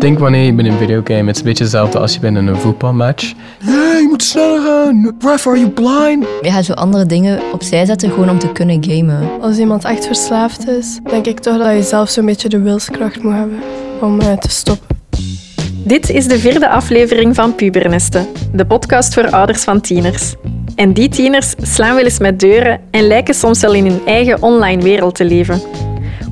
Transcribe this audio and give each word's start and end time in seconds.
Denk 0.00 0.18
wanneer 0.18 0.44
je 0.44 0.52
bent 0.52 0.66
in 0.68 0.72
een 0.72 0.78
videogame, 0.78 1.26
het 1.26 1.34
is 1.34 1.38
een 1.38 1.48
beetje 1.48 1.62
hetzelfde 1.62 1.98
als 1.98 2.14
je 2.14 2.20
bent 2.20 2.36
in 2.36 2.46
een 2.46 2.56
voetbalmatch. 2.56 3.32
Ja, 3.58 3.96
je 3.96 4.06
moet 4.08 4.22
sneller 4.22 4.60
gaan. 4.60 5.16
Ref, 5.18 5.46
are 5.46 5.58
you 5.58 5.70
blind? 5.70 6.26
Je 6.42 6.50
gaat 6.50 6.64
zo 6.64 6.72
andere 6.72 7.06
dingen 7.06 7.40
opzij 7.52 7.84
zetten 7.84 8.10
gewoon 8.10 8.30
om 8.30 8.38
te 8.38 8.52
kunnen 8.52 8.84
gamen. 8.84 9.28
Als 9.40 9.58
iemand 9.58 9.84
echt 9.84 10.06
verslaafd 10.06 10.68
is, 10.68 10.98
denk 11.10 11.26
ik 11.26 11.40
toch 11.40 11.58
dat 11.58 11.76
je 11.76 11.82
zelf 11.82 12.08
zo'n 12.08 12.26
beetje 12.26 12.48
de 12.48 12.60
wilskracht 12.60 13.22
moet 13.22 13.32
hebben 13.32 13.58
om 14.00 14.20
uh, 14.20 14.32
te 14.32 14.50
stoppen. 14.50 14.96
Dit 15.84 16.10
is 16.10 16.26
de 16.26 16.38
vierde 16.38 16.68
aflevering 16.68 17.34
van 17.34 17.54
Pubernesten, 17.54 18.26
de 18.52 18.66
podcast 18.66 19.14
voor 19.14 19.30
ouders 19.30 19.62
van 19.62 19.80
tieners. 19.80 20.34
En 20.74 20.92
die 20.92 21.08
tieners 21.08 21.54
slaan 21.62 21.94
wel 21.94 22.04
eens 22.04 22.18
met 22.18 22.40
deuren 22.40 22.80
en 22.90 23.06
lijken 23.06 23.34
soms 23.34 23.60
wel 23.60 23.74
in 23.74 23.86
hun 23.86 24.00
eigen 24.06 24.42
online 24.42 24.82
wereld 24.82 25.14
te 25.14 25.24
leven. 25.24 25.60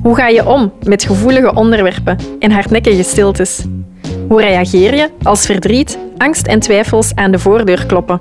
Hoe 0.01 0.15
ga 0.15 0.27
je 0.27 0.47
om 0.47 0.71
met 0.83 1.03
gevoelige 1.03 1.53
onderwerpen 1.53 2.17
en 2.39 2.51
hardnekkige 2.51 3.03
stiltes? 3.03 3.65
Hoe 4.27 4.41
reageer 4.41 4.95
je 4.95 5.09
als 5.23 5.45
verdriet, 5.45 5.97
angst 6.17 6.47
en 6.47 6.59
twijfels 6.59 7.15
aan 7.15 7.31
de 7.31 7.39
voordeur 7.39 7.85
kloppen? 7.85 8.19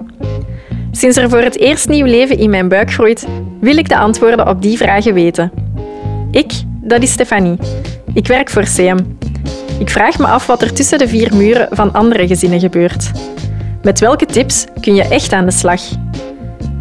Sinds 0.91 1.17
er 1.17 1.31
voor 1.31 1.41
het 1.41 1.59
eerst 1.59 1.89
nieuw 1.89 2.07
leven 2.07 2.39
in 2.39 2.51
mijn 2.51 2.69
buik 2.69 2.93
groeit, 2.93 3.27
wil 3.61 3.77
ik 3.77 3.89
de 3.89 3.99
antwoorden 3.99 4.49
op 4.49 4.63
die 4.63 4.77
vragen 4.77 5.15
weten. 5.15 5.53
Ik, 6.31 6.53
dat 6.81 7.03
is 7.03 7.13
Stefanie. 7.13 7.59
Ik 8.15 8.27
werk 8.27 8.51
voor 8.51 8.63
CM. 8.63 8.99
Ik 9.79 9.91
vraag 9.91 10.19
me 10.19 10.27
af 10.27 10.47
wat 10.47 10.63
er 10.63 10.73
tussen 10.73 10.99
de 10.99 11.09
vier 11.09 11.37
muren 11.37 11.69
van 11.71 11.93
andere 11.93 12.27
gezinnen 12.27 12.61
gebeurt. 12.61 13.11
Met 13.83 14.01
welke 14.01 14.27
tips 14.27 14.67
kun 14.81 14.95
je 14.95 15.09
echt 15.09 15.33
aan 15.33 15.45
de 15.45 15.51
slag? 15.51 15.81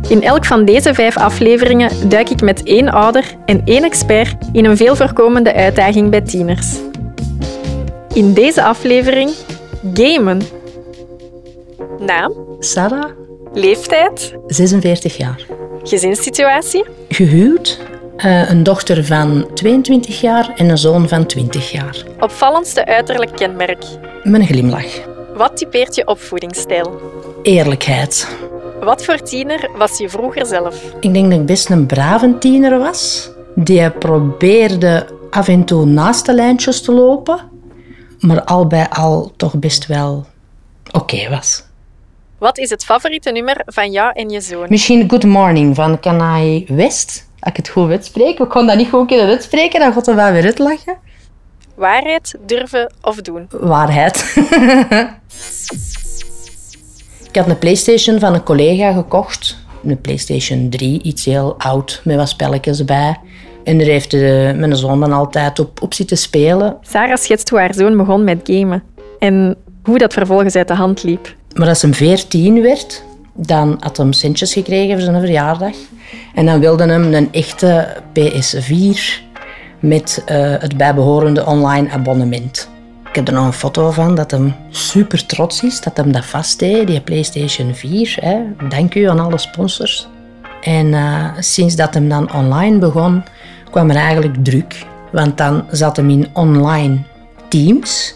In 0.10 0.24
elk 0.24 0.46
van 0.46 0.66
deze 0.66 0.94
vijf 0.94 1.18
afleveringen 1.18 2.10
duik 2.10 2.30
ik 2.30 2.42
met 2.42 2.64
één 2.64 2.90
ouder 2.90 3.36
en 3.46 3.62
één 3.66 3.84
expert 3.84 4.36
in 4.52 4.66
een 4.66 4.78
veel 4.78 4.96
voorkomende 4.96 5.54
uitdaging 5.54 6.10
bij 6.10 6.22
tieners. 6.22 6.76
In 8.14 8.34
deze 8.34 8.64
aflevering 8.64 9.30
gamen. 9.94 10.42
Naam? 12.00 12.34
Sarah. 12.60 13.10
Leeftijd? 13.54 14.36
46 14.48 15.18
jaar. 15.18 15.46
Gezinssituatie? 15.84 16.86
Gehuwd. 17.10 17.80
Uh, 18.18 18.50
een 18.50 18.64
dochter 18.64 19.06
van 19.06 19.48
22 19.54 20.22
jaar 20.22 20.54
en 20.56 20.70
een 20.70 20.78
zoon 20.78 21.08
van 21.08 21.26
20 21.26 21.72
jaar. 21.72 22.04
Opvallendste 22.20 22.86
uiterlijk 22.86 23.36
kenmerk? 23.36 23.84
Mijn 24.24 24.46
glimlach. 24.46 25.06
Wat 25.36 25.58
typeert 25.58 25.96
je 25.96 26.08
opvoedingsstijl? 26.08 27.02
Eerlijkheid. 27.42 28.28
Wat 28.88 29.04
voor 29.04 29.22
tiener 29.22 29.70
was 29.76 29.98
je 29.98 30.10
vroeger 30.10 30.46
zelf? 30.46 30.84
Ik 31.00 31.14
denk 31.14 31.30
dat 31.30 31.40
ik 31.40 31.46
best 31.46 31.70
een 31.70 31.86
brave 31.86 32.38
tiener 32.38 32.80
was. 32.80 33.30
Die 33.56 33.92
probeerde 33.92 35.08
af 35.30 35.48
en 35.48 35.66
toe 35.66 35.86
naast 35.86 36.26
de 36.26 36.34
lijntjes 36.34 36.82
te 36.82 36.92
lopen, 36.92 37.40
maar 38.20 38.44
al 38.44 38.68
bij 38.68 38.90
al 38.90 39.34
toch 39.38 39.60
best 39.60 39.86
wel 39.86 40.26
oké 40.92 41.30
was. 41.30 41.64
Wat 42.38 42.58
is 42.58 42.70
het 42.70 42.86
favoriete 42.86 43.32
nummer 43.32 43.62
van 43.66 43.92
jou 43.92 44.12
en 44.14 44.30
je 44.30 44.42
zoon? 44.42 44.66
Misschien 44.70 45.10
Good 45.10 45.24
Morning 45.24 45.76
van 45.76 46.00
Kanaai 46.00 46.66
West. 46.68 47.28
Als 47.40 47.52
ik 47.52 47.58
het 47.58 47.70
goed 47.70 47.90
uitspreek. 47.90 48.40
Ik 48.40 48.50
kon 48.50 48.68
dat 48.68 48.78
niet 48.78 48.90
goed 48.90 49.08
kunnen 49.08 49.28
uitspreken, 49.28 49.80
dan 49.80 49.94
gaat 49.94 50.08
er 50.08 50.16
wel 50.16 50.32
weer 50.32 50.44
uitlachen. 50.44 50.98
Waarheid, 51.76 52.36
durven 52.46 52.94
of 53.02 53.22
doen? 53.22 53.48
Waarheid. 53.50 54.36
Ik 57.38 57.44
had 57.44 57.52
een 57.52 57.60
PlayStation 57.60 58.20
van 58.20 58.34
een 58.34 58.44
collega 58.44 58.92
gekocht. 58.94 59.58
Een 59.86 60.02
PlayStation 60.02 60.70
3, 60.70 61.02
iets 61.02 61.26
heel 61.26 61.56
oud, 61.58 62.02
met 62.04 62.16
wat 62.16 62.30
spelletjes 62.30 62.86
bij. 62.86 63.20
En 63.64 63.78
daar 63.78 63.88
heeft 63.88 64.12
de, 64.12 64.54
mijn 64.56 64.76
zoon 64.76 65.00
dan 65.00 65.12
altijd 65.12 65.60
op, 65.60 65.82
op 65.82 65.94
zitten 65.94 66.18
spelen. 66.18 66.78
Sarah 66.82 67.18
schetst 67.18 67.50
hoe 67.50 67.60
haar 67.60 67.74
zoon 67.74 67.98
begon 67.98 68.24
met 68.24 68.40
gamen. 68.44 68.84
En 69.20 69.56
hoe 69.84 69.98
dat 69.98 70.14
vervolgens 70.14 70.56
uit 70.56 70.68
de 70.68 70.74
hand 70.74 71.04
liep. 71.04 71.36
Maar 71.56 71.68
als 71.68 71.82
hij 71.82 71.94
14 71.94 72.62
werd, 72.62 73.04
dan 73.34 73.78
had 73.80 73.98
hij 73.98 74.12
centjes 74.12 74.54
gekregen 74.54 74.94
voor 74.94 75.04
zijn 75.04 75.20
verjaardag. 75.20 75.76
En 76.34 76.46
dan 76.46 76.60
wilde 76.60 76.84
hem 76.84 77.14
een 77.14 77.32
echte 77.32 77.98
PS4 78.20 79.00
met 79.80 80.24
uh, 80.32 80.56
het 80.60 80.78
bijbehorende 80.78 81.46
online 81.46 81.90
abonnement. 81.90 82.70
Heb 83.18 83.28
er 83.28 83.34
nog 83.34 83.46
een 83.46 83.54
foto 83.54 83.92
van 83.92 84.16
dat 84.16 84.32
hem 84.32 84.56
super 84.70 85.26
trots 85.26 85.64
is 85.64 85.82
dat 85.82 85.98
hem 85.98 86.12
dat 86.12 86.26
vast 86.26 86.60
deed, 86.60 86.88
die 86.88 87.02
PlayStation 87.02 87.76
4. 87.76 88.18
Hè. 88.20 88.38
Dank 88.70 88.96
u 88.96 89.04
aan 89.04 89.20
alle 89.20 89.38
sponsors. 89.38 90.08
En 90.62 90.86
uh, 90.86 91.30
sinds 91.40 91.76
dat 91.76 91.94
hem 91.94 92.10
dan 92.10 92.34
online 92.34 92.78
begon, 92.78 93.24
kwam 93.72 93.90
er 93.90 93.96
eigenlijk 93.96 94.36
druk. 94.44 94.86
Want 95.12 95.38
dan 95.38 95.66
zat 95.72 95.98
hem 95.98 96.10
in 96.10 96.28
online 96.34 96.98
teams 97.48 98.16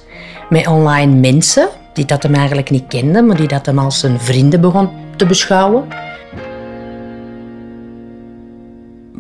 met 0.50 0.68
online 0.68 1.16
mensen 1.20 1.70
die 1.94 2.06
dat 2.06 2.24
hem 2.24 2.34
eigenlijk 2.34 2.70
niet 2.70 2.88
kende, 2.88 3.22
maar 3.22 3.38
die 3.38 3.48
dat 3.48 3.66
hem 3.66 3.80
als 3.80 4.00
zijn 4.00 4.20
vrienden 4.20 4.62
begon 4.62 4.90
te 5.16 5.26
beschouwen. 5.26 5.84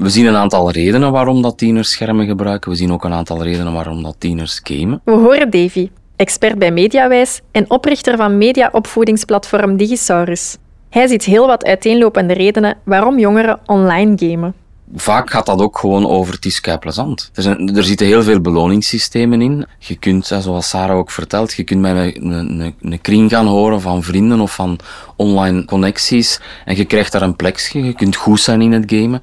We 0.01 0.09
zien 0.09 0.25
een 0.25 0.35
aantal 0.35 0.71
redenen 0.71 1.11
waarom 1.11 1.41
dat 1.41 1.57
tieners 1.57 1.91
schermen 1.91 2.25
gebruiken. 2.25 2.71
We 2.71 2.77
zien 2.77 2.91
ook 2.91 3.03
een 3.03 3.13
aantal 3.13 3.43
redenen 3.43 3.73
waarom 3.73 4.03
dat 4.03 4.15
tieners 4.17 4.59
gamen. 4.63 5.01
We 5.03 5.11
horen 5.11 5.49
Davy, 5.49 5.89
expert 6.15 6.59
bij 6.59 6.71
Mediawijs 6.71 7.41
en 7.51 7.69
oprichter 7.69 8.17
van 8.17 8.37
mediaopvoedingsplatform 8.37 9.77
Digisaurus. 9.77 10.57
Hij 10.89 11.07
ziet 11.07 11.23
heel 11.23 11.47
wat 11.47 11.65
uiteenlopende 11.65 12.33
redenen 12.33 12.77
waarom 12.83 13.19
jongeren 13.19 13.59
online 13.65 14.13
gamen. 14.15 14.53
Vaak 14.95 15.29
gaat 15.29 15.45
dat 15.45 15.61
ook 15.61 15.77
gewoon 15.77 16.07
over 16.07 16.33
het 16.33 16.45
is 16.45 16.61
plezant. 16.79 17.31
Er, 17.33 17.43
zijn, 17.43 17.75
er 17.75 17.83
zitten 17.83 18.07
heel 18.07 18.23
veel 18.23 18.41
beloningssystemen 18.41 19.41
in. 19.41 19.65
Je 19.79 19.95
kunt, 19.95 20.25
zoals 20.25 20.69
Sarah 20.69 20.97
ook 20.97 21.11
vertelt, 21.11 21.53
je 21.53 21.63
kunt 21.63 21.81
met 21.81 22.15
een, 22.15 22.31
een, 22.31 22.75
een 22.81 23.01
kring 23.01 23.29
gaan 23.29 23.47
horen 23.47 23.81
van 23.81 24.03
vrienden 24.03 24.39
of 24.39 24.53
van 24.53 24.79
online 25.15 25.65
connecties 25.65 26.39
en 26.65 26.75
je 26.75 26.85
krijgt 26.85 27.11
daar 27.11 27.21
een 27.21 27.35
plekje. 27.35 27.83
Je 27.83 27.93
kunt 27.93 28.15
goed 28.15 28.39
zijn 28.39 28.61
in 28.61 28.71
het 28.71 28.83
gamen. 28.87 29.21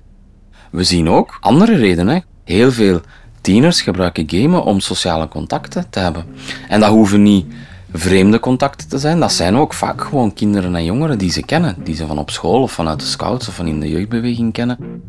We 0.71 0.85
zien 0.85 1.09
ook 1.09 1.39
andere 1.41 1.77
redenen. 1.77 2.25
Heel 2.45 2.73
veel 2.73 3.01
tieners 3.41 3.83
gebruiken 3.83 4.25
gamen 4.27 4.65
om 4.65 4.81
sociale 4.81 5.29
contacten 5.29 5.87
te 5.91 5.99
hebben. 5.99 6.25
En 6.69 6.81
dat 6.81 6.91
hoeven 6.91 7.23
niet 7.23 7.47
vreemde 7.93 8.41
contacten 8.41 8.89
te 8.89 8.99
zijn. 8.99 9.21
Dat 9.21 9.33
zijn 9.33 9.57
ook 9.57 9.75
vaak 9.75 10.01
gewoon 10.03 10.35
kinderen 10.35 10.75
en 10.75 10.85
jongeren 10.85 11.19
die 11.19 11.31
ze 11.31 11.45
kennen. 11.45 11.77
Die 11.85 11.95
ze 11.95 12.07
van 12.07 12.19
op 12.19 12.31
school 12.31 12.63
of 12.63 12.73
vanuit 12.73 13.01
de 13.01 13.07
scouts 13.07 13.49
of 13.49 13.55
van 13.55 13.67
in 13.67 13.81
de 13.81 13.89
jeugdbeweging 13.89 14.53
kennen. 14.53 15.03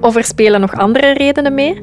Of 0.00 0.16
er 0.16 0.24
spelen 0.24 0.60
nog 0.60 0.76
andere 0.76 1.12
redenen 1.12 1.54
mee? 1.54 1.82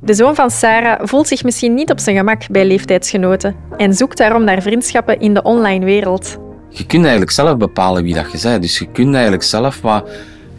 De 0.00 0.14
zoon 0.14 0.34
van 0.34 0.50
Sarah 0.50 1.06
voelt 1.06 1.28
zich 1.28 1.44
misschien 1.44 1.74
niet 1.74 1.90
op 1.90 1.98
zijn 1.98 2.16
gemak 2.16 2.48
bij 2.50 2.66
leeftijdsgenoten 2.66 3.56
en 3.76 3.94
zoekt 3.94 4.16
daarom 4.16 4.44
naar 4.44 4.62
vriendschappen 4.62 5.20
in 5.20 5.34
de 5.34 5.42
online 5.42 5.84
wereld. 5.84 6.38
Je 6.68 6.86
kunt 6.86 7.02
eigenlijk 7.02 7.32
zelf 7.32 7.56
bepalen 7.56 8.02
wie 8.02 8.14
dat 8.14 8.32
je 8.32 8.38
bent. 8.42 8.62
Dus 8.62 8.78
je 8.78 8.86
kunt 8.86 9.12
eigenlijk 9.12 9.42
zelf 9.42 9.80
wat 9.80 10.08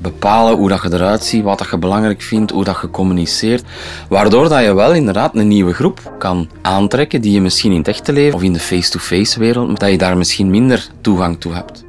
bepalen 0.04 0.58
hoe 0.58 0.70
dat 0.70 0.82
je 0.82 0.94
eruit 0.94 1.24
ziet, 1.24 1.44
wat 1.44 1.58
dat 1.58 1.70
je 1.70 1.78
belangrijk 1.78 2.22
vindt, 2.22 2.52
hoe 2.52 2.64
dat 2.64 2.78
je 2.82 2.90
communiceert. 2.90 3.64
Waardoor 4.10 4.50
dat 4.50 4.64
je 4.64 4.74
wel 4.74 4.94
inderdaad 4.94 5.36
een 5.36 5.48
nieuwe 5.48 5.74
groep 5.74 6.14
kan 6.18 6.50
aantrekken 6.62 7.22
die 7.22 7.32
je 7.32 7.42
misschien 7.42 7.72
in 7.72 7.78
het 7.78 7.88
echte 7.88 8.14
leven 8.14 8.36
of 8.36 8.44
in 8.44 8.54
de 8.54 8.60
face-to-face 8.60 9.40
wereld, 9.40 9.80
dat 9.80 9.90
je 9.90 9.98
daar 9.98 10.18
misschien 10.18 10.50
minder 10.50 10.88
toegang 11.02 11.40
toe 11.40 11.54
hebt. 11.54 11.84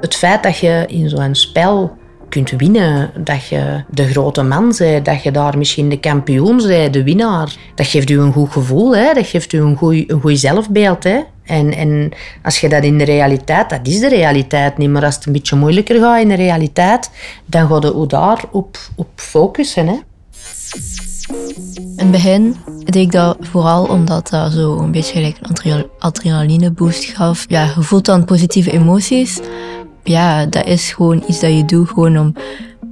Het 0.00 0.16
feit 0.16 0.42
dat 0.42 0.58
je 0.58 0.84
in 0.88 1.08
zo'n 1.08 1.34
spel 1.34 1.98
kunt 2.28 2.50
winnen, 2.50 3.10
dat 3.24 3.46
je 3.46 3.84
de 3.90 4.06
grote 4.06 4.42
man 4.42 4.74
bent, 4.78 5.04
dat 5.04 5.22
je 5.22 5.30
daar 5.30 5.58
misschien 5.58 5.88
de 5.88 6.00
kampioen 6.00 6.56
bent, 6.56 6.92
de 6.92 7.02
winnaar, 7.02 7.56
dat 7.74 7.86
geeft 7.86 8.10
u 8.10 8.20
een 8.20 8.32
goed 8.32 8.52
gevoel, 8.52 8.96
hè? 8.96 9.12
dat 9.12 9.26
geeft 9.26 9.52
u 9.52 9.60
een 9.60 9.76
goed, 9.76 10.10
een 10.10 10.20
goed 10.20 10.38
zelfbeeld. 10.38 11.04
Hè? 11.04 11.20
En, 11.50 11.74
en 11.74 12.10
als 12.42 12.60
je 12.60 12.68
dat 12.68 12.84
in 12.84 12.98
de 12.98 13.04
realiteit, 13.04 13.70
dat 13.70 13.80
is 13.82 14.00
de 14.00 14.08
realiteit 14.08 14.78
niet, 14.78 14.90
maar 14.90 15.04
als 15.04 15.14
het 15.14 15.26
een 15.26 15.32
beetje 15.32 15.56
moeilijker 15.56 16.00
gaat 16.00 16.20
in 16.20 16.28
de 16.28 16.34
realiteit, 16.34 17.10
dan 17.46 17.68
ga 17.68 17.74
je 17.74 18.06
daar 18.06 18.44
op, 18.50 18.78
op 18.96 19.08
focussen. 19.14 19.86
Hè? 19.86 19.98
In 21.74 21.96
het 21.96 22.10
begin 22.10 22.56
deed 22.84 22.94
ik 23.02 23.12
dat 23.12 23.36
vooral 23.40 23.84
omdat 23.84 24.28
dat 24.28 24.52
zo 24.52 24.78
een 24.78 24.90
beetje 24.90 25.12
gelijk 25.12 25.36
een 25.40 25.86
adrenaline 25.98 26.70
boost 26.70 27.04
gaf. 27.04 27.44
Ja, 27.48 27.64
je 27.64 27.82
voelt 27.82 28.04
dan 28.04 28.24
positieve 28.24 28.70
emoties. 28.70 29.40
Ja, 30.04 30.46
dat 30.46 30.66
is 30.66 30.92
gewoon 30.92 31.22
iets 31.26 31.40
dat 31.40 31.56
je 31.56 31.64
doet 31.64 31.88
gewoon 31.88 32.18
om 32.18 32.34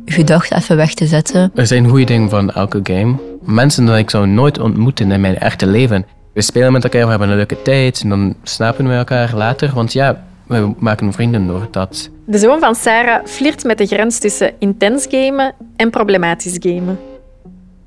je 0.05 0.13
gedachten 0.13 0.57
even 0.57 0.77
weg 0.77 0.95
te 0.95 1.07
zetten. 1.07 1.51
Er 1.55 1.67
zijn 1.67 1.89
goede 1.89 2.05
dingen 2.05 2.31
van 2.31 2.51
elke 2.51 2.81
game. 2.83 3.17
Mensen 3.43 3.87
die 3.87 3.97
ik 3.97 4.11
zou 4.11 4.27
nooit 4.27 4.59
ontmoeten 4.59 5.11
in 5.11 5.21
mijn 5.21 5.39
echte 5.39 5.67
leven 5.67 6.07
we 6.39 6.45
spelen 6.45 6.73
met 6.73 6.85
elkaar, 6.85 7.05
we 7.05 7.11
hebben 7.11 7.29
een 7.29 7.37
leuke 7.37 7.63
tijd 7.63 8.01
en 8.01 8.09
dan 8.09 8.35
snappen 8.43 8.89
we 8.89 8.95
elkaar 8.95 9.35
later. 9.35 9.71
Want 9.75 9.93
ja, 9.93 10.25
we 10.47 10.73
maken 10.79 11.13
vrienden 11.13 11.47
door 11.47 11.69
dat. 11.71 12.11
De 12.25 12.39
zoon 12.39 12.61
van 12.61 12.75
Sarah 12.75 13.27
flirt 13.27 13.65
met 13.65 13.79
de 13.79 13.87
grens 13.87 14.19
tussen 14.19 14.53
intens 14.59 15.07
gamen 15.11 15.55
en 15.77 15.91
problematisch 15.91 16.57
gamen. 16.59 16.99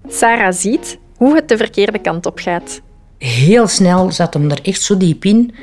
Sarah 0.07 0.53
ziet 0.53 0.97
hoe 1.17 1.35
het 1.35 1.49
de 1.49 1.57
verkeerde 1.57 1.99
kant 1.99 2.25
op 2.25 2.39
gaat. 2.39 2.81
Heel 3.17 3.67
snel 3.67 4.11
zat 4.11 4.33
hem 4.33 4.51
er 4.51 4.59
echt 4.63 4.81
zo 4.81 4.97
diep 4.97 5.25
in 5.25 5.53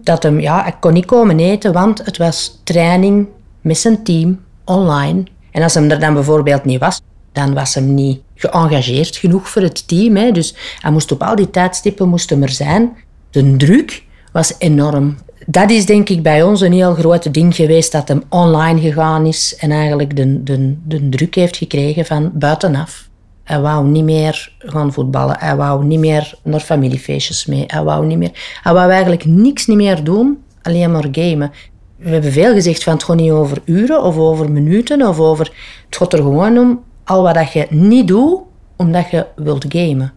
dat 0.00 0.22
hem, 0.22 0.40
ja, 0.40 0.66
ik 0.66 0.76
kon 0.80 0.92
niet 0.92 1.06
komen 1.06 1.38
eten, 1.38 1.72
want 1.72 2.04
het 2.04 2.16
was 2.16 2.60
training 2.64 3.28
met 3.60 3.78
zijn 3.78 4.04
team 4.04 4.40
online. 4.64 5.22
En 5.50 5.62
als 5.62 5.74
hem 5.74 5.90
er 5.90 6.00
dan 6.00 6.14
bijvoorbeeld 6.14 6.64
niet 6.64 6.80
was, 6.80 7.00
dan 7.32 7.54
was 7.54 7.74
hem 7.74 7.94
niet 7.94 8.20
geëngageerd 8.36 9.16
genoeg 9.16 9.48
voor 9.48 9.62
het 9.62 9.88
team. 9.88 10.16
Hè. 10.16 10.32
Dus 10.32 10.54
hij 10.80 10.90
moest 10.90 11.12
op 11.12 11.22
al 11.22 11.36
die 11.36 11.50
tijdstippen 11.50 12.08
moesten 12.08 12.42
er 12.42 12.48
zijn. 12.48 12.96
De 13.30 13.56
druk 13.56 14.02
was 14.32 14.54
enorm. 14.58 15.16
Dat 15.46 15.70
is 15.70 15.86
denk 15.86 16.08
ik 16.08 16.22
bij 16.22 16.42
ons 16.42 16.60
een 16.60 16.72
heel 16.72 16.94
groot 16.94 17.34
ding 17.34 17.54
geweest 17.54 17.92
dat 17.92 18.08
hem 18.08 18.22
online 18.28 18.80
gegaan 18.80 19.26
is 19.26 19.56
en 19.58 19.70
eigenlijk 19.70 20.16
de, 20.16 20.42
de, 20.42 20.76
de 20.84 21.08
druk 21.08 21.34
heeft 21.34 21.56
gekregen 21.56 22.04
van 22.04 22.30
buitenaf. 22.34 23.08
Hij 23.44 23.60
wou 23.60 23.86
niet 23.86 24.04
meer 24.04 24.52
gaan 24.58 24.92
voetballen. 24.92 25.36
Hij 25.38 25.56
wou 25.56 25.84
niet 25.84 25.98
meer 25.98 26.34
naar 26.42 26.60
familiefeestjes 26.60 27.46
mee. 27.46 27.64
Hij 27.66 27.82
wou, 27.82 28.06
niet 28.06 28.18
meer, 28.18 28.58
hij 28.62 28.72
wou 28.72 28.90
eigenlijk 28.90 29.24
niks 29.24 29.66
niet 29.66 29.76
meer 29.76 30.04
doen, 30.04 30.38
alleen 30.62 30.92
maar 30.92 31.08
gamen. 31.12 31.52
We 31.96 32.08
hebben 32.08 32.32
veel 32.32 32.52
gezegd 32.52 32.82
van 32.82 32.92
het 32.92 33.02
gaat 33.02 33.16
niet 33.16 33.30
over 33.30 33.62
uren 33.64 34.02
of 34.02 34.16
over 34.16 34.50
minuten 34.50 35.08
of 35.08 35.20
over... 35.20 35.52
Het 35.86 35.96
gaat 35.96 36.12
er 36.12 36.18
gewoon 36.18 36.58
om 36.58 36.80
al 37.06 37.22
wat 37.22 37.52
je 37.52 37.66
niet 37.70 38.08
doet 38.08 38.40
omdat 38.76 39.10
je 39.10 39.26
wilt 39.36 39.64
gamen. 39.68 40.12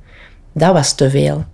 Dat 0.52 0.74
was 0.74 0.94
te 0.94 1.10
veel. 1.10 1.46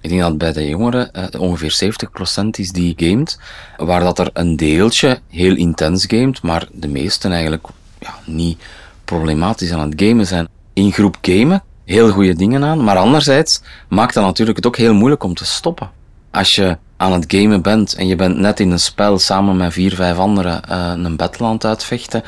Ik 0.00 0.10
denk 0.10 0.22
dat 0.22 0.38
bij 0.38 0.52
de 0.52 0.68
jongeren 0.68 1.10
uh, 1.12 1.40
ongeveer 1.40 1.96
70% 2.42 2.46
is 2.50 2.72
die 2.72 2.94
gamet, 2.96 3.38
waar 3.76 4.00
dat 4.00 4.18
er 4.18 4.30
een 4.32 4.56
deeltje 4.56 5.18
heel 5.28 5.56
intens 5.56 6.04
gamet, 6.08 6.42
maar 6.42 6.68
de 6.72 6.88
meesten 6.88 7.32
eigenlijk 7.32 7.66
ja, 7.98 8.14
niet 8.24 8.62
problematisch 9.04 9.72
aan 9.72 9.90
het 9.90 10.02
gamen 10.02 10.26
zijn. 10.26 10.48
In 10.72 10.92
groep 10.92 11.16
gamen, 11.22 11.62
heel 11.84 12.10
goede 12.10 12.34
dingen 12.34 12.64
aan, 12.64 12.84
maar 12.84 12.96
anderzijds 12.96 13.62
maakt 13.88 14.14
dat 14.14 14.24
natuurlijk 14.24 14.56
het 14.56 14.66
ook 14.66 14.76
heel 14.76 14.94
moeilijk 14.94 15.22
om 15.22 15.34
te 15.34 15.44
stoppen. 15.44 15.90
Als 16.30 16.54
je 16.54 16.78
aan 16.96 17.12
het 17.12 17.24
gamen 17.28 17.62
bent 17.62 17.94
en 17.94 18.06
je 18.06 18.16
bent 18.16 18.38
net 18.38 18.60
in 18.60 18.70
een 18.70 18.80
spel 18.80 19.18
samen 19.18 19.56
met 19.56 19.72
vier, 19.72 19.94
vijf 19.94 20.16
anderen 20.16 20.62
uh, 20.70 20.92
een 20.96 21.16
battle 21.16 21.46
aan 21.46 21.52
het 21.52 21.64
uitvechten, 21.64 22.22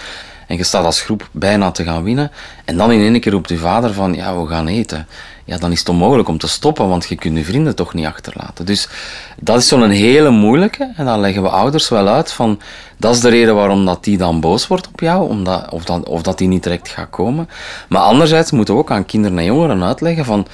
en 0.46 0.56
je 0.56 0.64
staat 0.64 0.84
als 0.84 1.00
groep 1.00 1.28
bijna 1.32 1.70
te 1.70 1.84
gaan 1.84 2.02
winnen. 2.02 2.30
En 2.64 2.76
dan 2.76 2.92
in 2.92 3.00
één 3.00 3.20
keer 3.20 3.32
roept 3.32 3.48
je 3.48 3.58
vader 3.58 3.92
van, 3.92 4.14
ja, 4.14 4.40
we 4.40 4.46
gaan 4.46 4.66
eten. 4.66 5.06
Ja, 5.44 5.58
dan 5.58 5.72
is 5.72 5.78
het 5.78 5.88
onmogelijk 5.88 6.28
om 6.28 6.38
te 6.38 6.48
stoppen, 6.48 6.88
want 6.88 7.06
je 7.08 7.16
kunt 7.16 7.36
je 7.36 7.44
vrienden 7.44 7.74
toch 7.74 7.94
niet 7.94 8.06
achterlaten. 8.06 8.66
Dus 8.66 8.88
dat 9.40 9.58
is 9.58 9.68
zo'n 9.68 9.90
hele 9.90 10.30
moeilijke. 10.30 10.92
En 10.96 11.04
dan 11.04 11.20
leggen 11.20 11.42
we 11.42 11.48
ouders 11.48 11.88
wel 11.88 12.08
uit 12.08 12.32
van, 12.32 12.60
dat 12.96 13.14
is 13.14 13.20
de 13.20 13.28
reden 13.28 13.54
waarom 13.54 13.84
dat 13.84 14.04
die 14.04 14.16
dan 14.16 14.40
boos 14.40 14.66
wordt 14.66 14.88
op 14.88 15.00
jou, 15.00 15.28
omdat, 15.28 15.70
of, 15.70 15.84
dat, 15.84 16.08
of 16.08 16.22
dat 16.22 16.38
die 16.38 16.48
niet 16.48 16.62
direct 16.62 16.88
gaat 16.88 17.10
komen. 17.10 17.48
Maar 17.88 18.02
anderzijds 18.02 18.50
moeten 18.50 18.74
we 18.74 18.80
ook 18.80 18.90
aan 18.90 19.06
kinderen 19.06 19.38
en 19.38 19.44
jongeren 19.44 19.84
uitleggen 19.84 20.24
van, 20.24 20.46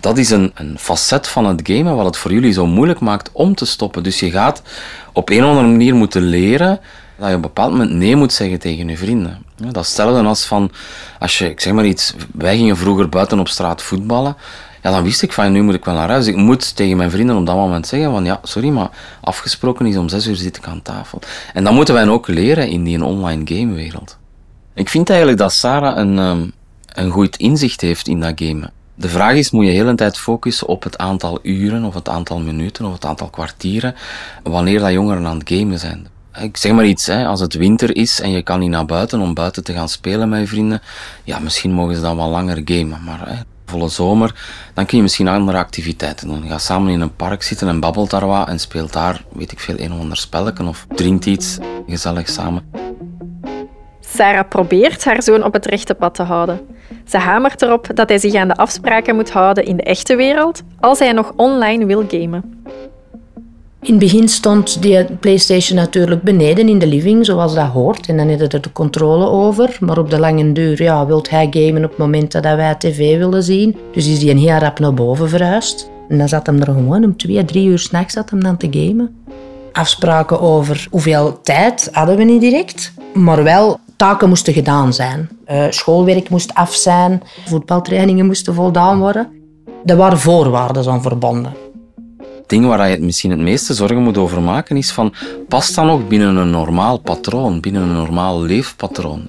dat 0.00 0.18
is 0.18 0.30
een, 0.30 0.52
een 0.54 0.78
facet 0.78 1.28
van 1.28 1.46
het 1.46 1.60
gamen 1.64 1.96
wat 1.96 2.06
het 2.06 2.16
voor 2.16 2.32
jullie 2.32 2.52
zo 2.52 2.66
moeilijk 2.66 3.00
maakt 3.00 3.30
om 3.32 3.54
te 3.54 3.66
stoppen. 3.66 4.02
Dus 4.02 4.20
je 4.20 4.30
gaat 4.30 4.62
op 5.12 5.30
een 5.30 5.42
of 5.42 5.48
andere 5.48 5.68
manier 5.68 5.94
moeten 5.94 6.22
leren 6.22 6.80
dat 7.20 7.28
je 7.28 7.34
op 7.34 7.42
een 7.42 7.48
bepaald 7.54 7.70
moment 7.70 7.90
nee 7.90 8.16
moet 8.16 8.32
zeggen 8.32 8.58
tegen 8.58 8.88
je 8.88 8.96
vrienden. 8.96 9.44
dat 9.56 9.76
is 9.76 9.86
hetzelfde 9.86 10.22
als 10.22 10.44
van, 10.44 10.70
als 11.18 11.38
je, 11.38 11.50
ik 11.50 11.60
zeg 11.60 11.72
maar 11.72 11.84
iets, 11.84 12.14
wij 12.32 12.56
gingen 12.56 12.76
vroeger 12.76 13.08
buiten 13.08 13.38
op 13.38 13.48
straat 13.48 13.82
voetballen. 13.82 14.36
Ja, 14.82 14.90
dan 14.90 15.02
wist 15.02 15.22
ik 15.22 15.32
van, 15.32 15.52
nu 15.52 15.62
moet 15.62 15.74
ik 15.74 15.84
wel 15.84 15.94
naar 15.94 16.08
huis. 16.08 16.26
Ik 16.26 16.36
moet 16.36 16.76
tegen 16.76 16.96
mijn 16.96 17.10
vrienden 17.10 17.36
op 17.36 17.46
dat 17.46 17.54
moment 17.54 17.86
zeggen 17.86 18.10
van, 18.10 18.24
ja, 18.24 18.40
sorry, 18.42 18.68
maar 18.68 18.90
afgesproken 19.20 19.86
is 19.86 19.96
om 19.96 20.08
zes 20.08 20.26
uur 20.26 20.36
zit 20.36 20.56
ik 20.56 20.66
aan 20.66 20.82
tafel. 20.82 21.20
En 21.54 21.64
dat 21.64 21.72
moeten 21.72 21.94
wij 21.94 22.08
ook 22.08 22.28
leren 22.28 22.68
in 22.68 22.84
die 22.84 23.04
online 23.04 23.42
gamewereld. 23.44 24.18
Ik 24.74 24.88
vind 24.88 25.08
eigenlijk 25.08 25.38
dat 25.38 25.52
Sarah 25.52 25.96
een, 25.96 26.18
ehm, 26.18 26.46
een 26.94 27.10
goed 27.10 27.36
inzicht 27.36 27.80
heeft 27.80 28.08
in 28.08 28.20
dat 28.20 28.32
gamen. 28.34 28.72
De 28.94 29.08
vraag 29.08 29.34
is, 29.34 29.50
moet 29.50 29.64
je 29.64 29.70
de 29.70 29.76
hele 29.76 29.94
tijd 29.94 30.18
focussen 30.18 30.66
op 30.66 30.82
het 30.82 30.98
aantal 30.98 31.38
uren, 31.42 31.84
of 31.84 31.94
het 31.94 32.08
aantal 32.08 32.38
minuten, 32.38 32.84
of 32.84 32.92
het 32.92 33.04
aantal 33.04 33.28
kwartieren, 33.28 33.94
wanneer 34.42 34.80
dat 34.80 34.92
jongeren 34.92 35.26
aan 35.26 35.38
het 35.38 35.50
gamen 35.50 35.78
zijn 35.78 36.06
ik 36.38 36.56
zeg 36.56 36.72
maar 36.72 36.84
iets, 36.84 37.06
hè, 37.06 37.26
als 37.26 37.40
het 37.40 37.54
winter 37.54 37.96
is 37.96 38.20
en 38.20 38.30
je 38.30 38.42
kan 38.42 38.58
niet 38.58 38.70
naar 38.70 38.86
buiten 38.86 39.20
om 39.20 39.34
buiten 39.34 39.64
te 39.64 39.72
gaan 39.72 39.88
spelen 39.88 40.28
met 40.28 40.40
je 40.40 40.46
vrienden, 40.46 40.80
ja, 41.24 41.38
misschien 41.38 41.72
mogen 41.72 41.94
ze 41.94 42.00
dan 42.00 42.16
wel 42.16 42.28
langer 42.28 42.62
gamen. 42.64 43.04
Maar 43.04 43.44
volle 43.70 43.88
zomer, 43.88 44.34
dan 44.74 44.86
kun 44.86 44.96
je 44.96 45.02
misschien 45.02 45.28
andere 45.28 45.58
activiteiten 45.58 46.28
doen. 46.28 46.46
Ga 46.48 46.58
samen 46.58 46.92
in 46.92 47.00
een 47.00 47.16
park 47.16 47.42
zitten 47.42 47.68
en 47.68 47.80
babbelt 47.80 48.10
daar 48.10 48.26
wat 48.26 48.48
en 48.48 48.58
speelt 48.58 48.92
daar, 48.92 49.24
weet 49.32 49.52
ik 49.52 49.60
veel, 49.60 49.78
een 49.78 49.92
of 49.92 50.66
of 50.66 50.86
drinkt 50.94 51.26
iets 51.26 51.58
gezellig 51.86 52.28
samen. 52.28 52.62
Sarah 54.00 54.48
probeert 54.48 55.04
haar 55.04 55.22
zoon 55.22 55.44
op 55.44 55.52
het 55.52 55.66
rechte 55.66 55.94
pad 55.94 56.14
te 56.14 56.22
houden. 56.22 56.60
Ze 57.06 57.18
hamert 57.18 57.62
erop 57.62 57.86
dat 57.94 58.08
hij 58.08 58.18
zich 58.18 58.34
aan 58.34 58.48
de 58.48 58.54
afspraken 58.54 59.14
moet 59.14 59.30
houden 59.30 59.64
in 59.64 59.76
de 59.76 59.82
echte 59.82 60.16
wereld 60.16 60.62
als 60.80 60.98
hij 60.98 61.12
nog 61.12 61.32
online 61.36 61.86
wil 61.86 62.04
gamen. 62.08 62.59
In 63.82 63.90
het 63.90 63.98
begin 63.98 64.28
stond 64.28 64.82
die 64.82 65.04
PlayStation 65.04 65.78
natuurlijk 65.78 66.22
beneden 66.22 66.68
in 66.68 66.78
de 66.78 66.86
living, 66.86 67.26
zoals 67.26 67.54
dat 67.54 67.66
hoort. 67.66 68.08
En 68.08 68.16
dan 68.16 68.28
had 68.28 68.38
hij 68.38 68.48
er 68.48 68.60
de 68.60 68.72
controle 68.72 69.26
over. 69.26 69.76
Maar 69.80 69.98
op 69.98 70.10
de 70.10 70.18
lange 70.18 70.52
duur 70.52 70.82
ja, 70.82 71.06
wilt 71.06 71.30
hij 71.30 71.46
gamen 71.50 71.84
op 71.84 71.90
het 71.90 71.98
moment 71.98 72.32
dat 72.32 72.42
wij 72.42 72.74
tv 72.74 73.18
willen 73.18 73.42
zien. 73.42 73.76
Dus 73.92 74.06
is 74.06 74.22
hij 74.22 74.30
een 74.30 74.38
heel 74.38 74.58
rap 74.58 74.78
naar 74.78 74.94
boven 74.94 75.28
verhuisd. 75.28 75.90
En 76.08 76.18
dan 76.18 76.28
zat 76.28 76.46
hem 76.46 76.60
er 76.60 76.72
gewoon 76.72 77.04
om 77.04 77.16
twee, 77.16 77.44
drie 77.44 77.68
uur 77.68 77.78
s'nachts 77.78 78.14
dan 78.14 78.56
te 78.56 78.68
gamen. 78.70 79.16
Afspraken 79.72 80.40
over 80.40 80.86
hoeveel 80.90 81.40
tijd 81.42 81.88
hadden 81.92 82.16
we 82.16 82.24
niet 82.24 82.40
direct. 82.40 82.92
Maar 83.14 83.42
wel, 83.42 83.78
taken 83.96 84.28
moesten 84.28 84.52
gedaan 84.52 84.92
zijn. 84.92 85.28
Uh, 85.50 85.64
schoolwerk 85.70 86.28
moest 86.28 86.54
af 86.54 86.74
zijn. 86.74 87.22
Voetbaltrainingen 87.46 88.26
moesten 88.26 88.54
voldaan 88.54 88.98
worden. 88.98 89.28
Er 89.84 89.96
waren 89.96 90.18
voorwaarden 90.18 90.88
aan 90.88 91.02
verbonden 91.02 91.52
ding 92.50 92.66
waar 92.66 92.90
je 92.90 92.98
misschien 92.98 93.30
het 93.30 93.40
meeste 93.40 93.74
zorgen 93.74 94.02
moet 94.02 94.18
over 94.18 94.42
maken 94.42 94.76
is 94.76 94.90
van, 94.90 95.14
past 95.48 95.74
dat 95.74 95.84
nog 95.84 96.08
binnen 96.08 96.36
een 96.36 96.50
normaal 96.50 96.98
patroon, 96.98 97.60
binnen 97.60 97.82
een 97.82 97.92
normaal 97.92 98.42
leefpatroon? 98.42 99.26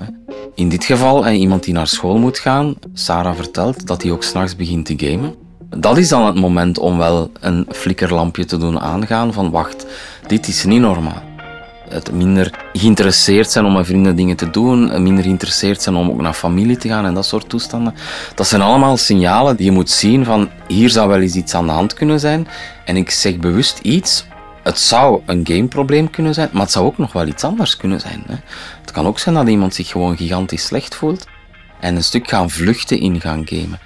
In 0.55 0.69
dit 0.69 0.83
geval, 0.83 1.29
iemand 1.29 1.63
die 1.63 1.73
naar 1.73 1.87
school 1.87 2.17
moet 2.17 2.39
gaan, 2.39 2.75
Sarah 2.93 3.35
vertelt 3.35 3.87
dat 3.87 4.01
hij 4.01 4.11
ook 4.11 4.23
s'nachts 4.23 4.55
begint 4.55 4.85
te 4.85 4.93
gamen. 4.97 5.35
Dat 5.77 5.97
is 5.97 6.09
dan 6.09 6.25
het 6.25 6.35
moment 6.35 6.79
om 6.79 6.97
wel 6.97 7.31
een 7.39 7.65
flikkerlampje 7.69 8.45
te 8.45 8.57
doen 8.57 8.79
aangaan 8.79 9.33
van 9.33 9.49
wacht, 9.49 9.85
dit 10.27 10.47
is 10.47 10.65
niet 10.65 10.81
normaal 10.81 11.30
het 11.91 12.11
minder 12.11 12.69
geïnteresseerd 12.73 13.51
zijn 13.51 13.65
om 13.65 13.73
met 13.73 13.85
vrienden 13.85 14.15
dingen 14.15 14.35
te 14.35 14.49
doen, 14.49 15.03
minder 15.03 15.23
geïnteresseerd 15.23 15.81
zijn 15.81 15.95
om 15.95 16.09
ook 16.09 16.21
naar 16.21 16.33
familie 16.33 16.77
te 16.77 16.87
gaan 16.87 17.05
en 17.05 17.13
dat 17.13 17.25
soort 17.25 17.49
toestanden. 17.49 17.93
Dat 18.35 18.47
zijn 18.47 18.61
allemaal 18.61 18.97
signalen 18.97 19.55
die 19.55 19.65
je 19.65 19.71
moet 19.71 19.89
zien 19.89 20.25
van 20.25 20.49
hier 20.67 20.89
zou 20.89 21.09
wel 21.09 21.19
eens 21.19 21.35
iets 21.35 21.53
aan 21.53 21.65
de 21.65 21.71
hand 21.71 21.93
kunnen 21.93 22.19
zijn. 22.19 22.47
En 22.85 22.97
ik 22.97 23.09
zeg 23.09 23.37
bewust 23.37 23.79
iets, 23.79 24.25
het 24.63 24.79
zou 24.79 25.21
een 25.25 25.47
gameprobleem 25.47 26.09
kunnen 26.09 26.33
zijn, 26.33 26.49
maar 26.51 26.61
het 26.61 26.71
zou 26.71 26.85
ook 26.85 26.97
nog 26.97 27.13
wel 27.13 27.27
iets 27.27 27.43
anders 27.43 27.77
kunnen 27.77 27.99
zijn. 27.99 28.23
Hè. 28.27 28.35
Het 28.81 28.91
kan 28.91 29.07
ook 29.07 29.19
zijn 29.19 29.35
dat 29.35 29.47
iemand 29.47 29.75
zich 29.75 29.87
gewoon 29.87 30.17
gigantisch 30.17 30.65
slecht 30.65 30.95
voelt 30.95 31.25
en 31.79 31.95
een 31.95 32.03
stuk 32.03 32.29
gaan 32.29 32.49
vluchten 32.49 32.99
in 32.99 33.21
gaan 33.21 33.47
gamen. 33.47 33.79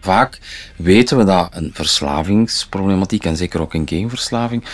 Vaak 0.00 0.38
weten 0.76 1.16
we 1.16 1.24
dat 1.24 1.48
een 1.50 1.70
verslavingsproblematiek, 1.74 3.24
en 3.24 3.36
zeker 3.36 3.60
ook 3.60 3.74
een 3.74 3.88
gameverslaving, 3.88 4.64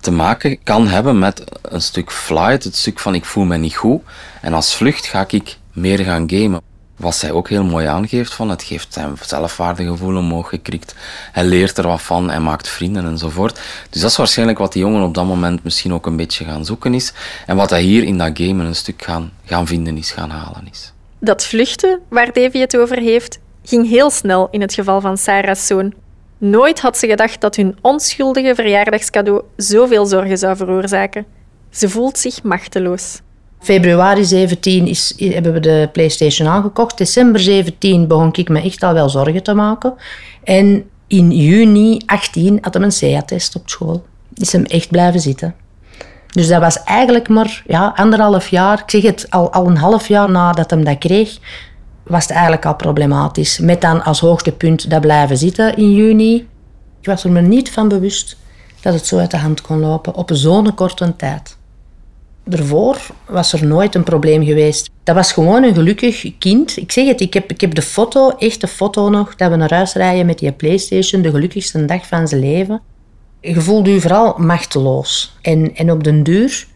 te 0.00 0.10
maken 0.10 0.62
kan 0.62 0.88
hebben 0.88 1.18
met 1.18 1.44
een 1.62 1.82
stuk 1.82 2.12
flight, 2.12 2.64
het 2.64 2.76
stuk 2.76 2.98
van 2.98 3.14
ik 3.14 3.24
voel 3.24 3.44
me 3.44 3.56
niet 3.56 3.76
goed. 3.76 4.02
En 4.40 4.52
als 4.52 4.74
vlucht 4.74 5.06
ga 5.06 5.24
ik 5.28 5.56
meer 5.72 5.98
gaan 5.98 6.30
gamen. 6.30 6.60
Wat 6.96 7.14
zij 7.14 7.30
ook 7.30 7.48
heel 7.48 7.64
mooi 7.64 7.86
aangeeft, 7.86 8.34
van 8.34 8.50
het 8.50 8.62
geeft 8.62 8.92
zijn 8.92 9.16
zelfwaardegevoel 9.20 10.16
omhoog 10.16 10.48
gekrikt. 10.48 10.94
Hij 11.32 11.44
leert 11.44 11.78
er 11.78 11.86
wat 11.86 12.02
van, 12.02 12.30
hij 12.30 12.40
maakt 12.40 12.68
vrienden 12.68 13.06
enzovoort. 13.06 13.60
Dus 13.90 14.00
dat 14.00 14.10
is 14.10 14.16
waarschijnlijk 14.16 14.58
wat 14.58 14.72
die 14.72 14.82
jongen 14.82 15.02
op 15.02 15.14
dat 15.14 15.24
moment 15.24 15.64
misschien 15.64 15.92
ook 15.94 16.06
een 16.06 16.16
beetje 16.16 16.44
gaan 16.44 16.64
zoeken 16.64 16.94
is. 16.94 17.12
En 17.46 17.56
wat 17.56 17.70
hij 17.70 17.82
hier 17.82 18.02
in 18.02 18.18
dat 18.18 18.30
gamen 18.34 18.66
een 18.66 18.74
stuk 18.74 19.02
gaan, 19.02 19.32
gaan 19.44 19.66
vinden 19.66 19.96
is, 19.96 20.10
gaan 20.10 20.30
halen 20.30 20.68
is. 20.70 20.92
Dat 21.18 21.44
vluchten, 21.44 22.00
waar 22.08 22.32
Davy 22.32 22.58
het 22.58 22.76
over 22.76 22.98
heeft, 22.98 23.39
ging 23.62 23.88
heel 23.88 24.10
snel 24.10 24.48
in 24.50 24.60
het 24.60 24.74
geval 24.74 25.00
van 25.00 25.16
Sarah's 25.16 25.66
zoon. 25.66 25.94
Nooit 26.38 26.80
had 26.80 26.98
ze 26.98 27.06
gedacht 27.06 27.40
dat 27.40 27.56
hun 27.56 27.76
onschuldige 27.80 28.54
verjaardagscadeau 28.54 29.42
zoveel 29.56 30.06
zorgen 30.06 30.38
zou 30.38 30.56
veroorzaken. 30.56 31.26
Ze 31.70 31.88
voelt 31.88 32.18
zich 32.18 32.42
machteloos. 32.42 33.20
Februari 33.60 34.24
17 34.24 34.86
is, 34.86 35.14
hebben 35.18 35.52
we 35.52 35.60
de 35.60 35.88
PlayStation 35.92 36.48
aangekocht. 36.48 36.98
December 36.98 37.40
17 37.40 38.06
begon 38.06 38.28
ik 38.32 38.48
me 38.48 38.62
echt 38.62 38.82
al 38.82 38.92
wel 38.92 39.08
zorgen 39.08 39.42
te 39.42 39.54
maken. 39.54 39.94
En 40.44 40.90
in 41.06 41.30
juni 41.30 42.00
18 42.06 42.58
had 42.60 42.74
hij 42.74 42.82
een 42.82 43.14
CA-test 43.14 43.56
op 43.56 43.68
school. 43.68 44.04
Is 44.34 44.52
hem 44.52 44.64
echt 44.64 44.90
blijven 44.90 45.20
zitten. 45.20 45.54
Dus 46.26 46.48
dat 46.48 46.60
was 46.60 46.82
eigenlijk 46.82 47.28
maar 47.28 47.62
ja, 47.66 47.92
anderhalf 47.96 48.48
jaar, 48.48 48.78
ik 48.78 48.90
zeg 48.90 49.02
het, 49.02 49.26
al, 49.30 49.52
al 49.52 49.66
een 49.66 49.76
half 49.76 50.08
jaar 50.08 50.30
nadat 50.30 50.70
hij 50.70 50.82
dat 50.82 50.98
kreeg, 50.98 51.38
was 52.10 52.22
het 52.22 52.32
eigenlijk 52.32 52.66
al 52.66 52.74
problematisch. 52.74 53.58
Met 53.58 53.80
dan 53.80 54.04
als 54.04 54.20
hoogtepunt 54.20 54.90
dat 54.90 55.00
blijven 55.00 55.36
zitten 55.36 55.76
in 55.76 55.94
juni. 55.94 56.34
Ik 57.00 57.06
was 57.06 57.24
er 57.24 57.30
me 57.30 57.40
niet 57.40 57.70
van 57.70 57.88
bewust 57.88 58.36
dat 58.80 58.94
het 58.94 59.06
zo 59.06 59.18
uit 59.18 59.30
de 59.30 59.36
hand 59.36 59.60
kon 59.60 59.80
lopen 59.80 60.14
op 60.14 60.30
zo'n 60.32 60.74
korte 60.74 61.16
tijd. 61.16 61.56
Daarvoor 62.44 62.98
was 63.26 63.52
er 63.52 63.66
nooit 63.66 63.94
een 63.94 64.04
probleem 64.04 64.44
geweest. 64.44 64.90
Dat 65.04 65.14
was 65.14 65.32
gewoon 65.32 65.62
een 65.62 65.74
gelukkig 65.74 66.38
kind. 66.38 66.76
Ik 66.76 66.92
zeg 66.92 67.06
het, 67.06 67.20
ik 67.20 67.34
heb, 67.34 67.50
ik 67.50 67.60
heb 67.60 67.74
de 67.74 67.82
foto, 67.82 68.30
echt 68.30 68.60
de 68.60 68.66
foto 68.66 69.08
nog, 69.08 69.36
dat 69.36 69.50
we 69.50 69.56
naar 69.56 69.74
huis 69.74 69.92
rijden 69.92 70.26
met 70.26 70.38
die 70.38 70.52
Playstation, 70.52 71.22
de 71.22 71.30
gelukkigste 71.30 71.84
dag 71.84 72.06
van 72.06 72.28
zijn 72.28 72.40
leven. 72.40 72.80
Je 73.40 73.60
voelt 73.60 73.86
je 73.86 74.00
vooral 74.00 74.34
machteloos. 74.36 75.36
En, 75.42 75.76
en 75.76 75.90
op 75.90 76.04
den 76.04 76.22
duur, 76.22 76.66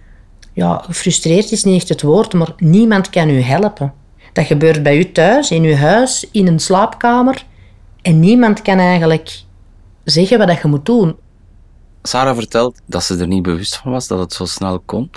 ja, 0.53 0.83
gefrustreerd 0.87 1.53
is 1.53 1.65
niet 1.65 1.75
echt 1.77 1.89
het 1.89 2.03
woord, 2.03 2.33
maar 2.33 2.55
niemand 2.57 3.11
kan 3.11 3.29
u 3.29 3.41
helpen 3.41 3.93
Dat 4.35 4.47
gebeurt 4.47 4.83
bij 4.83 4.99
u 4.99 5.13
thuis, 5.13 5.51
in 5.51 5.63
uw 5.63 5.75
huis, 5.75 6.27
in 6.31 6.47
een 6.47 6.59
slaapkamer. 6.59 7.45
En 8.03 8.21
niemand 8.21 8.63
kan 8.63 8.79
eigenlijk 8.79 9.43
zeggen 10.05 10.39
wat 10.39 10.61
je 10.63 10.69
moet 10.69 10.87
doen. 10.87 11.17
Sarah 12.03 12.35
vertelt 12.35 12.81
dat 12.87 13.05
ze 13.05 13.19
er 13.19 13.27
niet 13.27 13.43
bewust 13.43 13.77
van 13.77 13.93
was 13.93 14.07
dat 14.07 14.19
het 14.19 14.33
zo 14.33 14.45
snel 14.45 14.83
kon. 14.87 15.11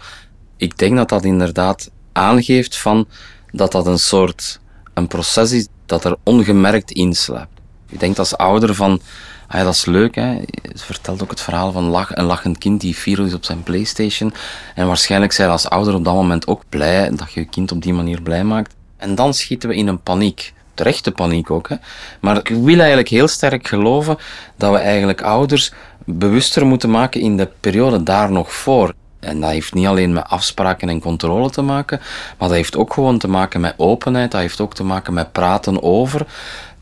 Ik 0.57 0.77
denk 0.77 0.95
dat 0.95 1.09
dat 1.09 1.24
inderdaad 1.24 1.91
aangeeft 2.12 2.77
van 2.77 3.07
dat 3.51 3.71
dat 3.71 3.88
een 3.88 4.00
soort 4.00 4.59
een 4.93 5.07
proces 5.07 5.51
is 5.51 5.67
dat 5.86 6.05
er 6.05 6.15
ongemerkt 6.24 6.91
insluipt. 6.91 7.59
Je 7.89 7.97
denkt 7.97 8.19
als 8.19 8.38
ouder 8.38 8.75
van, 8.75 9.01
ah 9.47 9.57
ja, 9.57 9.63
dat 9.63 9.74
is 9.74 9.86
leuk. 9.86 10.15
Hè. 10.15 10.36
Ze 10.75 10.86
vertelt 10.86 11.24
ook 11.24 11.29
het 11.29 11.41
verhaal 11.41 11.71
van 11.71 11.83
lach, 11.83 12.15
een 12.15 12.25
lachend 12.25 12.57
kind 12.57 12.81
die 12.81 12.97
vier 12.97 13.25
is 13.25 13.33
op 13.33 13.45
zijn 13.45 13.63
Playstation. 13.63 14.33
En 14.75 14.88
waarschijnlijk 14.88 15.31
zijn 15.31 15.50
als 15.50 15.69
ouder 15.69 15.93
op 15.93 16.03
dat 16.03 16.13
moment 16.13 16.47
ook 16.47 16.63
blij 16.69 17.09
dat 17.15 17.31
je 17.31 17.39
je 17.39 17.45
kind 17.45 17.71
op 17.71 17.81
die 17.81 17.93
manier 17.93 18.21
blij 18.21 18.43
maakt. 18.43 18.75
En 18.98 19.16
dan 19.16 19.34
schieten 19.34 19.70
we 19.70 19.75
in 19.75 19.88
een 19.88 20.01
paniek. 20.01 20.54
Terechte 20.74 21.12
paniek 21.12 21.51
ook. 21.51 21.70
Hè. 21.70 21.75
Maar 22.20 22.38
ik 22.38 22.48
wil 22.48 22.77
eigenlijk 22.77 23.10
heel 23.10 23.27
sterk 23.27 23.68
geloven 23.68 24.18
dat 24.56 24.72
we 24.72 24.77
eigenlijk 24.77 25.22
ouders 25.22 25.74
bewuster 26.06 26.66
moeten 26.66 26.89
maken 26.89 27.22
in 27.22 27.38
de 27.38 27.50
periode 27.60 28.04
daar 28.04 28.32
nog 28.32 28.54
voor. 28.54 28.94
En 29.20 29.39
dat 29.39 29.50
heeft 29.50 29.74
niet 29.74 29.88
alleen 29.88 30.13
met 30.13 30.24
afspraken 30.27 30.89
en 30.89 31.00
controle 31.00 31.50
te 31.50 31.62
maken, 31.62 32.00
maar 32.38 32.48
dat 32.48 32.58
heeft 32.58 32.75
ook 32.75 32.94
gewoon 32.94 33.18
te 33.18 33.27
maken 33.27 33.62
met 33.62 33.74
openheid. 33.77 34.32
Dat 34.32 34.42
heeft 34.42 34.62
ook 34.62 34.74
te 34.74 34.84
maken 34.84 35.13
met 35.13 35.32
praten 35.32 35.84
over. 35.84 36.25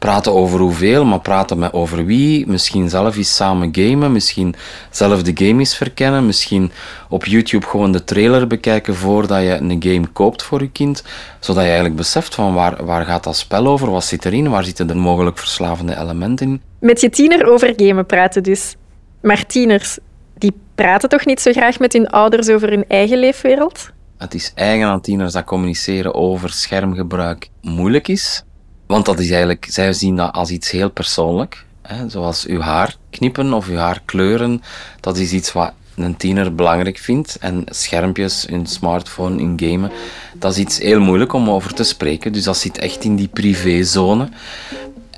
Praten 0.05 0.33
over 0.33 0.59
hoeveel, 0.59 1.05
maar 1.05 1.19
praten 1.19 1.59
met 1.59 1.73
over 1.73 2.05
wie. 2.05 2.47
Misschien 2.47 2.89
zelf 2.89 3.17
eens 3.17 3.35
samen 3.35 3.69
gamen, 3.71 4.11
misschien 4.11 4.55
zelf 4.89 5.23
de 5.23 5.45
game 5.45 5.59
eens 5.59 5.75
verkennen. 5.75 6.25
Misschien 6.25 6.71
op 7.09 7.25
YouTube 7.25 7.65
gewoon 7.65 7.91
de 7.91 8.03
trailer 8.03 8.47
bekijken 8.47 8.95
voordat 8.95 9.41
je 9.41 9.57
een 9.61 9.83
game 9.83 10.07
koopt 10.07 10.43
voor 10.43 10.61
je 10.61 10.69
kind. 10.69 11.03
Zodat 11.39 11.61
je 11.61 11.67
eigenlijk 11.67 11.97
beseft 11.97 12.35
van 12.35 12.53
waar, 12.53 12.85
waar 12.85 13.05
gaat 13.05 13.23
dat 13.23 13.35
spel 13.35 13.67
over, 13.67 13.91
wat 13.91 14.03
zit 14.03 14.25
erin, 14.25 14.49
waar 14.49 14.63
zitten 14.63 14.89
er 14.89 14.97
mogelijk 14.97 15.37
verslavende 15.37 15.97
elementen 15.97 16.47
in. 16.47 16.61
Met 16.79 17.01
je 17.01 17.09
tiener 17.09 17.45
over 17.51 17.73
gamen 17.75 18.05
praten 18.05 18.43
dus. 18.43 18.75
Maar 19.21 19.45
tieners, 19.45 19.97
die 20.37 20.53
praten 20.75 21.09
toch 21.09 21.25
niet 21.25 21.41
zo 21.41 21.51
graag 21.51 21.79
met 21.79 21.93
hun 21.93 22.09
ouders 22.09 22.49
over 22.49 22.69
hun 22.69 22.85
eigen 22.87 23.17
leefwereld? 23.17 23.89
Het 24.17 24.33
is 24.33 24.51
eigen 24.55 24.87
aan 24.87 25.01
tieners 25.01 25.33
dat 25.33 25.43
communiceren 25.43 26.13
over 26.13 26.49
schermgebruik 26.49 27.49
moeilijk 27.61 28.07
is. 28.07 28.43
Want 28.85 29.05
dat 29.05 29.19
is 29.19 29.29
eigenlijk, 29.29 29.67
zij 29.69 29.93
zien 29.93 30.15
dat 30.15 30.33
als 30.33 30.49
iets 30.49 30.71
heel 30.71 30.89
persoonlijk. 30.89 31.65
Hè, 31.81 32.09
zoals 32.09 32.45
uw 32.45 32.59
haar 32.59 32.95
knippen 33.09 33.53
of 33.53 33.67
uw 33.67 33.75
haar 33.75 34.01
kleuren. 34.05 34.61
Dat 34.99 35.17
is 35.17 35.31
iets 35.31 35.51
wat 35.51 35.73
een 35.95 36.17
tiener 36.17 36.55
belangrijk 36.55 36.97
vindt. 36.97 37.37
En 37.39 37.63
schermpjes, 37.65 38.45
hun 38.49 38.65
smartphone, 38.65 39.41
in 39.41 39.53
gamen, 39.59 39.91
dat 40.33 40.51
is 40.51 40.57
iets 40.57 40.77
heel 40.77 40.99
moeilijk 40.99 41.33
om 41.33 41.49
over 41.49 41.73
te 41.73 41.83
spreken. 41.83 42.33
Dus 42.33 42.43
dat 42.43 42.57
zit 42.57 42.77
echt 42.77 43.03
in 43.03 43.15
die 43.15 43.27
privézone. 43.27 44.29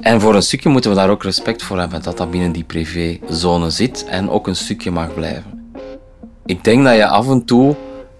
En 0.02 0.22
voor 0.22 0.36
een 0.36 0.44
stukje 0.44 0.70
moeten 0.70 0.90
we 0.90 0.98
daar 0.98 1.10
ook 1.10 1.24
respect 1.24 1.64
voor 1.64 1.80
hebben 1.80 2.02
dat 2.02 2.18
dat 2.18 2.32
binnen 2.32 2.52
die 2.52 2.64
privézone 2.64 3.70
zit 3.70 4.06
en 4.06 4.30
ook 4.30 4.48
een 4.48 4.56
stukje 4.56 4.92
mag 4.92 5.14
blijven. 5.14 5.72
Ik 6.46 6.64
denk 6.64 6.84
dat 6.84 6.96
je 6.96 7.08
af 7.08 7.30
en 7.30 7.46
toe 7.46 7.76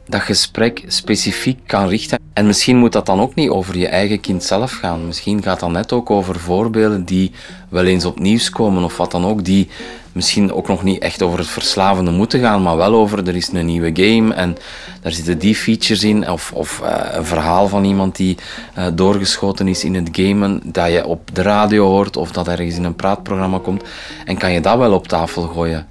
dat 0.08 0.22
gesprek 0.22 0.84
specifiek 0.88 1.60
kan 1.66 1.88
richten. 1.88 2.20
En 2.34 2.46
misschien 2.46 2.78
moet 2.78 2.92
dat 2.92 3.06
dan 3.06 3.20
ook 3.20 3.36
niet 3.36 3.50
over 3.50 3.78
je 3.78 3.88
eigen 3.88 4.20
kind 4.20 4.44
zelf 4.44 4.72
gaan. 4.72 5.06
Misschien 5.08 5.44
gaat 5.44 5.60
dat 5.60 5.72
net 5.72 5.92
ook 5.92 6.10
over 6.10 6.40
voorbeelden 6.40 7.06
die 7.06 7.32
wel 7.70 7.86
eens 7.86 8.06
op 8.06 8.20
nieuws 8.20 8.50
komen 8.50 8.84
of 8.84 8.98
wat 8.98 9.12
dan 9.12 9.26
ook, 9.26 9.46
die 9.46 9.70
misschien 10.18 10.54
ook 10.54 10.68
nog 10.68 10.84
niet 10.84 11.02
echt 11.02 11.22
over 11.22 11.40
het 11.40 11.48
verslavende 11.48 12.12
moeten 12.12 12.40
gaan, 12.40 12.62
maar 12.62 12.78
wel 12.78 12.94
over 12.94 13.28
er 13.28 13.36
is 13.36 13.50
een 13.52 13.66
nieuwe 13.66 13.92
game 13.94 14.34
en 14.34 14.58
daar 15.02 15.12
zitten 15.12 15.38
die 15.38 15.56
features 15.56 16.04
in, 16.04 16.30
of, 16.30 16.52
of 16.52 16.82
uh, 16.84 16.90
een 17.12 17.26
verhaal 17.26 17.68
van 17.68 17.84
iemand 17.84 18.16
die 18.16 18.38
uh, 18.78 18.86
doorgeschoten 18.94 19.68
is 19.68 19.84
in 19.84 19.96
het 19.96 20.10
gamen, 20.12 20.62
dat 20.64 20.92
je 20.92 21.06
op 21.06 21.30
de 21.34 21.42
radio 21.42 21.86
hoort 21.86 22.18
of 22.18 22.32
dat 22.32 22.48
ergens 22.48 22.76
in 22.76 22.84
een 22.84 22.96
praatprogramma 22.96 23.60
komt. 23.60 23.84
En 24.26 24.38
kan 24.38 24.52
je 24.52 24.62
dat 24.62 24.78
wel 24.78 24.94
op 24.94 25.08
tafel 25.08 25.42
gooien? 25.42 25.88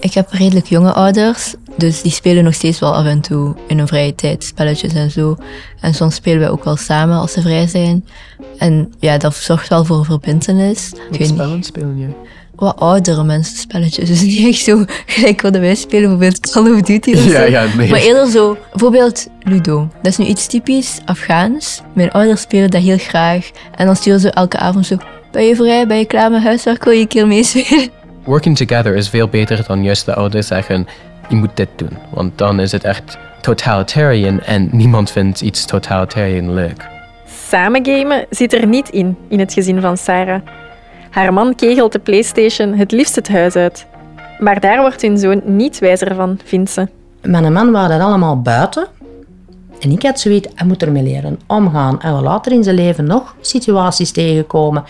Ik 0.00 0.14
heb 0.14 0.30
redelijk 0.30 0.66
jonge 0.66 0.92
ouders, 0.92 1.54
dus 1.82 2.02
die 2.02 2.12
spelen 2.12 2.44
nog 2.44 2.54
steeds 2.54 2.78
wel 2.78 2.94
af 2.94 3.06
en 3.06 3.20
toe 3.20 3.54
in 3.66 3.78
hun 3.78 3.86
vrije 3.86 4.14
tijd 4.14 4.44
spelletjes 4.44 4.92
en 4.92 5.10
zo. 5.10 5.36
En 5.80 5.94
soms 5.94 6.14
spelen 6.14 6.38
wij 6.38 6.50
ook 6.50 6.64
wel 6.64 6.76
samen 6.76 7.16
als 7.16 7.32
ze 7.32 7.40
vrij 7.40 7.66
zijn. 7.66 8.04
En 8.58 8.92
ja, 8.98 9.18
dat 9.18 9.34
zorgt 9.34 9.68
wel 9.68 9.84
voor 9.84 10.04
verbindenis. 10.04 10.92
Wat 11.10 11.26
spellen 11.26 11.62
spelen 11.62 11.98
jullie? 11.98 12.16
Wat 12.54 12.80
oudere 12.80 13.24
mensen 13.24 13.56
spelletjes, 13.56 14.08
dus 14.08 14.22
niet 14.22 14.46
echt 14.46 14.64
zo 14.64 14.84
gelijk 15.06 15.40
wat 15.40 15.56
wij 15.56 15.74
spelen, 15.74 16.18
bijvoorbeeld 16.18 16.50
Call 16.50 16.72
of 16.72 16.80
Duty 16.80 17.12
of 17.12 17.18
zo. 17.30 17.30
Ja, 17.30 17.42
ja, 17.42 17.66
nee. 17.76 17.90
Maar 17.90 18.00
eerder 18.00 18.30
zo, 18.30 18.56
bijvoorbeeld 18.70 19.26
Ludo. 19.42 19.88
Dat 20.02 20.12
is 20.12 20.18
nu 20.18 20.24
iets 20.24 20.46
typisch 20.46 20.98
Afghaans. 21.04 21.82
Mijn 21.94 22.10
ouders 22.10 22.40
spelen 22.40 22.70
dat 22.70 22.82
heel 22.82 22.98
graag. 22.98 23.50
En 23.74 23.86
dan 23.86 23.96
sturen 23.96 24.20
ze 24.20 24.30
elke 24.30 24.56
avond 24.56 24.86
zo, 24.86 24.96
ben 25.30 25.44
je 25.44 25.56
vrij, 25.56 25.86
ben 25.86 25.98
je 25.98 26.04
klaar 26.04 26.30
met 26.30 26.42
huiswerk, 26.42 26.84
wil 26.84 26.92
je 26.92 27.00
een 27.00 27.08
keer 27.08 27.26
meespelen? 27.26 27.88
Working 28.24 28.56
together 28.56 28.94
is 28.96 29.08
veel 29.08 29.28
beter 29.28 29.64
dan 29.66 29.82
juist 29.82 30.04
de 30.04 30.14
ouders 30.14 30.46
zeggen, 30.46 30.86
je 31.32 31.38
moet 31.38 31.56
dit 31.56 31.68
doen. 31.76 31.96
Want 32.10 32.38
dan 32.38 32.60
is 32.60 32.72
het 32.72 32.84
echt 32.84 33.18
totalitarian 33.40 34.40
en 34.40 34.68
niemand 34.72 35.10
vindt 35.10 35.40
iets 35.40 35.64
totalitarian 35.64 36.54
leuk. 36.54 36.88
Samen 37.48 37.86
gamen 37.86 38.26
zit 38.30 38.52
er 38.52 38.66
niet 38.66 38.88
in, 38.88 39.16
in 39.28 39.38
het 39.38 39.52
gezin 39.52 39.80
van 39.80 39.96
Sarah. 39.96 40.40
Haar 41.10 41.32
man 41.32 41.54
kegelt 41.54 41.92
de 41.92 41.98
PlayStation 41.98 42.74
het 42.74 42.92
liefst 42.92 43.14
het 43.14 43.28
huis 43.28 43.56
uit. 43.56 43.86
Maar 44.38 44.60
daar 44.60 44.80
wordt 44.80 45.02
hun 45.02 45.18
zoon 45.18 45.42
niet 45.44 45.78
wijzer 45.78 46.14
van, 46.14 46.38
vindt 46.44 46.70
ze. 46.70 46.88
Mijn 47.22 47.52
man 47.52 47.72
waren 47.72 48.00
allemaal 48.00 48.40
buiten. 48.40 48.86
En 49.80 49.90
ik 49.90 50.02
had 50.02 50.20
zoiets, 50.20 50.48
hij 50.54 50.66
moet 50.66 50.82
ermee 50.82 51.02
leren 51.02 51.40
omgaan. 51.46 52.00
En 52.00 52.16
we 52.16 52.22
later 52.22 52.52
in 52.52 52.62
zijn 52.62 52.76
leven 52.76 53.04
nog 53.04 53.36
situaties 53.40 54.10
tegenkomen 54.10 54.84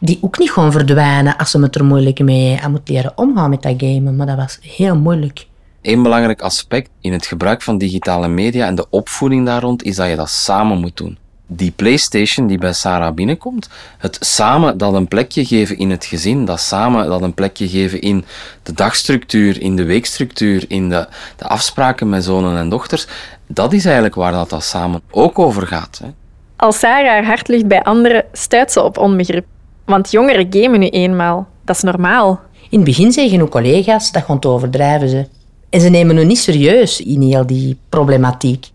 die 0.00 0.18
ook 0.20 0.38
niet 0.38 0.50
gewoon 0.50 0.72
verdwijnen 0.72 1.36
als 1.36 1.50
ze 1.50 1.60
het 1.60 1.74
er 1.74 1.84
moeilijk 1.84 2.18
mee 2.18 2.56
Hij 2.56 2.70
moet 2.70 2.88
leren 2.88 3.12
omgaan 3.14 3.50
met 3.50 3.62
dat 3.62 3.74
gamen, 3.76 4.16
maar 4.16 4.26
dat 4.26 4.36
was 4.36 4.58
heel 4.62 4.96
moeilijk. 4.96 5.46
Een 5.82 6.02
belangrijk 6.02 6.40
aspect 6.40 6.90
in 7.00 7.12
het 7.12 7.26
gebruik 7.26 7.62
van 7.62 7.78
digitale 7.78 8.28
media 8.28 8.66
en 8.66 8.74
de 8.74 8.86
opvoeding 8.90 9.46
daar 9.46 9.60
rond 9.60 9.82
is 9.82 9.96
dat 9.96 10.08
je 10.08 10.16
dat 10.16 10.30
samen 10.30 10.78
moet 10.78 10.96
doen. 10.96 11.18
Die 11.46 11.70
PlayStation 11.76 12.46
die 12.46 12.58
bij 12.58 12.72
Sarah 12.72 13.14
binnenkomt, 13.14 13.68
het 13.98 14.16
samen 14.20 14.78
dat 14.78 14.94
een 14.94 15.08
plekje 15.08 15.44
geven 15.44 15.78
in 15.78 15.90
het 15.90 16.04
gezin, 16.04 16.44
dat 16.44 16.60
samen 16.60 17.06
dat 17.06 17.22
een 17.22 17.34
plekje 17.34 17.68
geven 17.68 18.00
in 18.00 18.24
de 18.62 18.72
dagstructuur, 18.72 19.60
in 19.60 19.76
de 19.76 19.84
weekstructuur, 19.84 20.64
in 20.68 20.88
de, 20.88 21.08
de 21.36 21.48
afspraken 21.48 22.08
met 22.08 22.24
zonen 22.24 22.58
en 22.58 22.68
dochters, 22.68 23.06
dat 23.46 23.72
is 23.72 23.84
eigenlijk 23.84 24.14
waar 24.14 24.32
dat, 24.32 24.50
dat 24.50 24.64
samen 24.64 25.02
ook 25.10 25.38
over 25.38 25.66
gaat. 25.66 26.00
Hè. 26.02 26.10
Als 26.56 26.78
Sarah 26.78 27.08
haar 27.08 27.24
hart 27.24 27.48
ligt 27.48 27.66
bij 27.66 27.82
anderen, 27.82 28.24
stuit 28.32 28.72
ze 28.72 28.82
op 28.82 28.98
onbegrip. 28.98 29.46
Want 29.84 30.10
jongeren 30.10 30.46
gamen 30.50 30.80
nu 30.80 30.88
eenmaal. 30.88 31.48
Dat 31.64 31.76
is 31.76 31.82
normaal. 31.82 32.40
In 32.70 32.78
het 32.78 32.88
begin 32.88 33.12
zeggen 33.12 33.40
ook 33.40 33.50
collega's, 33.50 34.12
dat 34.12 34.22
gewoon 34.22 34.40
te 34.40 34.48
overdrijven 34.48 35.08
ze. 35.08 35.26
En 35.70 35.80
ze 35.80 35.88
nemen 35.88 36.14
nu 36.14 36.24
niet 36.24 36.38
serieus 36.38 37.00
in 37.00 37.22
heel 37.22 37.46
die 37.46 37.76
problematiek. 37.88 38.66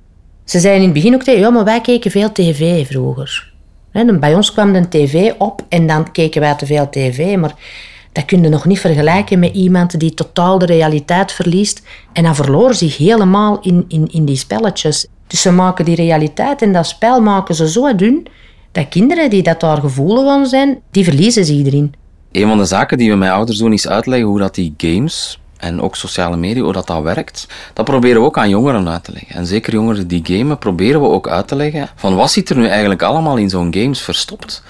Ze 0.44 0.60
zeiden 0.60 0.82
in 0.82 0.90
het 0.90 0.98
begin 0.98 1.14
ook 1.14 1.24
tegen, 1.24 1.42
ja, 1.42 1.50
maar 1.50 1.64
wij 1.64 1.82
keken 1.82 2.12
veel 2.12 2.32
tv 2.32 2.88
vroeger. 2.88 3.54
bij 4.20 4.36
ons 4.36 4.52
kwam 4.52 4.74
de 4.74 4.90
tv 4.90 5.32
op 5.38 5.66
en 5.70 5.88
dan 5.88 6.12
keken 6.12 6.42
wij 6.42 6.56
te 6.56 6.66
veel 6.66 6.90
tv, 6.90 7.38
maar 7.38 7.56
dat 8.12 8.26
kun 8.26 8.42
je 8.42 8.50
nog 8.50 8.66
niet 8.66 8.80
vergelijken 8.80 9.40
met 9.40 9.54
iemand 9.54 10.00
die 10.00 10.14
totaal 10.14 10.58
de 10.58 10.66
realiteit 10.66 11.32
verliest. 11.32 11.82
En 12.14 12.24
dan 12.24 12.36
verloor 12.36 12.74
zich 12.74 12.98
helemaal 12.98 13.60
in, 13.62 13.86
in, 13.88 14.08
in 14.12 14.26
die 14.26 14.36
spelletjes. 14.36 15.08
Dus 15.28 15.42
ze 15.42 15.52
maken 15.52 15.86
die 15.86 15.96
realiteit 15.96 16.62
en 16.62 16.74
dat 16.74 16.88
spel 16.88 17.22
maken 17.22 17.56
ze 17.56 17.70
zo 17.70 17.96
dun 17.96 18.28
dat 18.72 18.90
kinderen 18.90 19.30
die 19.30 19.44
dat 19.44 19.60
daar 19.60 19.78
gevoelig 19.78 20.28
aan 20.28 20.46
zijn, 20.46 20.82
die 20.92 21.04
verliezen 21.04 21.46
zich 21.46 21.66
erin. 21.66 21.94
Een 22.32 22.48
van 22.48 22.58
de 22.58 22.66
zaken 22.66 22.98
die 22.98 23.10
we 23.10 23.16
met 23.16 23.30
ouders 23.30 23.58
doen 23.58 23.74
is 23.74 23.88
uitleggen 23.88 24.28
hoe 24.28 24.40
dat 24.40 24.56
die 24.56 24.74
games 24.78 25.40
en 25.58 25.82
ook 25.82 25.96
sociale 25.96 26.38
media, 26.38 26.64
hoe 26.64 26.74
dat, 26.74 26.88
dat 26.88 27.02
werkt. 27.02 27.48
Dat 27.74 27.86
proberen 27.86 28.22
we 28.22 28.28
ook 28.28 28.38
aan 28.38 28.50
jongeren 28.50 28.90
uit 28.90 29.04
te 29.04 29.12
leggen. 29.12 29.36
En 29.36 29.46
zeker 29.46 29.74
jongeren 29.74 30.08
die 30.08 30.22
gamen, 30.24 30.58
proberen 30.58 31.02
we 31.02 31.08
ook 31.08 31.28
uit 31.28 31.48
te 31.48 31.56
leggen 31.56 31.90
van 31.96 32.16
wat 32.16 32.32
zit 32.32 32.50
er 32.50 32.58
nu 32.58 32.68
eigenlijk 32.68 33.02
allemaal 33.02 33.38
in 33.38 33.50
zo'n 33.50 33.74
games 33.74 34.02
verstopt. 34.02 34.64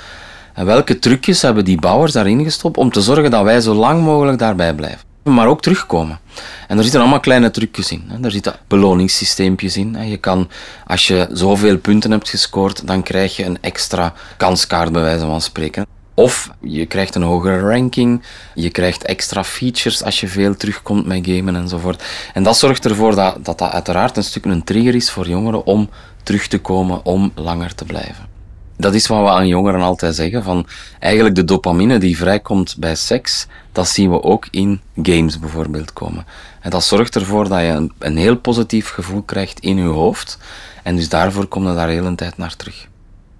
En 0.53 0.65
welke 0.65 0.99
trucjes 0.99 1.41
hebben 1.41 1.65
die 1.65 1.79
bouwers 1.79 2.11
daarin 2.11 2.43
gestopt 2.43 2.77
om 2.77 2.91
te 2.91 3.01
zorgen 3.01 3.31
dat 3.31 3.43
wij 3.43 3.61
zo 3.61 3.73
lang 3.73 4.03
mogelijk 4.03 4.37
daarbij 4.37 4.73
blijven. 4.73 4.99
Maar 5.23 5.47
ook 5.47 5.61
terugkomen. 5.61 6.19
En 6.67 6.75
daar 6.75 6.83
zitten 6.83 7.01
allemaal 7.01 7.19
kleine 7.19 7.51
trucjes 7.51 7.91
in. 7.91 8.11
Daar 8.19 8.31
zitten 8.31 8.55
beloningssysteempjes 8.67 9.77
in. 9.77 10.07
Je 10.09 10.17
kan, 10.17 10.49
als 10.87 11.07
je 11.07 11.27
zoveel 11.31 11.77
punten 11.77 12.11
hebt 12.11 12.29
gescoord, 12.29 12.87
dan 12.87 13.03
krijg 13.03 13.35
je 13.35 13.45
een 13.45 13.57
extra 13.61 14.13
kanskaart 14.37 14.91
bij 14.91 15.01
wijze 15.01 15.25
van 15.25 15.41
spreken. 15.41 15.85
Of 16.15 16.49
je 16.61 16.85
krijgt 16.85 17.15
een 17.15 17.21
hogere 17.21 17.59
ranking, 17.59 18.23
je 18.53 18.69
krijgt 18.69 19.03
extra 19.03 19.43
features 19.43 20.03
als 20.03 20.19
je 20.19 20.27
veel 20.27 20.55
terugkomt 20.55 21.05
met 21.05 21.27
gamen 21.27 21.55
enzovoort. 21.55 22.03
En 22.33 22.43
dat 22.43 22.57
zorgt 22.57 22.85
ervoor 22.85 23.15
dat, 23.15 23.45
dat 23.45 23.57
dat 23.57 23.71
uiteraard 23.71 24.17
een 24.17 24.23
stuk 24.23 24.45
een 24.45 24.63
trigger 24.63 24.95
is 24.95 25.11
voor 25.11 25.27
jongeren 25.27 25.65
om 25.65 25.89
terug 26.23 26.47
te 26.47 26.59
komen, 26.59 27.05
om 27.05 27.31
langer 27.35 27.75
te 27.75 27.85
blijven. 27.85 28.33
Dat 28.77 28.93
is 28.93 29.07
wat 29.07 29.21
we 29.21 29.29
aan 29.29 29.47
jongeren 29.47 29.81
altijd 29.81 30.15
zeggen, 30.15 30.43
van 30.43 30.67
eigenlijk 30.99 31.35
de 31.35 31.43
dopamine 31.43 31.97
die 31.97 32.17
vrijkomt 32.17 32.75
bij 32.77 32.95
seks, 32.95 33.47
dat 33.71 33.87
zien 33.87 34.09
we 34.09 34.23
ook 34.23 34.47
in 34.51 34.81
games 35.03 35.39
bijvoorbeeld 35.39 35.93
komen. 35.93 36.25
En 36.61 36.69
dat 36.69 36.83
zorgt 36.83 37.15
ervoor 37.15 37.47
dat 37.47 37.59
je 37.59 37.67
een, 37.67 37.91
een 37.99 38.17
heel 38.17 38.37
positief 38.37 38.89
gevoel 38.89 39.21
krijgt 39.21 39.59
in 39.59 39.77
je 39.77 39.83
hoofd. 39.83 40.37
En 40.83 40.95
dus 40.95 41.09
daarvoor 41.09 41.45
kom 41.45 41.67
je 41.67 41.73
daar 41.73 41.87
heel 41.87 42.05
een 42.05 42.15
tijd 42.15 42.37
naar 42.37 42.55
terug. 42.55 42.87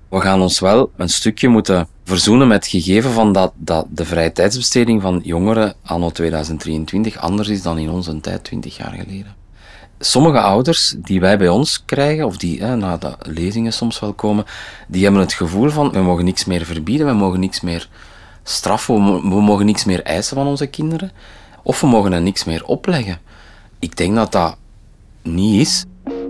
We 0.10 0.22
gaan 0.22 0.42
ons 0.42 0.60
wel 0.60 0.92
een 0.98 1.10
stukje 1.10 1.48
moeten 1.48 1.88
verzoenen 2.04 2.48
met 2.48 2.58
het 2.58 2.84
gegeven 2.84 3.12
van 3.12 3.34
dat, 3.34 3.54
dat 3.56 3.86
de 3.90 4.06
vrije 4.06 4.32
tijdsbesteding 4.32 5.02
van 5.02 5.22
jongeren 5.24 5.74
anno 5.84 6.10
2023 6.10 7.18
anders 7.18 7.48
is 7.48 7.62
dan 7.62 7.78
in 7.78 7.90
onze 7.90 8.20
tijd 8.22 8.44
20 8.44 8.78
jaar 8.78 8.92
geleden. 8.92 9.36
Sommige 10.00 10.40
ouders 10.40 10.96
die 10.98 11.20
wij 11.20 11.38
bij 11.38 11.50
ons 11.50 11.86
krijgen, 11.86 12.26
of 12.26 12.38
die 12.38 12.62
na 12.62 12.98
de 12.98 13.16
lezingen 13.20 13.74
soms 13.74 14.00
wel 14.00 14.14
komen, 14.14 14.46
die 14.88 15.04
hebben 15.04 15.22
het 15.22 15.34
gevoel 15.34 15.70
van 15.70 15.92
we 15.92 16.00
mogen 16.00 16.26
niks 16.26 16.46
meer 16.46 16.66
verbieden, 16.66 17.08
we 17.08 17.14
mogen 17.14 17.40
niks 17.40 17.62
meer 17.62 17.90
straffen, 18.44 18.96
we 19.30 19.42
mogen 19.42 19.66
niks 19.66 19.86
meer 19.86 20.04
eisen 20.04 20.36
van 20.36 20.48
onze 20.48 20.68
kinderen, 20.68 21.12
of 21.64 21.82
we 21.82 21.88
mogen 21.88 22.14
er 22.14 22.22
niks 22.22 22.44
meer 22.44 22.66
opleggen. 22.66 23.20
Ik 23.80 23.98
denk 23.98 24.16
dat 24.16 24.32
dat 24.32 24.58
niet 25.22 25.62
is. 25.62 25.86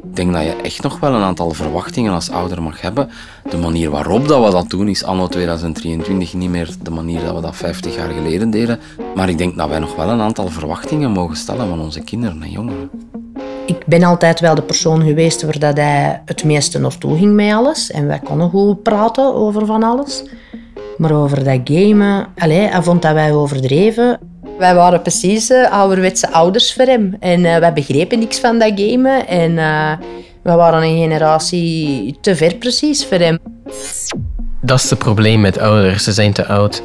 Ik 0.09 0.15
denk 0.15 0.33
dat 0.33 0.43
je 0.43 0.55
echt 0.55 0.83
nog 0.83 1.00
wel 1.00 1.13
een 1.13 1.21
aantal 1.21 1.51
verwachtingen 1.51 2.13
als 2.13 2.29
ouder 2.29 2.62
mag 2.62 2.81
hebben. 2.81 3.09
De 3.50 3.57
manier 3.57 3.89
waarop 3.89 4.27
dat 4.27 4.45
we 4.45 4.51
dat 4.51 4.69
doen 4.69 4.88
is 4.88 5.03
anno 5.03 5.27
2023 5.27 6.33
niet 6.33 6.50
meer 6.50 6.69
de 6.81 6.89
manier 6.89 7.24
dat 7.24 7.35
we 7.35 7.41
dat 7.41 7.55
50 7.55 7.95
jaar 7.95 8.09
geleden 8.09 8.50
deden. 8.50 8.79
Maar 9.15 9.29
ik 9.29 9.38
denk 9.38 9.57
dat 9.57 9.69
wij 9.69 9.79
nog 9.79 9.95
wel 9.95 10.09
een 10.09 10.21
aantal 10.21 10.47
verwachtingen 10.47 11.12
mogen 11.12 11.35
stellen 11.35 11.67
van 11.67 11.79
onze 11.79 12.03
kinderen 12.03 12.43
en 12.43 12.51
jongeren. 12.51 12.89
Ik 13.65 13.85
ben 13.85 14.03
altijd 14.03 14.39
wel 14.39 14.55
de 14.55 14.62
persoon 14.62 15.01
geweest 15.03 15.41
waar 15.41 15.59
dat 15.59 15.77
hij 15.77 16.21
het 16.25 16.43
meeste 16.43 16.79
naartoe 16.79 17.17
ging 17.17 17.33
met 17.33 17.53
alles. 17.53 17.91
En 17.91 18.07
wij 18.07 18.19
konden 18.19 18.50
goed 18.50 18.83
praten 18.83 19.33
over 19.35 19.65
van 19.65 19.83
alles. 19.83 20.24
Maar 20.97 21.12
over 21.12 21.43
dat 21.43 21.59
gamen, 21.63 22.27
allez, 22.38 22.71
hij 22.71 22.81
vond 22.81 23.01
dat 23.01 23.13
wij 23.13 23.33
overdreven. 23.33 24.19
Wij 24.57 24.75
waren 24.75 25.01
precies 25.01 25.50
uh, 25.50 25.71
ouderwetse 25.71 26.31
ouders 26.31 26.74
voor 26.74 26.85
hem. 26.85 27.15
En 27.19 27.39
uh, 27.39 27.57
wij 27.57 27.74
begrepen 27.74 28.19
niks 28.19 28.39
van 28.39 28.59
dat 28.59 28.71
gamen. 28.75 29.27
En 29.27 29.51
uh, 29.51 29.91
we 30.41 30.51
waren 30.51 30.83
een 30.83 30.97
generatie 30.97 32.17
te 32.21 32.35
ver 32.35 32.55
precies 32.55 33.05
voor 33.05 33.17
hem. 33.17 33.38
Dat 34.62 34.79
is 34.79 34.89
het 34.89 35.00
probleem 35.00 35.41
met 35.41 35.57
ouders. 35.57 36.03
Ze 36.03 36.12
zijn 36.12 36.33
te 36.33 36.45
oud. 36.45 36.81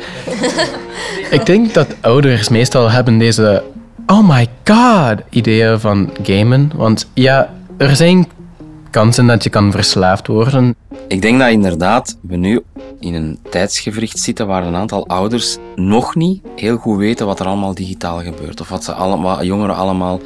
Ik 1.30 1.46
denk 1.46 1.74
dat 1.74 1.86
ouders 2.00 2.48
meestal 2.48 2.90
hebben 2.90 3.18
deze 3.18 3.62
oh 4.06 4.28
my 4.28 4.46
god 4.64 5.20
ideeën 5.30 5.80
van 5.80 6.10
gamen. 6.22 6.72
Want 6.74 7.10
ja, 7.14 7.50
er 7.76 7.96
zijn 7.96 8.28
kansen 8.90 9.26
dat 9.26 9.44
je 9.44 9.50
kan 9.50 9.70
verslaafd 9.70 10.26
worden. 10.26 10.76
Ik 11.09 11.23
denk 11.23 11.38
dat 11.38 11.50
inderdaad 11.50 12.16
we 12.20 12.37
nu 12.37 12.62
in 13.00 13.14
een 13.14 13.38
tijdsgevricht 13.50 14.18
zitten 14.18 14.47
waar 14.47 14.66
een 14.66 14.75
aantal 14.75 15.06
ouders 15.06 15.56
nog 15.76 16.14
niet 16.14 16.42
heel 16.56 16.76
goed 16.76 16.99
weten 16.99 17.26
wat 17.26 17.40
er 17.40 17.47
allemaal 17.47 17.75
digitaal 17.75 18.23
gebeurt. 18.23 18.61
Of 18.61 18.68
wat, 18.68 18.85
ze 18.85 18.92
allemaal, 18.92 19.44
jongeren 19.44 19.75
allemaal 19.75 20.20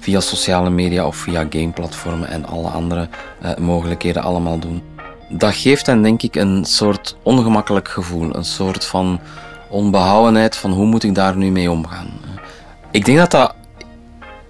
via 0.00 0.20
sociale 0.20 0.70
media 0.70 1.06
of 1.06 1.16
via 1.16 1.46
gameplatformen 1.50 2.28
en 2.28 2.46
alle 2.46 2.68
andere 2.68 3.08
uh, 3.42 3.56
mogelijkheden 3.56 4.22
allemaal 4.22 4.58
doen. 4.58 4.82
Dat 5.28 5.54
geeft 5.54 5.86
hen 5.86 6.02
denk 6.02 6.22
ik 6.22 6.34
een 6.34 6.64
soort 6.64 7.16
ongemakkelijk 7.22 7.88
gevoel. 7.88 8.36
Een 8.36 8.44
soort 8.44 8.84
van 8.84 9.20
onbehouwenheid 9.68 10.56
van 10.56 10.72
hoe 10.72 10.86
moet 10.86 11.04
ik 11.04 11.14
daar 11.14 11.36
nu 11.36 11.50
mee 11.50 11.70
omgaan. 11.70 12.10
Ik 12.90 13.04
denk 13.04 13.18
dat 13.18 13.30
dat 13.30 13.54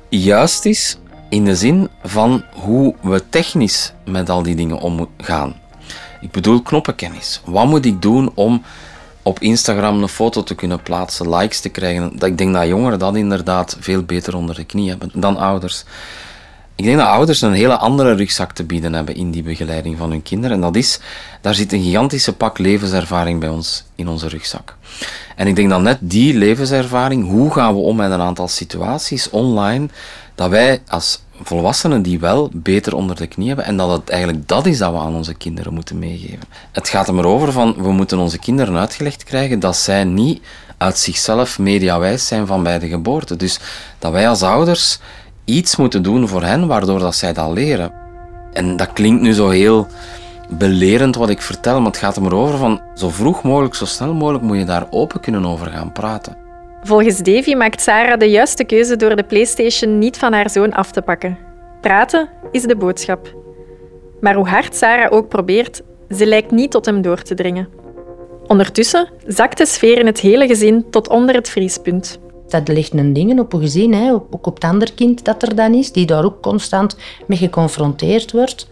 juist 0.09 0.65
is 0.65 0.99
in 1.31 1.45
de 1.45 1.57
zin 1.57 1.89
van 2.03 2.45
hoe 2.53 2.95
we 3.01 3.29
technisch 3.29 3.93
met 4.05 4.31
al 4.31 4.43
die 4.43 4.55
dingen 4.55 4.79
omgaan. 4.79 5.55
Ik 6.21 6.31
bedoel 6.31 6.63
knoppenkennis. 6.63 7.41
Wat 7.45 7.67
moet 7.67 7.85
ik 7.85 8.03
doen 8.03 8.31
om 8.35 8.63
op 9.23 9.41
Instagram 9.41 10.03
een 10.03 10.09
foto 10.09 10.43
te 10.43 10.55
kunnen 10.55 10.83
plaatsen, 10.83 11.37
likes 11.37 11.61
te 11.61 11.69
krijgen? 11.69 12.13
Ik 12.19 12.39
denk 12.39 12.55
dat 12.55 12.67
jongeren 12.67 12.99
dat 12.99 13.17
inderdaad 13.17 13.77
veel 13.81 14.03
beter 14.03 14.37
onder 14.37 14.55
de 14.55 14.65
knie 14.65 14.89
hebben 14.89 15.11
dan 15.15 15.37
ouders. 15.37 15.85
Ik 16.75 16.85
denk 16.85 16.99
dat 16.99 17.07
ouders 17.07 17.41
een 17.41 17.53
hele 17.53 17.77
andere 17.77 18.15
rugzak 18.15 18.53
te 18.53 18.65
bieden 18.65 18.93
hebben 18.93 19.15
in 19.15 19.31
die 19.31 19.43
begeleiding 19.43 19.99
van 19.99 20.11
hun 20.11 20.23
kinderen. 20.23 20.57
En 20.57 20.63
dat 20.63 20.77
is, 20.77 21.01
daar 21.41 21.55
zit 21.55 21.73
een 21.73 21.83
gigantische 21.83 22.33
pak 22.33 22.59
levenservaring 22.59 23.41
bij 23.41 23.49
ons 23.49 23.85
in 23.95 24.09
onze 24.09 24.29
rugzak. 24.29 24.77
En 25.37 25.47
ik 25.47 25.57
denk 25.57 25.71
dat 25.71 25.81
net 25.81 25.99
die 26.01 26.35
levenservaring, 26.35 27.29
hoe 27.29 27.53
gaan 27.53 27.75
we 27.75 27.81
om 27.81 27.97
met 27.97 28.11
een 28.11 28.21
aantal 28.21 28.49
situaties 28.49 29.31
online, 29.31 29.89
dat 30.41 30.51
wij 30.51 30.83
als 30.89 31.23
volwassenen 31.43 32.03
die 32.03 32.19
wel 32.19 32.51
beter 32.53 32.95
onder 32.95 33.17
de 33.17 33.27
knie 33.27 33.47
hebben 33.47 33.65
en 33.65 33.77
dat 33.77 33.91
het 33.91 34.09
eigenlijk 34.09 34.49
dat 34.49 34.67
is 34.67 34.79
dat 34.79 34.93
we 34.93 34.99
aan 34.99 35.15
onze 35.15 35.35
kinderen 35.35 35.75
moeten 35.75 35.99
meegeven. 35.99 36.49
Het 36.73 36.89
gaat 36.89 37.09
er 37.09 37.15
maar 37.15 37.25
over 37.25 37.53
van, 37.53 37.75
we 37.79 37.93
moeten 37.93 38.19
onze 38.19 38.39
kinderen 38.39 38.77
uitgelegd 38.77 39.25
krijgen 39.25 39.61
dat 39.61 39.77
zij 39.77 40.05
niet 40.05 40.43
uit 40.77 40.99
zichzelf 40.99 41.59
mediawijs 41.59 42.27
zijn 42.27 42.47
van 42.47 42.63
bij 42.63 42.79
de 42.79 42.89
geboorte. 42.89 43.37
Dus 43.37 43.61
dat 43.99 44.13
wij 44.13 44.29
als 44.29 44.43
ouders 44.43 44.99
iets 45.45 45.77
moeten 45.77 46.03
doen 46.03 46.29
voor 46.29 46.43
hen, 46.43 46.67
waardoor 46.67 46.99
dat 46.99 47.15
zij 47.15 47.33
dat 47.33 47.53
leren. 47.53 47.93
En 48.53 48.77
dat 48.77 48.93
klinkt 48.93 49.23
nu 49.23 49.33
zo 49.33 49.49
heel 49.49 49.87
belerend 50.49 51.17
wat 51.17 51.31
ik 51.31 51.43
vertel, 51.43 51.77
maar 51.77 51.91
het 51.91 52.01
gaat 52.01 52.17
er 52.17 52.23
maar 52.23 52.33
over 52.33 52.59
van 52.59 52.81
zo 52.95 53.09
vroeg 53.09 53.43
mogelijk, 53.43 53.75
zo 53.75 53.85
snel 53.85 54.15
mogelijk 54.15 54.45
moet 54.45 54.59
je 54.59 54.65
daar 54.65 54.87
open 54.91 55.21
kunnen 55.21 55.47
over 55.47 55.67
gaan 55.67 55.93
praten. 55.93 56.50
Volgens 56.83 57.19
Davy 57.19 57.55
maakt 57.55 57.81
Sarah 57.81 58.19
de 58.19 58.31
juiste 58.31 58.65
keuze 58.65 58.97
door 58.97 59.17
de 59.17 59.25
PlayStation 59.25 59.99
niet 59.99 60.19
van 60.19 60.33
haar 60.33 60.51
zoon 60.51 60.73
af 60.73 60.91
te 60.91 61.03
pakken. 61.03 61.39
Praten 61.81 62.29
is 62.53 62.63
de 62.63 62.77
boodschap. 62.77 63.35
Maar 64.21 64.35
hoe 64.35 64.49
hard 64.49 64.75
Sarah 64.75 65.13
ook 65.13 65.29
probeert, 65.29 65.83
ze 66.17 66.27
lijkt 66.27 66.51
niet 66.51 66.71
tot 66.71 66.87
hem 66.87 67.03
door 67.03 67.23
te 67.23 67.35
dringen. 67.35 67.69
Ondertussen 68.47 69.09
zakt 69.27 69.59
de 69.59 69.67
sfeer 69.67 69.99
in 69.99 70.07
het 70.07 70.21
hele 70.21 70.47
gezin 70.47 70.91
tot 70.91 71.09
onder 71.09 71.35
het 71.35 71.49
vriespunt. 71.49 72.19
Dat 72.49 72.69
ligt 72.69 72.93
een 72.93 73.13
dingen 73.13 73.39
op 73.39 73.53
een 73.53 73.61
gezin, 73.61 73.93
hè, 73.93 74.13
ook 74.13 74.47
op 74.47 74.55
het 74.55 74.65
andere 74.65 74.95
kind 74.95 75.25
dat 75.25 75.43
er 75.43 75.55
dan 75.55 75.75
is, 75.75 75.93
die 75.93 76.07
daar 76.07 76.25
ook 76.25 76.43
constant 76.43 76.97
mee 77.27 77.39
geconfronteerd 77.39 78.33
wordt. 78.33 78.69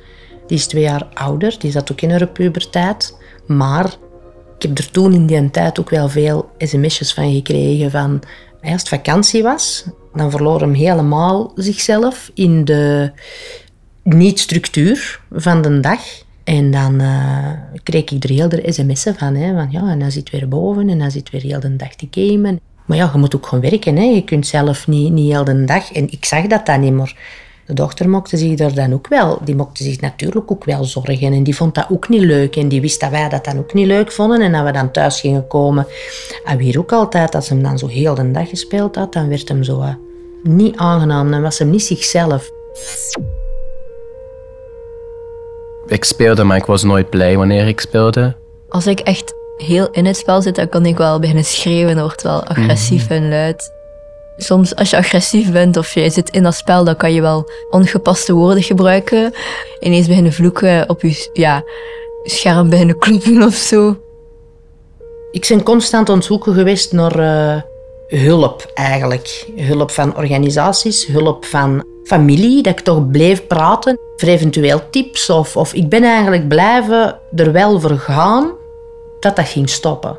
Die 0.46 0.56
is 0.56 0.66
twee 0.66 0.82
jaar 0.82 1.08
ouder, 1.14 1.56
die 1.58 1.70
zat 1.70 1.92
ook 1.92 2.00
in 2.00 2.10
een 2.10 2.32
puberteit. 2.32 3.18
Maar 3.46 3.94
ik 4.58 4.68
heb 4.68 4.78
er 4.78 4.90
toen 4.90 5.12
in 5.12 5.26
die 5.26 5.50
tijd 5.50 5.80
ook 5.80 5.90
wel 5.90 6.08
veel 6.08 6.50
sms'jes 6.58 7.12
van 7.12 7.32
gekregen 7.32 7.90
van... 7.90 8.22
Als 8.62 8.80
het 8.80 8.88
vakantie 8.88 9.42
was, 9.42 9.84
dan 10.14 10.30
verloor 10.30 10.60
hem 10.60 10.72
helemaal 10.72 11.52
zichzelf 11.54 12.30
in 12.34 12.64
de 12.64 13.12
niet-structuur 14.02 15.20
van 15.30 15.62
de 15.62 15.80
dag. 15.80 16.00
En 16.44 16.70
dan 16.70 17.00
uh, 17.00 17.50
kreeg 17.82 18.04
ik 18.04 18.24
er 18.24 18.30
heel 18.30 18.48
de 18.48 18.72
sms'en 18.72 19.14
van. 19.14 19.34
Hè, 19.34 19.54
van 19.54 19.68
ja, 19.70 19.90
en 19.90 19.98
dan 19.98 20.10
zit 20.10 20.30
weer 20.30 20.48
boven 20.48 20.88
en 20.88 20.98
dan 20.98 21.10
zit 21.10 21.30
weer 21.30 21.42
heel 21.42 21.60
de 21.60 21.76
dag 21.76 21.94
te 21.94 22.08
gamen. 22.10 22.60
Maar 22.86 22.96
ja, 22.96 23.10
je 23.12 23.18
moet 23.18 23.36
ook 23.36 23.46
gewoon 23.46 23.70
werken. 23.70 23.96
Hè. 23.96 24.02
Je 24.02 24.24
kunt 24.24 24.46
zelf 24.46 24.86
niet, 24.86 25.12
niet 25.12 25.32
heel 25.32 25.44
de 25.44 25.64
dag. 25.64 25.92
En 25.92 26.10
ik 26.10 26.24
zag 26.24 26.46
dat 26.46 26.66
dan 26.66 26.80
niet 26.80 26.92
meer. 26.92 27.16
De 27.68 27.74
dochter 27.74 28.08
mocht 28.08 28.28
zich 28.28 28.54
daar 28.54 28.74
dan 28.74 28.92
ook 28.92 29.08
wel. 29.08 29.38
Die 29.44 29.56
mocht 29.56 29.78
zich 29.78 30.00
natuurlijk 30.00 30.50
ook 30.50 30.64
wel 30.64 30.84
zorgen. 30.84 31.32
En 31.32 31.42
die 31.42 31.56
vond 31.56 31.74
dat 31.74 31.86
ook 31.90 32.08
niet 32.08 32.20
leuk. 32.20 32.56
En 32.56 32.68
die 32.68 32.80
wist 32.80 33.00
dat 33.00 33.10
wij 33.10 33.28
dat 33.28 33.44
dan 33.44 33.58
ook 33.58 33.74
niet 33.74 33.86
leuk 33.86 34.12
vonden. 34.12 34.40
En 34.40 34.52
dat 34.52 34.64
we 34.64 34.72
dan 34.72 34.90
thuis 34.90 35.20
gingen 35.20 35.46
komen. 35.46 35.86
En 36.44 36.56
weer 36.56 36.78
ook 36.78 36.92
altijd, 36.92 37.34
als 37.34 37.48
hem 37.48 37.62
dan 37.62 37.78
zo 37.78 37.86
heel 37.86 38.14
de 38.14 38.30
dag 38.30 38.48
gespeeld 38.48 38.96
had, 38.96 39.12
dan 39.12 39.28
werd 39.28 39.48
hem 39.48 39.62
zo 39.62 39.80
uh, 39.80 39.88
niet 40.42 40.76
aangenaam. 40.76 41.30
Dan 41.30 41.42
was 41.42 41.58
hem 41.58 41.70
niet 41.70 41.82
zichzelf. 41.82 42.50
Ik 45.86 46.04
speelde, 46.04 46.44
maar 46.44 46.56
ik 46.56 46.66
was 46.66 46.82
nooit 46.82 47.10
blij 47.10 47.36
wanneer 47.36 47.66
ik 47.66 47.80
speelde. 47.80 48.36
Als 48.68 48.86
ik 48.86 49.00
echt 49.00 49.34
heel 49.56 49.90
in 49.90 50.06
het 50.06 50.16
spel 50.16 50.42
zit, 50.42 50.54
dan 50.54 50.68
kan 50.68 50.86
ik 50.86 50.96
wel 50.96 51.18
beginnen 51.18 51.44
schreeuwen. 51.44 51.94
Dan 51.94 52.04
wordt 52.04 52.22
wel 52.22 52.44
agressief 52.44 53.10
en 53.10 53.28
luid. 53.28 53.76
Soms 54.40 54.74
als 54.74 54.90
je 54.90 54.96
agressief 54.96 55.52
bent 55.52 55.76
of 55.76 55.94
je 55.94 56.10
zit 56.10 56.30
in 56.30 56.42
dat 56.42 56.54
spel, 56.54 56.84
dan 56.84 56.96
kan 56.96 57.12
je 57.12 57.20
wel 57.20 57.50
ongepaste 57.70 58.32
woorden 58.32 58.62
gebruiken. 58.62 59.32
Ineens 59.80 60.06
beginnen 60.06 60.32
vloeken 60.32 60.88
op 60.88 61.02
je 61.02 61.30
ja, 61.32 61.62
scherm 62.22 62.70
beginnen 62.70 62.98
kloppen 62.98 63.42
of 63.50 63.54
zo. 63.54 63.96
Ik 65.30 65.46
ben 65.48 65.62
constant 65.62 66.08
aan 66.08 66.16
het 66.16 66.24
zoeken 66.24 66.54
geweest 66.54 66.92
naar 66.92 67.18
uh, 67.20 67.62
hulp 68.20 68.70
eigenlijk. 68.74 69.46
Hulp 69.56 69.90
van 69.90 70.16
organisaties, 70.16 71.06
hulp 71.06 71.44
van 71.44 71.84
familie, 72.04 72.62
dat 72.62 72.72
ik 72.72 72.84
toch 72.84 73.10
bleef 73.10 73.46
praten. 73.46 73.98
Voor 74.16 74.28
eventueel 74.28 74.80
tips 74.90 75.30
of, 75.30 75.56
of 75.56 75.74
ik 75.74 75.88
ben 75.88 76.02
eigenlijk 76.02 76.48
blijven 76.48 77.18
er 77.36 77.52
wel 77.52 77.80
voor 77.80 77.98
gaan 77.98 78.52
dat 79.20 79.36
dat 79.36 79.48
ging 79.48 79.70
stoppen. 79.70 80.18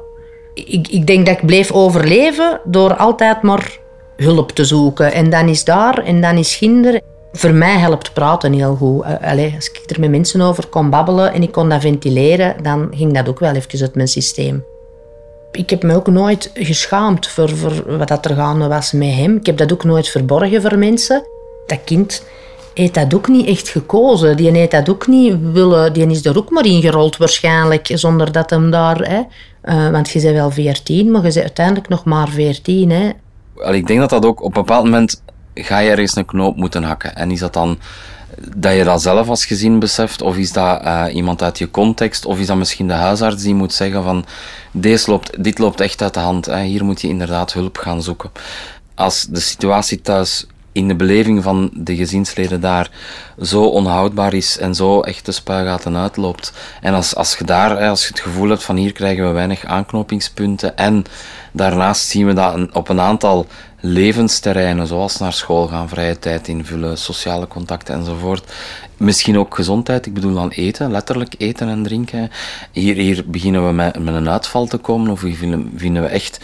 Ik, 0.54 0.88
ik 0.88 1.08
denk 1.08 1.26
dat 1.26 1.38
ik 1.38 1.46
bleef 1.46 1.72
overleven 1.72 2.62
door 2.64 2.96
altijd 2.96 3.42
maar 3.42 3.80
hulp 4.20 4.52
te 4.52 4.66
zoeken. 4.66 5.14
En 5.14 5.30
dan 5.30 5.48
is 5.48 5.64
daar 5.64 5.98
en 5.98 6.22
dan 6.22 6.38
is 6.38 6.58
kinder. 6.58 7.02
Voor 7.32 7.54
mij 7.54 7.78
helpt 7.78 8.14
praten 8.14 8.54
heel 8.54 8.76
goed. 8.76 9.04
Eh, 9.04 9.32
allee, 9.32 9.54
als 9.56 9.70
ik 9.70 9.90
er 9.90 10.00
met 10.00 10.10
mensen 10.10 10.42
over 10.42 10.68
kon 10.68 10.90
babbelen 10.90 11.34
en 11.34 11.42
ik 11.42 11.52
kon 11.52 11.70
dat 11.70 11.82
ventileren, 11.82 12.56
dan 12.64 12.88
ging 12.92 13.14
dat 13.14 13.30
ook 13.30 13.40
wel 13.40 13.54
even 13.54 13.82
uit 13.82 13.96
mijn 13.96 14.08
systeem. 14.08 14.64
Ik 15.52 15.70
heb 15.70 15.84
me 15.84 15.96
ook 15.96 16.08
nooit 16.08 16.52
geschaamd 16.54 17.28
voor, 17.28 17.50
voor 17.50 17.98
wat 17.98 18.26
er 18.26 18.36
gaande 18.36 18.68
was 18.68 18.92
met 18.92 19.14
hem. 19.14 19.36
Ik 19.36 19.46
heb 19.46 19.58
dat 19.58 19.74
ook 19.74 19.84
nooit 19.84 20.10
verborgen 20.10 20.62
voor 20.62 20.78
mensen. 20.78 21.24
Dat 21.66 21.80
kind 21.84 22.24
heeft 22.74 22.94
dat 22.94 23.14
ook 23.14 23.28
niet 23.28 23.48
echt 23.48 23.70
gekozen. 23.70 24.38
Die 24.38 24.52
heeft 24.52 24.72
dat 24.72 24.90
ook 24.90 25.08
niet 25.08 25.36
willen... 25.52 25.94
Die 25.94 26.08
is 26.08 26.26
er 26.26 26.38
ook 26.38 26.50
maar 26.50 26.66
ingerold 26.66 27.18
waarschijnlijk, 27.18 27.90
zonder 27.94 28.32
dat 28.32 28.50
hem 28.50 28.72
daar... 28.72 28.98
Hè, 28.98 29.22
uh, 29.64 29.92
want 29.92 30.10
je 30.10 30.22
bent 30.22 30.36
wel 30.36 30.52
14, 30.52 31.12
maar 31.12 31.26
je 31.26 31.34
bent 31.34 31.44
uiteindelijk 31.44 31.88
nog 31.88 32.04
maar 32.04 32.30
14. 32.30 33.14
Ik 33.72 33.88
denk 33.88 34.00
dat 34.00 34.10
dat 34.10 34.26
ook 34.26 34.42
op 34.42 34.56
een 34.56 34.64
bepaald 34.64 34.84
moment 34.84 35.22
ga 35.54 35.78
je 35.78 35.90
ergens 35.90 36.16
een 36.16 36.26
knoop 36.26 36.56
moeten 36.56 36.84
hakken. 36.84 37.16
En 37.16 37.32
is 37.32 37.40
dat 37.40 37.54
dan 37.54 37.80
dat 38.56 38.76
je 38.76 38.84
dat 38.84 39.02
zelf 39.02 39.28
als 39.28 39.46
gezin 39.46 39.80
beseft? 39.80 40.22
Of 40.22 40.38
is 40.38 40.52
dat 40.52 40.82
uh, 40.84 41.06
iemand 41.14 41.44
uit 41.44 41.58
je 41.58 41.72
context? 41.72 42.26
Of 42.26 42.40
is 42.40 42.48
dat 42.48 42.58
misschien 42.58 42.88
de 42.88 42.94
huisarts 42.94 43.44
die 43.44 43.54
moet 43.54 43.74
zeggen 43.74 44.04
van 44.04 44.26
deze 44.72 45.12
loopt, 45.12 45.44
dit 45.44 45.58
loopt 45.58 45.82
echt 45.82 46.02
uit 46.02 46.14
de 46.14 46.20
hand. 46.20 46.46
Hè? 46.46 46.64
Hier 46.64 46.86
moet 46.86 47.02
je 47.02 47.08
inderdaad 47.08 47.54
hulp 47.54 47.78
gaan 47.78 48.04
zoeken. 48.04 48.32
Als 48.96 49.26
de 49.30 49.40
situatie 49.40 50.02
thuis 50.02 50.46
in 50.72 50.88
de 50.88 50.96
beleving 50.96 51.44
van 51.44 51.70
de 51.74 51.96
gezinsleden 51.96 52.62
daar 52.62 52.92
zo 53.42 53.64
onhoudbaar 53.64 54.34
is 54.34 54.58
en 54.58 54.76
zo 54.76 55.02
echt 55.02 55.26
de 55.26 55.32
spuigaten 55.32 55.98
uitloopt. 55.98 56.54
En 56.82 56.94
als, 56.94 57.16
als 57.16 57.38
je 57.38 57.44
daar, 57.44 57.78
als 57.78 58.02
je 58.02 58.08
het 58.08 58.20
gevoel 58.20 58.50
hebt 58.50 58.64
van 58.64 58.76
hier 58.76 58.92
krijgen 58.92 59.28
we 59.28 59.34
weinig 59.34 59.66
aanknopingspunten 59.66 60.78
en 60.78 61.04
daarnaast 61.52 62.08
zien 62.10 62.26
we 62.26 62.34
dat 62.34 62.74
op 62.74 62.90
een 62.90 63.00
aantal 63.00 63.48
levensterreinen, 63.80 64.88
zoals 64.88 65.18
naar 65.18 65.34
school 65.34 65.68
gaan, 65.68 65.90
vrije 65.90 66.20
tijd 66.20 66.48
invullen, 66.48 66.98
sociale 66.98 67.48
contacten 67.48 67.96
enzovoort. 67.96 68.54
Misschien 68.98 69.38
ook 69.38 69.56
gezondheid, 69.56 70.06
ik 70.06 70.14
bedoel 70.14 70.34
dan 70.34 70.50
eten, 70.50 70.92
letterlijk 70.92 71.36
eten 71.38 71.70
en 71.70 71.84
drinken. 71.84 72.32
Hier, 72.72 72.96
hier 72.96 73.24
beginnen 73.28 73.68
we 73.68 73.74
met, 73.74 74.00
met 74.00 74.14
een 74.14 74.30
uitval 74.30 74.66
te 74.66 74.78
komen, 74.78 75.12
of 75.12 75.20
vinden, 75.20 75.72
vinden 75.76 76.04
we 76.04 76.08
echt 76.08 76.40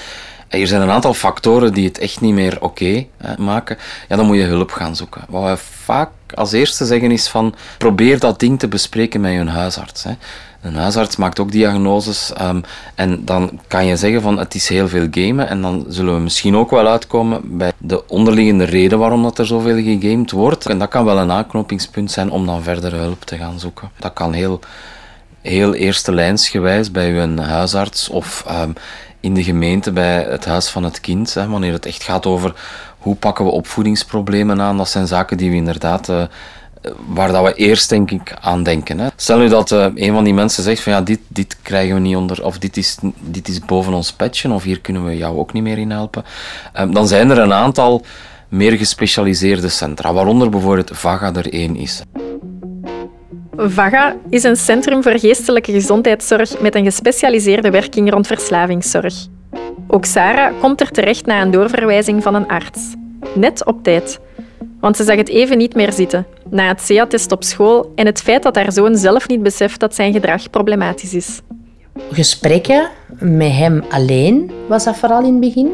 er 0.61 0.67
zijn 0.67 0.81
een 0.81 0.89
aantal 0.89 1.13
factoren 1.13 1.73
die 1.73 1.87
het 1.87 1.97
echt 1.97 2.21
niet 2.21 2.33
meer 2.33 2.61
oké 2.61 3.05
maken. 3.37 3.77
Ja, 4.07 4.15
dan 4.15 4.25
moet 4.25 4.37
je 4.37 4.43
hulp 4.43 4.71
gaan 4.71 4.95
zoeken. 4.95 5.21
Wat 5.29 5.43
we 5.43 5.57
vaak 5.57 6.09
als 6.33 6.51
eerste 6.51 6.85
zeggen 6.85 7.11
is 7.11 7.27
van 7.27 7.55
probeer 7.77 8.19
dat 8.19 8.39
ding 8.39 8.59
te 8.59 8.67
bespreken 8.67 9.21
met 9.21 9.33
je 9.33 9.45
huisarts. 9.45 10.03
Hè. 10.03 10.11
Een 10.61 10.75
huisarts 10.75 11.15
maakt 11.15 11.39
ook 11.39 11.51
diagnoses 11.51 12.31
um, 12.41 12.61
en 12.95 13.25
dan 13.25 13.59
kan 13.67 13.85
je 13.85 13.95
zeggen 13.95 14.21
van 14.21 14.37
het 14.37 14.55
is 14.55 14.69
heel 14.69 14.87
veel 14.87 15.07
gamen 15.11 15.47
en 15.47 15.61
dan 15.61 15.85
zullen 15.87 16.15
we 16.15 16.19
misschien 16.19 16.55
ook 16.55 16.71
wel 16.71 16.87
uitkomen 16.87 17.57
bij 17.57 17.71
de 17.77 18.07
onderliggende 18.07 18.63
reden 18.63 18.99
waarom 18.99 19.23
dat 19.23 19.39
er 19.39 19.45
zoveel 19.45 19.83
gegamed 19.83 20.31
wordt. 20.31 20.65
En 20.65 20.79
dat 20.79 20.89
kan 20.89 21.05
wel 21.05 21.17
een 21.17 21.31
aanknopingspunt 21.31 22.11
zijn 22.11 22.29
om 22.29 22.45
dan 22.45 22.63
verdere 22.63 22.95
hulp 22.95 23.23
te 23.23 23.37
gaan 23.37 23.59
zoeken. 23.59 23.91
Dat 23.99 24.13
kan 24.13 24.33
heel, 24.33 24.59
heel 25.41 25.73
eerste 25.73 26.13
lijnsgewijs 26.13 26.91
bij 26.91 27.11
uw 27.11 27.37
huisarts 27.37 28.09
of 28.09 28.45
um, 28.61 28.73
in 29.25 29.33
de 29.33 29.43
gemeente 29.43 29.91
bij 29.91 30.23
het 30.29 30.45
huis 30.45 30.69
van 30.69 30.83
het 30.83 30.99
kind. 30.99 31.33
Hè, 31.33 31.47
wanneer 31.47 31.73
het 31.73 31.85
echt 31.85 32.03
gaat 32.03 32.25
over 32.25 32.53
hoe 32.97 33.15
pakken 33.15 33.45
we 33.45 33.51
opvoedingsproblemen 33.51 34.61
aan. 34.61 34.77
Dat 34.77 34.89
zijn 34.89 35.07
zaken 35.07 35.38
die 35.38 35.49
we 35.49 35.55
inderdaad... 35.55 36.09
Uh, 36.09 36.23
waar 37.07 37.31
dat 37.31 37.43
we 37.43 37.53
eerst 37.53 37.89
denk 37.89 38.11
ik 38.11 38.33
aan 38.41 38.63
denken. 38.63 38.99
Hè. 38.99 39.07
Stel 39.15 39.38
nu 39.38 39.47
dat 39.47 39.71
uh, 39.71 39.88
een 39.95 40.13
van 40.13 40.23
die 40.23 40.33
mensen 40.33 40.63
zegt 40.63 40.81
van 40.81 40.93
ja, 40.93 41.01
dit, 41.01 41.19
dit 41.27 41.57
krijgen 41.61 41.95
we 41.95 42.01
niet 42.01 42.15
onder, 42.15 42.45
of 42.45 42.57
dit 42.57 42.77
is, 42.77 42.97
dit 43.19 43.47
is 43.47 43.59
boven 43.59 43.93
ons 43.93 44.13
petje, 44.13 44.51
of 44.51 44.63
hier 44.63 44.81
kunnen 44.81 45.05
we 45.05 45.17
jou 45.17 45.38
ook 45.38 45.53
niet 45.53 45.63
meer 45.63 45.77
in 45.77 45.91
helpen. 45.91 46.23
Um, 46.79 46.93
dan 46.93 47.07
zijn 47.07 47.29
er 47.29 47.38
een 47.38 47.53
aantal 47.53 48.05
meer 48.49 48.77
gespecialiseerde 48.77 49.69
centra, 49.69 50.13
waaronder 50.13 50.49
bijvoorbeeld 50.49 50.91
VAGA 50.93 51.33
er 51.33 51.53
één 51.53 51.75
is. 51.75 52.01
VAGA 53.57 54.15
is 54.29 54.43
een 54.43 54.55
centrum 54.55 55.03
voor 55.03 55.19
geestelijke 55.19 55.71
gezondheidszorg 55.71 56.59
met 56.61 56.75
een 56.75 56.83
gespecialiseerde 56.83 57.69
werking 57.69 58.11
rond 58.11 58.27
verslavingszorg. 58.27 59.13
Ook 59.87 60.05
Sarah 60.05 60.59
komt 60.59 60.81
er 60.81 60.91
terecht 60.91 61.25
na 61.25 61.41
een 61.41 61.51
doorverwijzing 61.51 62.23
van 62.23 62.35
een 62.35 62.47
arts. 62.47 62.93
Net 63.35 63.65
op 63.65 63.83
tijd. 63.83 64.19
Want 64.79 64.97
ze 64.97 65.03
zag 65.03 65.15
het 65.15 65.29
even 65.29 65.57
niet 65.57 65.75
meer 65.75 65.93
zitten, 65.93 66.25
na 66.49 66.67
het 66.67 66.81
CEA-test 66.81 67.31
op 67.31 67.43
school 67.43 67.91
en 67.95 68.05
het 68.05 68.21
feit 68.21 68.43
dat 68.43 68.55
haar 68.55 68.71
zoon 68.71 68.95
zelf 68.95 69.27
niet 69.27 69.43
beseft 69.43 69.79
dat 69.79 69.95
zijn 69.95 70.13
gedrag 70.13 70.49
problematisch 70.49 71.13
is. 71.13 71.41
Gesprekken 72.11 72.89
met 73.19 73.51
hem 73.51 73.83
alleen 73.89 74.51
was 74.67 74.83
dat 74.83 74.97
vooral 74.97 75.23
in 75.23 75.31
het 75.31 75.39
begin. 75.39 75.71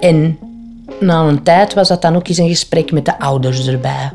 En 0.00 0.38
na 1.00 1.20
een 1.20 1.42
tijd 1.42 1.74
was 1.74 1.88
dat 1.88 2.02
dan 2.02 2.16
ook 2.16 2.28
eens 2.28 2.38
een 2.38 2.48
gesprek 2.48 2.92
met 2.92 3.04
de 3.04 3.18
ouders 3.18 3.68
erbij 3.68 4.12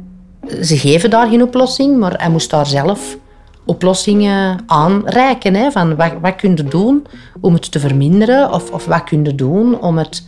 ze 0.61 0.77
geven 0.77 1.09
daar 1.09 1.27
geen 1.27 1.43
oplossing, 1.43 1.97
maar 1.97 2.13
hij 2.17 2.29
moest 2.29 2.49
daar 2.49 2.65
zelf 2.65 3.17
oplossingen 3.65 4.59
aanreiken. 4.65 5.55
Hè, 5.55 5.71
van 5.71 5.95
wat, 5.95 6.11
wat 6.21 6.35
kun 6.35 6.55
je 6.55 6.63
doen 6.63 7.05
om 7.41 7.53
het 7.53 7.71
te 7.71 7.79
verminderen 7.79 8.53
of, 8.53 8.71
of 8.71 8.85
wat 8.85 9.03
kun 9.03 9.23
je 9.23 9.35
doen 9.35 9.81
om 9.81 9.97
het 9.97 10.27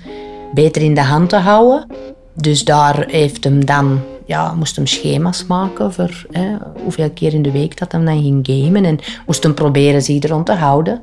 beter 0.53 0.81
in 0.81 0.93
de 0.93 1.01
hand 1.01 1.29
te 1.29 1.36
houden. 1.36 1.86
Dus 2.34 2.63
daar 2.63 3.05
heeft 3.07 3.43
hem 3.43 3.65
dan, 3.65 3.99
ja, 4.25 4.53
moest 4.53 4.75
hem 4.75 4.88
schema's 4.88 5.45
maken 5.45 5.93
voor 5.93 6.25
hè, 6.31 6.55
hoeveel 6.84 7.10
keer 7.10 7.34
in 7.34 7.41
de 7.41 7.51
week 7.51 7.77
dat 7.77 7.91
hem 7.91 8.05
dan 8.05 8.21
ging 8.21 8.47
gamen 8.47 8.86
en 8.86 8.99
moest 9.25 9.43
hem 9.43 9.53
proberen 9.53 10.01
zich 10.01 10.23
erom 10.23 10.43
te 10.43 10.53
houden. 10.53 11.01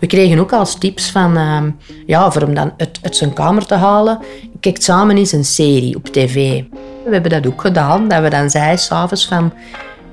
We 0.00 0.06
kregen 0.06 0.38
ook 0.38 0.52
als 0.52 0.78
tips 0.78 1.10
van, 1.10 1.38
uh, 1.38 1.62
ja, 2.06 2.30
voor 2.30 2.42
hem 2.42 2.54
dan 2.54 2.72
uit, 2.76 3.16
zijn 3.16 3.32
kamer 3.32 3.66
te 3.66 3.74
halen. 3.74 4.18
Kijk 4.60 4.82
samen 4.82 5.16
eens 5.16 5.32
een 5.32 5.44
serie 5.44 5.96
op 5.96 6.06
tv. 6.06 6.62
We 7.04 7.12
hebben 7.12 7.30
dat 7.30 7.46
ook 7.46 7.60
gedaan, 7.60 8.08
dat 8.08 8.22
we 8.22 8.30
dan 8.30 8.50
zeiden 8.50 8.78
s'avonds 8.78 9.26
van 9.26 9.52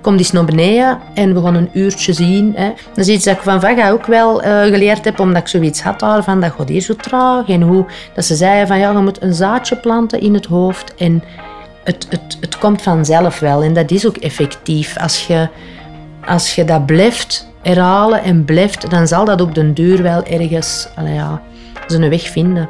kom 0.02 0.17
eens 0.17 0.32
naar 0.32 0.45
beneden 0.45 1.00
en 1.13 1.34
we 1.34 1.41
gaan 1.41 1.56
een 1.56 1.69
uurtje 1.74 2.13
zien. 2.13 2.54
Hè. 2.56 2.72
Dat 2.93 3.08
is 3.08 3.08
iets 3.08 3.26
dat 3.26 3.36
ik 3.36 3.41
van 3.41 3.62
Vaga 3.62 3.91
ook 3.91 4.06
wel 4.06 4.43
uh, 4.45 4.62
geleerd 4.62 5.06
heb, 5.06 5.19
omdat 5.19 5.41
ik 5.41 5.48
zoiets 5.48 5.82
had 5.82 6.00
daarvan, 6.00 6.41
dat 6.41 6.52
gaat 6.52 6.69
hier 6.69 6.82
zo 6.82 6.95
traag. 6.95 7.48
En 7.48 7.62
hoe 7.62 7.86
dat 8.13 8.26
ze 8.26 8.36
zeiden 8.36 8.67
van 8.67 8.80
ja, 8.80 8.91
je 8.91 8.98
moet 8.98 9.22
een 9.22 9.34
zaadje 9.34 9.76
planten 9.76 10.22
in 10.22 10.34
het 10.34 10.45
hoofd 10.45 10.95
en 10.95 11.24
het, 11.84 12.08
het, 12.10 12.38
het 12.39 12.58
komt 12.58 12.82
vanzelf 12.82 13.39
wel. 13.39 13.63
En 13.63 13.74
dat 13.74 13.91
is 13.91 14.08
ook 14.08 14.17
effectief. 14.17 14.98
Als 14.98 15.28
je, 15.28 15.50
als 16.26 16.56
je 16.56 16.65
dat 16.65 16.86
blijft 16.86 17.49
herhalen 17.62 18.24
en 18.24 18.45
blijft, 18.45 18.89
dan 18.89 19.08
zal 19.08 19.26
dat 19.26 19.41
op 19.41 19.56
den 19.56 19.74
duur 19.74 20.02
wel 20.02 20.24
ergens 20.24 20.88
ja, 21.06 21.41
zijn 21.88 22.10
weg 22.10 22.28
vinden 22.28 22.69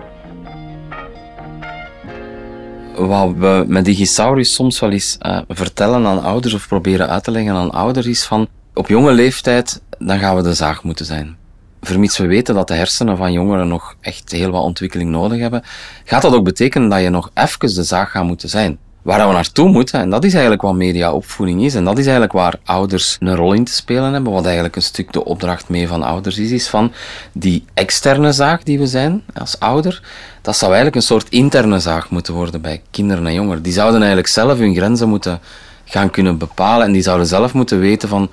wat 3.08 3.34
we 3.38 3.64
met 3.68 3.86
Digisaurus 3.86 4.54
soms 4.54 4.80
wel 4.80 4.92
eens 4.92 5.18
uh, 5.22 5.40
vertellen 5.48 6.06
aan 6.06 6.24
ouders 6.24 6.54
of 6.54 6.68
proberen 6.68 7.10
uit 7.10 7.24
te 7.24 7.32
leggen 7.32 7.56
aan 7.56 7.72
ouders 7.72 8.06
is 8.06 8.26
van 8.26 8.48
op 8.74 8.88
jonge 8.88 9.12
leeftijd, 9.12 9.82
dan 9.98 10.20
gaan 10.20 10.36
we 10.36 10.42
de 10.42 10.54
zaag 10.54 10.84
moeten 10.84 11.06
zijn. 11.06 11.38
Vermits 11.82 12.18
we 12.18 12.28
weten 12.28 12.56
dat 12.56 12.68
de 12.68 12.74
hersenen 12.74 13.18
van 13.18 13.32
jongeren 13.32 13.68
nog 13.68 13.96
echt 14.02 14.32
heel 14.32 14.52
wat 14.52 14.64
ontwikkeling 14.64 15.10
nodig 15.10 15.40
hebben, 15.40 15.64
gaat 16.04 16.22
dat 16.22 16.34
ook 16.34 16.44
betekenen 16.44 16.90
dat 16.90 17.02
je 17.02 17.10
nog 17.10 17.32
even 17.34 17.76
de 17.76 17.84
zaag 17.84 18.12
gaat 18.12 18.24
moeten 18.24 18.50
zijn 18.50 18.78
waar 19.02 19.28
we 19.28 19.34
naartoe 19.34 19.70
moeten. 19.70 20.00
En 20.00 20.10
dat 20.10 20.24
is 20.24 20.32
eigenlijk 20.32 20.62
wat 20.62 20.74
mediaopvoeding 20.74 21.64
is. 21.64 21.76
En 21.76 21.84
dat 21.84 21.98
is 21.98 22.04
eigenlijk 22.04 22.34
waar 22.34 22.56
ouders 22.64 23.18
een 23.20 23.36
rol 23.36 23.54
in 23.54 23.64
te 23.64 23.74
spelen 23.74 24.14
hebben. 24.14 24.34
Wat 24.34 24.46
eigenlijk 24.46 24.76
een 24.76 24.82
stuk 24.82 25.14
de 25.14 25.26
opdracht 25.26 25.70
mee 25.70 25.88
van 25.88 26.04
ouders 26.04 26.38
is. 26.38 26.52
Is 26.52 26.68
van 26.68 26.92
die 27.32 27.66
externe 27.74 28.32
zaak 28.32 28.66
die 28.66 28.80
we 28.80 28.88
zijn 28.88 29.24
als 29.34 29.60
ouder. 29.60 30.02
Dat 30.42 30.58
zou 30.58 30.72
eigenlijk 30.72 30.96
een 30.96 31.08
soort 31.08 31.30
interne 31.30 31.80
zaak 31.80 32.10
moeten 32.10 32.34
worden 32.34 32.62
bij 32.62 32.82
kinderen 32.92 33.28
en 33.28 33.34
jongeren. 33.34 33.62
Die 33.62 33.74
zouden 33.74 34.00
eigenlijk 34.00 34.28
zelf 34.28 34.58
hun 34.58 34.76
grenzen 34.76 35.10
moeten 35.10 35.40
gaan 35.86 36.10
kunnen 36.10 36.38
bepalen. 36.38 36.86
En 36.86 36.92
die 36.92 37.02
zouden 37.02 37.28
zelf 37.28 37.54
moeten 37.54 37.80
weten 37.80 38.10
van 38.10 38.30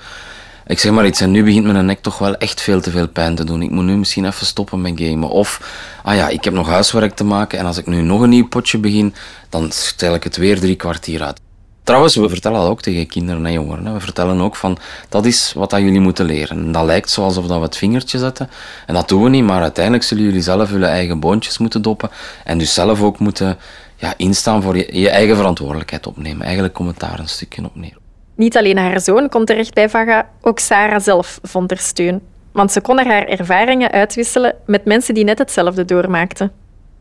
ik 0.66 0.78
zeg 0.78 0.92
maar 0.92 1.06
iets, 1.06 1.20
en 1.20 1.30
nu 1.30 1.44
begint 1.44 1.64
mijn 1.64 1.86
nek 1.86 2.00
toch 2.00 2.18
wel 2.18 2.36
echt 2.36 2.60
veel 2.60 2.80
te 2.80 2.90
veel 2.90 3.08
pijn 3.08 3.34
te 3.34 3.44
doen. 3.44 3.62
Ik 3.62 3.70
moet 3.70 3.84
nu 3.84 3.96
misschien 3.96 4.24
even 4.24 4.46
stoppen 4.46 4.80
met 4.80 4.92
gamen. 4.96 5.28
Of, 5.28 5.60
ah 6.02 6.14
ja, 6.14 6.28
ik 6.28 6.44
heb 6.44 6.54
nog 6.54 6.68
huiswerk 6.68 7.14
te 7.14 7.24
maken 7.24 7.58
en 7.58 7.66
als 7.66 7.78
ik 7.78 7.86
nu 7.86 8.02
nog 8.02 8.20
een 8.20 8.28
nieuw 8.28 8.48
potje 8.48 8.78
begin, 8.78 9.14
dan 9.48 9.70
stel 9.70 10.14
ik 10.14 10.24
het 10.24 10.36
weer 10.36 10.60
drie 10.60 10.76
kwartier 10.76 11.22
uit. 11.22 11.40
Trouwens, 11.82 12.16
we 12.16 12.28
vertellen 12.28 12.60
dat 12.60 12.68
ook 12.68 12.82
tegen 12.82 13.06
kinderen 13.06 13.46
en 13.46 13.52
jongeren. 13.52 13.92
We 13.92 14.00
vertellen 14.00 14.40
ook 14.40 14.56
van, 14.56 14.78
dat 15.08 15.24
is 15.24 15.52
wat 15.54 15.70
dat 15.70 15.80
jullie 15.80 16.00
moeten 16.00 16.24
leren. 16.26 16.56
En 16.56 16.72
dat 16.72 16.84
lijkt 16.84 17.10
zo 17.10 17.22
alsof 17.22 17.46
dat 17.46 17.58
we 17.58 17.64
het 17.64 17.76
vingertje 17.76 18.18
zetten. 18.18 18.50
En 18.86 18.94
dat 18.94 19.08
doen 19.08 19.22
we 19.22 19.28
niet, 19.28 19.44
maar 19.44 19.62
uiteindelijk 19.62 20.04
zullen 20.04 20.24
jullie 20.24 20.42
zelf 20.42 20.70
jullie 20.70 20.86
eigen 20.86 21.20
boontjes 21.20 21.58
moeten 21.58 21.82
doppen. 21.82 22.10
En 22.44 22.58
dus 22.58 22.74
zelf 22.74 23.02
ook 23.02 23.18
moeten 23.18 23.58
ja, 23.96 24.14
instaan 24.16 24.62
voor 24.62 24.76
je, 24.76 25.00
je 25.00 25.10
eigen 25.10 25.36
verantwoordelijkheid 25.36 26.06
opnemen. 26.06 26.42
Eigenlijk 26.42 26.74
komt 26.74 26.88
het 26.88 26.98
daar 26.98 27.18
een 27.18 27.28
stukje 27.28 27.64
op 27.64 27.76
neer. 27.76 27.96
Niet 28.36 28.56
alleen 28.56 28.78
haar 28.78 29.00
zoon 29.00 29.28
kon 29.28 29.44
terecht 29.44 29.74
bij 29.74 29.88
Vaga, 29.88 30.28
ook 30.40 30.58
Sarah 30.58 31.00
zelf 31.00 31.38
vond 31.42 31.70
er 31.70 31.78
steun. 31.78 32.20
Want 32.52 32.72
ze 32.72 32.80
kon 32.80 32.98
er 32.98 33.06
haar 33.06 33.26
ervaringen 33.26 33.90
uitwisselen 33.90 34.54
met 34.66 34.84
mensen 34.84 35.14
die 35.14 35.24
net 35.24 35.38
hetzelfde 35.38 35.84
doormaakten. 35.84 36.52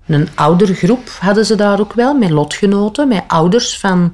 Een 0.08 0.28
oudergroep 0.36 1.10
hadden 1.20 1.46
ze 1.46 1.56
daar 1.56 1.80
ook 1.80 1.94
wel, 1.94 2.14
met 2.14 2.30
lotgenoten, 2.30 3.08
met 3.08 3.24
ouders 3.28 3.80
van 3.80 4.14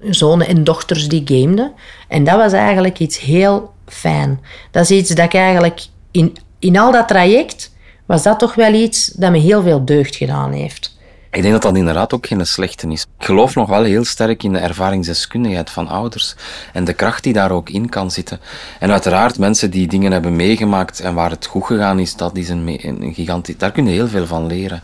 zonen 0.00 0.46
en 0.46 0.64
dochters 0.64 1.08
die 1.08 1.22
gameden. 1.24 1.72
En 2.08 2.24
dat 2.24 2.36
was 2.36 2.52
eigenlijk 2.52 2.98
iets 2.98 3.18
heel 3.18 3.72
fijn. 3.86 4.40
Dat 4.70 4.82
is 4.82 4.90
iets 4.90 5.10
dat 5.10 5.24
ik 5.24 5.34
eigenlijk 5.34 5.80
in, 6.10 6.36
in 6.58 6.78
al 6.78 6.92
dat 6.92 7.08
traject, 7.08 7.72
was 8.06 8.22
dat 8.22 8.38
toch 8.38 8.54
wel 8.54 8.72
iets 8.72 9.06
dat 9.06 9.30
me 9.30 9.38
heel 9.38 9.62
veel 9.62 9.84
deugd 9.84 10.16
gedaan 10.16 10.52
heeft. 10.52 10.98
Ik 11.32 11.42
denk 11.42 11.52
dat 11.52 11.62
dat 11.62 11.76
inderdaad 11.76 12.12
ook 12.12 12.26
geen 12.26 12.46
slechte 12.46 12.88
is. 12.88 13.06
Ik 13.18 13.24
geloof 13.24 13.54
nog 13.54 13.68
wel 13.68 13.82
heel 13.82 14.04
sterk 14.04 14.42
in 14.42 14.52
de 14.52 14.58
ervaringsdeskundigheid 14.58 15.70
van 15.70 15.88
ouders 15.88 16.34
en 16.72 16.84
de 16.84 16.92
kracht 16.92 17.22
die 17.22 17.32
daar 17.32 17.50
ook 17.50 17.70
in 17.70 17.88
kan 17.88 18.10
zitten. 18.10 18.40
En 18.78 18.90
uiteraard, 18.90 19.38
mensen 19.38 19.70
die 19.70 19.86
dingen 19.86 20.12
hebben 20.12 20.36
meegemaakt 20.36 21.00
en 21.00 21.14
waar 21.14 21.30
het 21.30 21.46
goed 21.46 21.64
gegaan 21.64 21.98
is, 21.98 22.16
dat 22.16 22.36
is 22.36 22.48
een, 22.48 23.12
gigantisch... 23.14 23.56
Daar 23.58 23.70
kun 23.70 23.86
je 23.86 23.92
heel 23.92 24.08
veel 24.08 24.26
van 24.26 24.46
leren. 24.46 24.82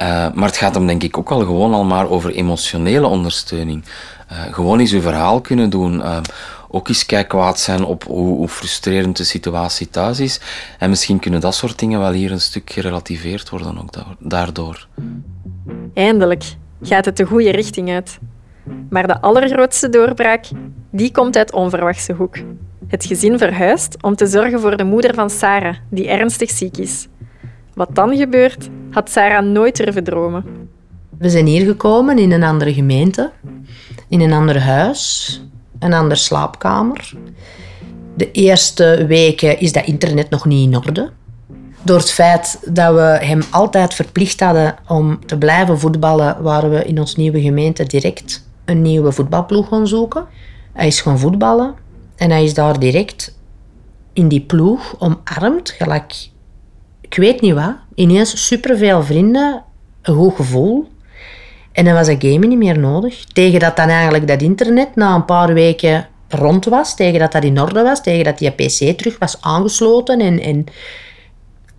Uh, 0.00 0.06
maar 0.34 0.48
het 0.48 0.56
gaat 0.56 0.74
hem 0.74 0.86
denk 0.86 1.02
ik 1.02 1.18
ook 1.18 1.30
al 1.30 1.38
gewoon 1.38 1.74
al 1.74 1.84
maar 1.84 2.08
over 2.08 2.30
emotionele 2.30 3.06
ondersteuning. 3.06 3.84
Uh, 4.32 4.38
gewoon 4.54 4.78
eens 4.78 4.92
uw 4.92 5.00
verhaal 5.00 5.40
kunnen 5.40 5.70
doen. 5.70 5.94
Uh, 5.98 6.16
ook 6.76 6.88
eens 6.88 7.06
kijk 7.06 7.28
kwaad 7.28 7.60
zijn 7.60 7.84
op 7.84 8.04
hoe, 8.04 8.36
hoe, 8.36 8.48
frustrerend 8.48 9.16
de 9.16 9.24
situatie 9.24 9.90
thuis 9.90 10.20
is. 10.20 10.40
En 10.78 10.88
misschien 10.90 11.18
kunnen 11.18 11.40
dat 11.40 11.54
soort 11.54 11.78
dingen 11.78 12.00
wel 12.00 12.12
hier 12.12 12.32
een 12.32 12.40
stuk 12.40 12.70
gerelativeerd 12.70 13.50
worden 13.50 13.78
ook 13.78 14.04
daardoor. 14.18 14.86
Eindelijk 15.94 16.44
gaat 16.82 17.04
het 17.04 17.16
de 17.16 17.24
goede 17.24 17.50
richting 17.50 17.90
uit. 17.90 18.18
Maar 18.90 19.06
de 19.06 19.20
allergrootste 19.20 19.88
doorbraak, 19.88 20.44
die 20.90 21.12
komt 21.12 21.36
uit 21.36 21.52
onverwachte 21.52 22.12
hoek. 22.12 22.36
Het 22.86 23.04
gezin 23.04 23.38
verhuist 23.38 23.96
om 24.02 24.16
te 24.16 24.26
zorgen 24.26 24.60
voor 24.60 24.76
de 24.76 24.84
moeder 24.84 25.14
van 25.14 25.30
Sarah, 25.30 25.74
die 25.90 26.08
ernstig 26.08 26.50
ziek 26.50 26.76
is. 26.76 27.08
Wat 27.74 27.94
dan 27.94 28.16
gebeurt, 28.16 28.68
had 28.90 29.10
Sarah 29.10 29.44
nooit 29.44 29.76
durven 29.76 30.04
dromen. 30.04 30.44
We 31.18 31.30
zijn 31.30 31.46
hier 31.46 31.66
gekomen 31.66 32.18
in 32.18 32.32
een 32.32 32.42
andere 32.42 32.74
gemeente, 32.74 33.32
in 34.08 34.20
een 34.20 34.32
ander 34.32 34.60
huis, 34.60 35.40
een 35.78 35.92
andere 35.92 36.20
slaapkamer. 36.20 37.12
De 38.16 38.30
eerste 38.30 39.04
weken 39.06 39.60
is 39.60 39.72
dat 39.72 39.84
internet 39.84 40.30
nog 40.30 40.44
niet 40.44 40.68
in 40.68 40.76
orde. 40.76 41.10
Door 41.82 41.98
het 41.98 42.10
feit 42.10 42.60
dat 42.64 42.94
we 42.94 43.18
hem 43.20 43.42
altijd 43.50 43.94
verplicht 43.94 44.40
hadden 44.40 44.76
om 44.88 45.26
te 45.26 45.38
blijven 45.38 45.78
voetballen, 45.78 46.42
waren 46.42 46.70
we 46.70 46.84
in 46.84 46.98
ons 46.98 47.16
nieuwe 47.16 47.40
gemeente 47.40 47.84
direct 47.84 48.48
een 48.64 48.82
nieuwe 48.82 49.12
voetbalploeg 49.12 49.68
gaan 49.68 49.86
zoeken. 49.86 50.26
Hij 50.72 50.86
is 50.86 51.00
gaan 51.00 51.18
voetballen 51.18 51.74
en 52.16 52.30
hij 52.30 52.44
is 52.44 52.54
daar 52.54 52.78
direct 52.78 53.38
in 54.12 54.28
die 54.28 54.40
ploeg 54.40 54.94
omarmd, 54.98 55.70
gelijk, 55.70 56.28
ik 57.00 57.14
weet 57.14 57.40
niet 57.40 57.54
wat, 57.54 57.76
ineens 57.94 58.46
superveel 58.46 59.02
vrienden, 59.02 59.64
een 60.02 60.14
goed 60.14 60.34
gevoel. 60.34 60.88
En 61.76 61.84
dan 61.84 61.94
was 61.94 62.06
dat 62.06 62.16
gamen 62.18 62.48
niet 62.48 62.58
meer 62.58 62.78
nodig. 62.78 63.24
Tegen 63.24 63.60
dat 63.60 63.76
dan 63.76 63.88
eigenlijk 63.88 64.26
dat 64.26 64.42
internet 64.42 64.94
na 64.94 65.14
een 65.14 65.24
paar 65.24 65.54
weken 65.54 66.08
rond 66.28 66.64
was, 66.64 66.94
tegen 66.94 67.20
dat 67.20 67.32
dat 67.32 67.44
in 67.44 67.60
orde 67.60 67.82
was, 67.82 68.02
tegen 68.02 68.24
dat 68.24 68.38
die 68.38 68.50
pc 68.50 68.98
terug 68.98 69.18
was 69.18 69.36
aangesloten 69.40 70.20
en, 70.20 70.40
en 70.40 70.64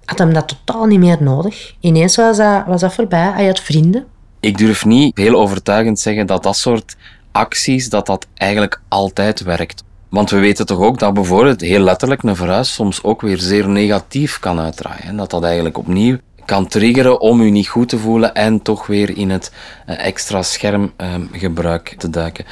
had 0.06 0.18
hem 0.18 0.34
dat 0.34 0.48
totaal 0.48 0.86
niet 0.86 1.00
meer 1.00 1.18
nodig. 1.20 1.74
Ineens 1.80 2.16
was 2.16 2.38
dat, 2.38 2.64
was 2.68 2.82
dat 2.82 2.94
voorbij. 2.94 3.32
Hij 3.34 3.46
had 3.46 3.60
vrienden. 3.60 4.06
Ik 4.40 4.58
durf 4.58 4.86
niet 4.86 5.18
heel 5.18 5.36
overtuigend 5.36 6.00
zeggen 6.00 6.28
dat 6.28 6.44
dat 6.44 6.58
soort 6.58 6.96
acties, 7.32 7.90
dat 7.90 8.06
dat 8.06 8.28
eigenlijk 8.34 8.82
altijd 8.88 9.42
werkt. 9.42 9.84
Want 10.10 10.30
we 10.30 10.40
weten 10.40 10.66
toch 10.66 10.80
ook 10.80 11.00
dat 11.00 11.14
bijvoorbeeld 11.14 11.62
heel 11.62 11.80
letterlijk 11.80 12.24
een 12.24 12.36
verhuis 12.36 12.74
soms 12.74 13.04
ook 13.04 13.22
weer 13.22 13.38
zeer 13.38 13.70
negatief 13.70 14.40
kan 14.40 14.60
uitdraaien. 14.60 15.04
En 15.04 15.18
dat 15.18 15.30
dat 15.30 15.44
eigenlijk 15.44 15.78
opnieuw 15.78 16.18
kan 16.48 16.68
triggeren 16.68 17.20
om 17.20 17.42
u 17.42 17.50
niet 17.50 17.68
goed 17.68 17.90
te 17.90 17.98
voelen 17.98 18.34
en 18.34 18.62
toch 18.62 18.88
weer 18.88 19.18
in 19.18 19.30
het 19.30 19.52
eh, 19.86 20.06
extra 20.06 20.42
schermgebruik 20.42 21.96
te 21.98 22.10
duiken. 22.10 22.46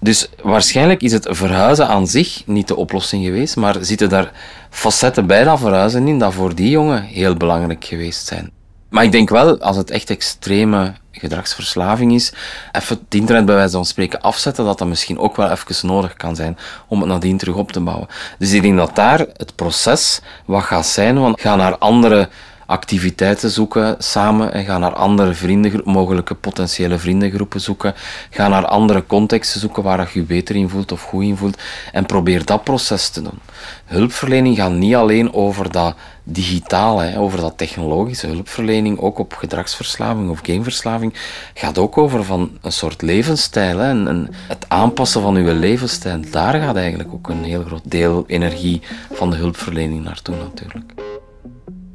Dus 0.00 0.28
waarschijnlijk 0.42 1.02
is 1.02 1.12
het 1.12 1.26
verhuizen 1.30 1.88
aan 1.88 2.06
zich 2.06 2.42
niet 2.46 2.68
de 2.68 2.76
oplossing 2.76 3.24
geweest, 3.24 3.56
maar 3.56 3.76
zitten 3.80 4.08
daar 4.08 4.32
facetten 4.70 5.26
bij 5.26 5.44
dat 5.44 5.58
verhuizen 5.58 6.08
in 6.08 6.18
dat 6.18 6.34
voor 6.34 6.54
die 6.54 6.70
jongen 6.70 7.02
heel 7.02 7.34
belangrijk 7.34 7.84
geweest 7.84 8.26
zijn. 8.26 8.50
Maar 8.88 9.04
ik 9.04 9.12
denk 9.12 9.28
wel, 9.30 9.60
als 9.60 9.76
het 9.76 9.90
echt 9.90 10.10
extreme 10.10 10.92
gedragsverslaving 11.10 12.14
is, 12.14 12.32
even 12.72 12.96
het 12.96 13.14
internet 13.14 13.46
bij 13.46 13.54
wijze 13.54 13.72
van 13.72 13.84
spreken 13.84 14.20
afzetten, 14.20 14.64
dat 14.64 14.78
dat 14.78 14.88
misschien 14.88 15.18
ook 15.18 15.36
wel 15.36 15.50
even 15.50 15.88
nodig 15.88 16.14
kan 16.14 16.36
zijn 16.36 16.58
om 16.88 17.00
het 17.00 17.08
nadien 17.08 17.38
terug 17.38 17.54
op 17.54 17.72
te 17.72 17.80
bouwen. 17.80 18.08
Dus 18.38 18.52
ik 18.52 18.62
denk 18.62 18.76
dat 18.76 18.96
daar 18.96 19.18
het 19.18 19.54
proces 19.54 20.20
wat 20.44 20.62
gaat 20.62 20.86
zijn, 20.86 21.18
want 21.18 21.40
ga 21.40 21.56
naar 21.56 21.78
andere 21.78 22.28
activiteiten 22.66 23.50
zoeken 23.50 23.96
samen 23.98 24.52
en 24.52 24.64
ga 24.64 24.78
naar 24.78 24.94
andere 24.94 25.34
vrienden, 25.34 25.80
mogelijke 25.84 26.34
potentiële 26.34 26.98
vriendengroepen 26.98 27.60
zoeken. 27.60 27.94
Ga 28.30 28.48
naar 28.48 28.66
andere 28.66 29.06
contexten 29.06 29.60
zoeken 29.60 29.82
waar 29.82 30.10
je 30.12 30.20
je 30.20 30.26
beter 30.26 30.56
in 30.56 30.68
voelt 30.68 30.92
of 30.92 31.02
goed 31.02 31.22
in 31.22 31.36
voelt 31.36 31.62
en 31.92 32.06
probeer 32.06 32.44
dat 32.44 32.64
proces 32.64 33.08
te 33.08 33.22
doen. 33.22 33.38
Hulpverlening 33.84 34.56
gaat 34.56 34.72
niet 34.72 34.94
alleen 34.94 35.32
over 35.32 35.70
dat 35.70 35.94
digitale, 36.24 37.18
over 37.18 37.40
dat 37.40 37.58
technologische 37.58 38.26
hulpverlening, 38.26 38.98
ook 38.98 39.18
op 39.18 39.34
gedragsverslaving 39.34 40.30
of 40.30 40.40
gameverslaving, 40.42 41.14
gaat 41.54 41.78
ook 41.78 41.98
over 41.98 42.24
van 42.24 42.58
een 42.62 42.72
soort 42.72 43.02
levensstijl. 43.02 43.80
en 43.80 44.28
het 44.48 44.64
aanpassen 44.68 45.22
van 45.22 45.36
uw 45.36 45.58
levensstijl, 45.58 46.20
daar 46.30 46.60
gaat 46.60 46.76
eigenlijk 46.76 47.12
ook 47.12 47.28
een 47.28 47.44
heel 47.44 47.62
groot 47.62 47.90
deel 47.90 48.24
energie 48.26 48.82
van 49.12 49.30
de 49.30 49.36
hulpverlening 49.36 50.04
naartoe 50.04 50.36
natuurlijk. 50.36 50.92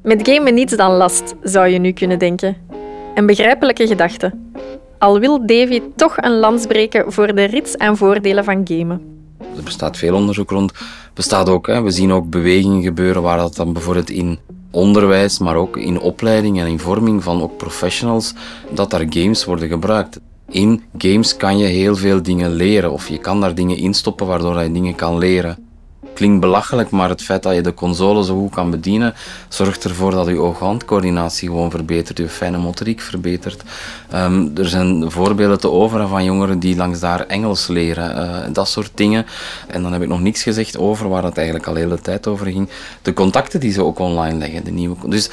Met 0.03 0.29
gamen 0.29 0.53
niets 0.53 0.75
dan 0.75 0.91
last, 0.91 1.35
zou 1.43 1.67
je 1.67 1.79
nu 1.79 1.91
kunnen 1.91 2.19
denken. 2.19 2.57
Een 3.15 3.25
begrijpelijke 3.25 3.87
gedachte. 3.87 4.33
Al 4.97 5.19
wil 5.19 5.45
Davy 5.45 5.81
toch 5.95 6.17
een 6.17 6.39
lans 6.39 6.65
breken 6.65 7.11
voor 7.11 7.35
de 7.35 7.43
rits 7.43 7.75
en 7.75 7.97
voordelen 7.97 8.43
van 8.43 8.61
gamen. 8.63 9.01
Er 9.57 9.63
bestaat 9.63 9.97
veel 9.97 10.15
onderzoek 10.15 10.49
rond. 10.49 10.71
Bestaat 11.13 11.49
ook, 11.49 11.67
hè, 11.67 11.81
we 11.81 11.91
zien 11.91 12.11
ook 12.11 12.29
bewegingen 12.29 12.81
gebeuren 12.81 13.21
waar 13.21 13.37
dat 13.37 13.55
dan 13.55 13.73
bijvoorbeeld 13.73 14.09
in 14.09 14.39
onderwijs, 14.71 15.39
maar 15.39 15.55
ook 15.55 15.77
in 15.77 15.99
opleiding 15.99 16.59
en 16.59 16.67
in 16.67 16.79
vorming 16.79 17.23
van 17.23 17.41
ook 17.41 17.57
professionals, 17.57 18.33
dat 18.69 18.91
daar 18.91 19.05
games 19.09 19.45
worden 19.45 19.69
gebruikt. 19.69 20.19
In 20.49 20.83
games 20.97 21.37
kan 21.37 21.57
je 21.57 21.65
heel 21.65 21.95
veel 21.95 22.23
dingen 22.23 22.51
leren 22.51 22.91
of 22.91 23.09
je 23.09 23.17
kan 23.17 23.41
daar 23.41 23.55
dingen 23.55 23.77
instoppen 23.77 24.27
waardoor 24.27 24.61
je 24.61 24.71
dingen 24.71 24.95
kan 24.95 25.17
leren 25.17 25.68
klinkt 26.19 26.39
belachelijk, 26.39 26.89
maar 26.89 27.09
het 27.09 27.21
feit 27.21 27.43
dat 27.43 27.55
je 27.55 27.61
de 27.61 27.73
console 27.73 28.23
zo 28.23 28.39
goed 28.39 28.51
kan 28.51 28.69
bedienen, 28.69 29.13
zorgt 29.49 29.83
ervoor 29.83 30.11
dat 30.11 30.27
je 30.27 30.39
oog-handcoördinatie 30.39 31.47
gewoon 31.47 31.71
verbetert, 31.71 32.17
je 32.17 32.29
fijne 32.29 32.57
motoriek 32.57 33.01
verbetert. 33.01 33.63
Ehm, 34.09 34.47
er 34.55 34.69
zijn 34.69 35.11
voorbeelden 35.11 35.59
te 35.59 35.69
over 35.71 36.07
van 36.07 36.23
jongeren 36.23 36.59
die 36.59 36.75
langs 36.75 36.99
daar 36.99 37.25
Engels 37.25 37.67
leren, 37.67 38.09
uh, 38.17 38.53
dat 38.53 38.67
soort 38.67 38.91
dingen. 38.93 39.25
En 39.67 39.81
dan 39.81 39.93
heb 39.93 40.01
ik 40.01 40.07
nog 40.07 40.21
niks 40.21 40.43
gezegd 40.43 40.77
over 40.77 41.09
waar 41.09 41.23
het 41.23 41.37
eigenlijk 41.37 41.67
al 41.67 41.73
de 41.73 41.79
hele 41.79 42.01
tijd 42.01 42.27
over 42.27 42.45
ging. 42.45 42.69
De 43.01 43.13
contacten 43.13 43.59
die 43.59 43.71
ze 43.71 43.83
ook 43.83 43.99
online 43.99 44.37
leggen, 44.37 44.63
de 44.63 44.71
nieuwe. 44.71 44.95
Dus 45.05 45.29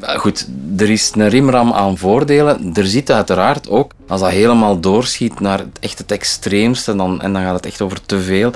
eh, 0.00 0.18
goed, 0.18 0.48
er 0.76 0.90
is 0.90 1.12
een 1.14 1.28
rimram 1.28 1.72
aan 1.72 1.98
voordelen. 1.98 2.70
Er 2.74 2.86
zit 2.86 3.10
uiteraard 3.10 3.68
ook, 3.68 3.92
als 4.08 4.20
dat 4.20 4.30
helemaal 4.30 4.80
doorschiet 4.80 5.40
naar 5.40 5.64
echt 5.80 5.98
het 5.98 6.12
extreemste, 6.12 6.96
dan, 6.96 7.20
en 7.20 7.32
dan 7.32 7.42
gaat 7.42 7.54
het 7.54 7.66
echt 7.66 7.80
over 7.80 8.06
te 8.06 8.20
veel, 8.20 8.52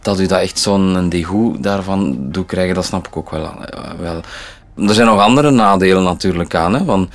dat 0.00 0.20
u 0.20 0.26
dat 0.26 0.40
echt 0.40 0.58
zo'n 0.58 1.08
degoe 1.08 1.60
daarvan 1.60 2.16
doet 2.18 2.46
krijgen, 2.46 2.74
dat 2.74 2.84
snap 2.84 3.06
ik 3.06 3.16
ook 3.16 3.30
wel. 3.30 3.44
Eh, 3.44 3.90
wel. 4.00 4.20
Er 4.88 4.94
zijn 4.94 5.06
nog 5.06 5.20
andere 5.20 5.50
nadelen 5.50 6.02
natuurlijk 6.02 6.54
aan. 6.54 6.74
Hè, 6.74 6.84
van 6.84 7.10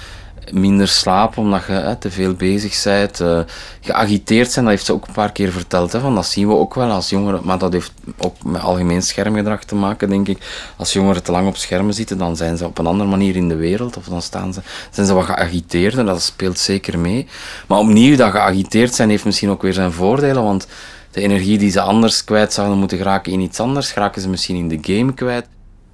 minder 0.51 0.87
slaap 0.87 1.37
omdat 1.37 1.65
je 1.67 1.95
te 1.99 2.11
veel 2.11 2.33
bezig 2.33 2.83
bent. 2.83 3.19
Uh, 3.19 3.39
geagiteerd 3.81 4.51
zijn, 4.51 4.65
dat 4.65 4.73
heeft 4.73 4.85
ze 4.85 4.93
ook 4.93 5.07
een 5.07 5.13
paar 5.13 5.31
keer 5.31 5.51
verteld. 5.51 5.91
Hè, 5.91 5.99
van, 5.99 6.15
dat 6.15 6.25
zien 6.25 6.47
we 6.47 6.53
ook 6.53 6.75
wel 6.75 6.89
als 6.89 7.09
jongeren. 7.09 7.41
Maar 7.43 7.57
dat 7.57 7.73
heeft 7.73 7.93
ook 8.17 8.43
met 8.43 8.61
algemeen 8.61 9.01
schermgedrag 9.01 9.63
te 9.63 9.75
maken, 9.75 10.09
denk 10.09 10.27
ik. 10.27 10.37
Als 10.77 10.93
jongeren 10.93 11.23
te 11.23 11.31
lang 11.31 11.47
op 11.47 11.57
schermen 11.57 11.93
zitten, 11.93 12.17
dan 12.17 12.35
zijn 12.35 12.57
ze 12.57 12.65
op 12.65 12.77
een 12.77 12.87
andere 12.87 13.09
manier 13.09 13.35
in 13.35 13.49
de 13.49 13.55
wereld. 13.55 13.97
Of 13.97 14.05
dan 14.05 14.21
staan 14.21 14.53
ze, 14.53 14.61
zijn 14.91 15.07
ze 15.07 15.13
wat 15.13 15.25
geagiteerd 15.25 15.97
en 15.97 16.05
dat 16.05 16.21
speelt 16.21 16.59
zeker 16.59 16.99
mee. 16.99 17.27
Maar 17.67 17.79
opnieuw, 17.79 18.15
dat 18.15 18.31
geagiteerd 18.31 18.95
zijn 18.95 19.09
heeft 19.09 19.25
misschien 19.25 19.49
ook 19.49 19.61
weer 19.61 19.73
zijn 19.73 19.91
voordelen. 19.91 20.43
Want 20.43 20.67
de 21.11 21.21
energie 21.21 21.57
die 21.57 21.71
ze 21.71 21.81
anders 21.81 22.23
kwijt 22.23 22.53
zouden 22.53 22.77
moeten 22.77 22.97
geraken 22.97 23.31
in 23.31 23.39
iets 23.39 23.59
anders, 23.59 23.91
geraken 23.91 24.21
ze 24.21 24.29
misschien 24.29 24.55
in 24.55 24.67
de 24.67 24.93
game 24.93 25.13
kwijt. 25.13 25.45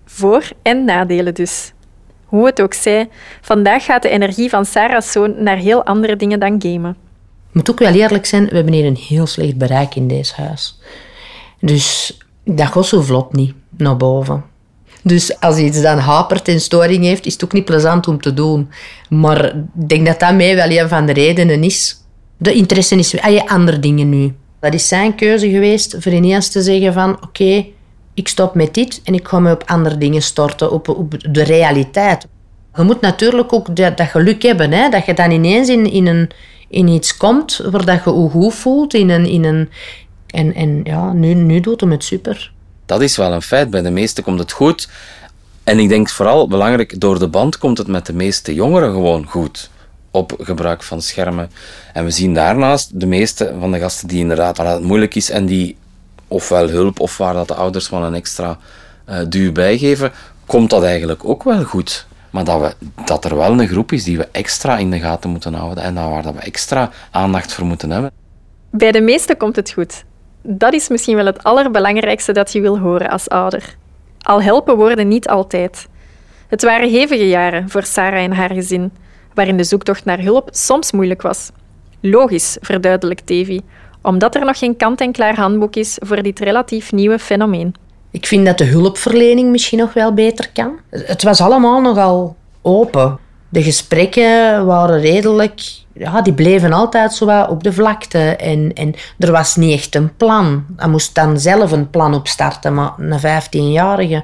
Voor- 0.05 0.51
en 0.61 0.85
nadelen 0.85 1.33
dus. 1.33 1.73
Hoe 2.29 2.45
het 2.45 2.61
ook 2.61 2.73
zij, 2.73 3.09
vandaag 3.41 3.85
gaat 3.85 4.01
de 4.01 4.09
energie 4.09 4.49
van 4.49 4.65
Sarah's 4.65 5.11
zoon 5.11 5.43
naar 5.43 5.57
heel 5.57 5.85
andere 5.85 6.15
dingen 6.15 6.39
dan 6.39 6.61
gamen. 6.61 6.91
Ik 7.49 7.55
moet 7.55 7.69
ook 7.71 7.79
wel 7.79 7.93
eerlijk 7.93 8.25
zijn, 8.25 8.45
we 8.45 8.55
hebben 8.55 8.73
hier 8.73 8.85
een 8.85 8.95
heel 9.07 9.27
slecht 9.27 9.57
bereik 9.57 9.95
in 9.95 10.07
deze 10.07 10.33
huis. 10.35 10.79
Dus 11.59 12.17
dat 12.45 12.67
gaat 12.67 12.85
zo 12.85 13.01
vlot 13.01 13.33
niet 13.33 13.53
naar 13.77 13.97
boven. 13.97 14.43
Dus 15.03 15.39
als 15.39 15.57
iets 15.57 15.81
dan 15.81 15.97
hapert 15.97 16.47
en 16.47 16.59
storing 16.59 17.03
heeft, 17.03 17.25
is 17.25 17.33
het 17.33 17.43
ook 17.43 17.53
niet 17.53 17.65
plezant 17.65 18.07
om 18.07 18.21
te 18.21 18.33
doen. 18.33 18.69
Maar 19.09 19.45
ik 19.45 19.89
denk 19.89 20.05
dat 20.05 20.19
dat 20.19 20.35
mij 20.35 20.55
wel 20.55 20.69
een 20.69 20.89
van 20.89 21.05
de 21.05 21.13
redenen 21.13 21.63
is. 21.63 21.95
De 22.37 22.53
interesse 22.53 22.95
is 22.95 23.19
aan 23.19 23.33
je 23.33 23.47
andere 23.47 23.79
dingen 23.79 24.09
nu. 24.09 24.35
Dat 24.59 24.73
is 24.73 24.87
zijn 24.87 25.15
keuze 25.15 25.49
geweest 25.49 25.95
voor 25.99 26.11
ineens 26.11 26.49
te 26.49 26.61
zeggen 26.61 26.93
van 26.93 27.23
oké, 27.23 27.65
ik 28.19 28.27
stop 28.27 28.55
met 28.55 28.73
dit 28.73 29.01
en 29.03 29.13
ik 29.13 29.27
ga 29.27 29.39
me 29.39 29.51
op 29.51 29.63
andere 29.65 29.97
dingen 29.97 30.21
storten, 30.21 30.71
op, 30.71 31.17
de 31.31 31.43
realiteit. 31.43 32.27
Je 32.75 32.83
moet 32.83 33.01
natuurlijk 33.01 33.53
ook 33.53 33.75
dat, 33.75 33.97
dat 33.97 34.07
geluk 34.07 34.41
hebben, 34.41 34.71
hè? 34.71 34.89
dat 34.89 35.05
je 35.05 35.13
dan 35.13 35.31
ineens 35.31 35.69
in, 35.69 35.91
in, 35.91 36.07
een, 36.07 36.29
in 36.67 36.87
iets 36.87 37.17
komt 37.17 37.61
waar 37.71 37.85
dat 37.85 38.03
je 38.03 38.11
je 38.11 38.29
goed 38.29 38.53
voelt. 38.53 38.93
In 38.93 39.09
een, 39.09 39.25
in 39.25 39.43
een, 39.43 39.69
en, 40.27 40.53
en 40.53 40.81
ja, 40.83 41.13
nu, 41.13 41.33
nu 41.33 41.59
doet 41.59 41.81
hem 41.81 41.91
het 41.91 42.03
super. 42.03 42.51
Dat 42.85 43.01
is 43.01 43.17
wel 43.17 43.33
een 43.33 43.41
feit. 43.41 43.69
Bij 43.69 43.81
de 43.81 43.89
meesten 43.89 44.23
komt 44.23 44.39
het 44.39 44.51
goed. 44.51 44.89
En 45.63 45.79
ik 45.79 45.89
denk 45.89 46.09
vooral 46.09 46.47
belangrijk, 46.47 46.99
door 46.99 47.19
de 47.19 47.27
band 47.27 47.57
komt 47.57 47.77
het 47.77 47.87
met 47.87 48.05
de 48.05 48.13
meeste 48.13 48.53
jongeren 48.53 48.91
gewoon 48.91 49.25
goed 49.25 49.69
op 50.11 50.35
gebruik 50.39 50.83
van 50.83 51.01
schermen. 51.01 51.51
En 51.93 52.03
we 52.03 52.11
zien 52.11 52.33
daarnaast 52.33 52.99
de 52.99 53.05
meeste 53.05 53.55
van 53.59 53.71
de 53.71 53.79
gasten 53.79 54.07
die 54.07 54.19
inderdaad 54.19 54.57
het 54.57 54.83
moeilijk 54.83 55.15
is 55.15 55.29
en 55.29 55.45
die 55.45 55.77
ofwel 56.29 56.69
hulp 56.69 56.99
of 56.99 57.17
waar 57.17 57.33
dat 57.33 57.47
de 57.47 57.53
ouders 57.53 57.87
van 57.87 58.03
een 58.03 58.13
extra 58.13 58.57
uh, 59.09 59.17
duw 59.29 59.51
bijgeven, 59.51 60.11
komt 60.45 60.69
dat 60.69 60.83
eigenlijk 60.83 61.25
ook 61.25 61.43
wel 61.43 61.63
goed. 61.63 62.07
Maar 62.29 62.43
dat, 62.43 62.61
we, 62.61 62.73
dat 63.05 63.25
er 63.25 63.35
wel 63.35 63.59
een 63.59 63.67
groep 63.67 63.91
is 63.91 64.03
die 64.03 64.17
we 64.17 64.27
extra 64.31 64.77
in 64.77 64.91
de 64.91 64.99
gaten 64.99 65.29
moeten 65.29 65.53
houden 65.53 65.83
en 65.83 65.93
waar 65.93 66.23
dat 66.23 66.33
we 66.33 66.39
extra 66.39 66.89
aandacht 67.11 67.53
voor 67.53 67.65
moeten 67.65 67.91
hebben. 67.91 68.11
Bij 68.69 68.91
de 68.91 69.01
meesten 69.01 69.37
komt 69.37 69.55
het 69.55 69.71
goed. 69.71 70.03
Dat 70.41 70.73
is 70.73 70.87
misschien 70.87 71.15
wel 71.15 71.25
het 71.25 71.43
allerbelangrijkste 71.43 72.31
dat 72.31 72.51
je 72.51 72.61
wil 72.61 72.79
horen 72.79 73.09
als 73.09 73.29
ouder. 73.29 73.75
Al 74.19 74.41
helpen 74.41 74.75
woorden 74.75 75.07
niet 75.07 75.27
altijd. 75.27 75.87
Het 76.47 76.63
waren 76.63 76.89
hevige 76.89 77.27
jaren 77.27 77.69
voor 77.69 77.83
Sarah 77.83 78.23
en 78.23 78.31
haar 78.31 78.53
gezin, 78.53 78.91
waarin 79.33 79.57
de 79.57 79.63
zoektocht 79.63 80.05
naar 80.05 80.19
hulp 80.19 80.49
soms 80.51 80.91
moeilijk 80.91 81.21
was. 81.21 81.49
Logisch, 81.99 82.57
verduidelijkt 82.61 83.27
Davy, 83.27 83.59
omdat 84.01 84.35
er 84.35 84.45
nog 84.45 84.57
geen 84.57 84.77
kant-en-klaar 84.77 85.35
handboek 85.35 85.75
is 85.75 85.97
voor 86.03 86.23
dit 86.23 86.39
relatief 86.39 86.91
nieuwe 86.91 87.19
fenomeen. 87.19 87.75
Ik 88.11 88.25
vind 88.25 88.45
dat 88.45 88.57
de 88.57 88.63
hulpverlening 88.63 89.51
misschien 89.51 89.79
nog 89.79 89.93
wel 89.93 90.13
beter 90.13 90.49
kan. 90.53 90.79
Het 90.89 91.23
was 91.23 91.41
allemaal 91.41 91.81
nogal 91.81 92.35
open. 92.61 93.19
De 93.49 93.63
gesprekken 93.63 94.65
waren 94.65 94.99
redelijk... 94.99 95.61
Ja, 95.93 96.21
die 96.21 96.33
bleven 96.33 96.73
altijd 96.73 97.13
zo 97.13 97.45
op 97.49 97.63
de 97.63 97.73
vlakte. 97.73 98.19
En, 98.35 98.73
en 98.73 98.95
er 99.17 99.31
was 99.31 99.55
niet 99.55 99.73
echt 99.73 99.95
een 99.95 100.15
plan. 100.15 100.65
Hij 100.75 100.89
moest 100.89 101.15
dan 101.15 101.39
zelf 101.39 101.71
een 101.71 101.89
plan 101.89 102.13
opstarten. 102.13 102.73
Maar 102.73 102.91
een 102.97 103.19
15-jarige... 103.19 104.23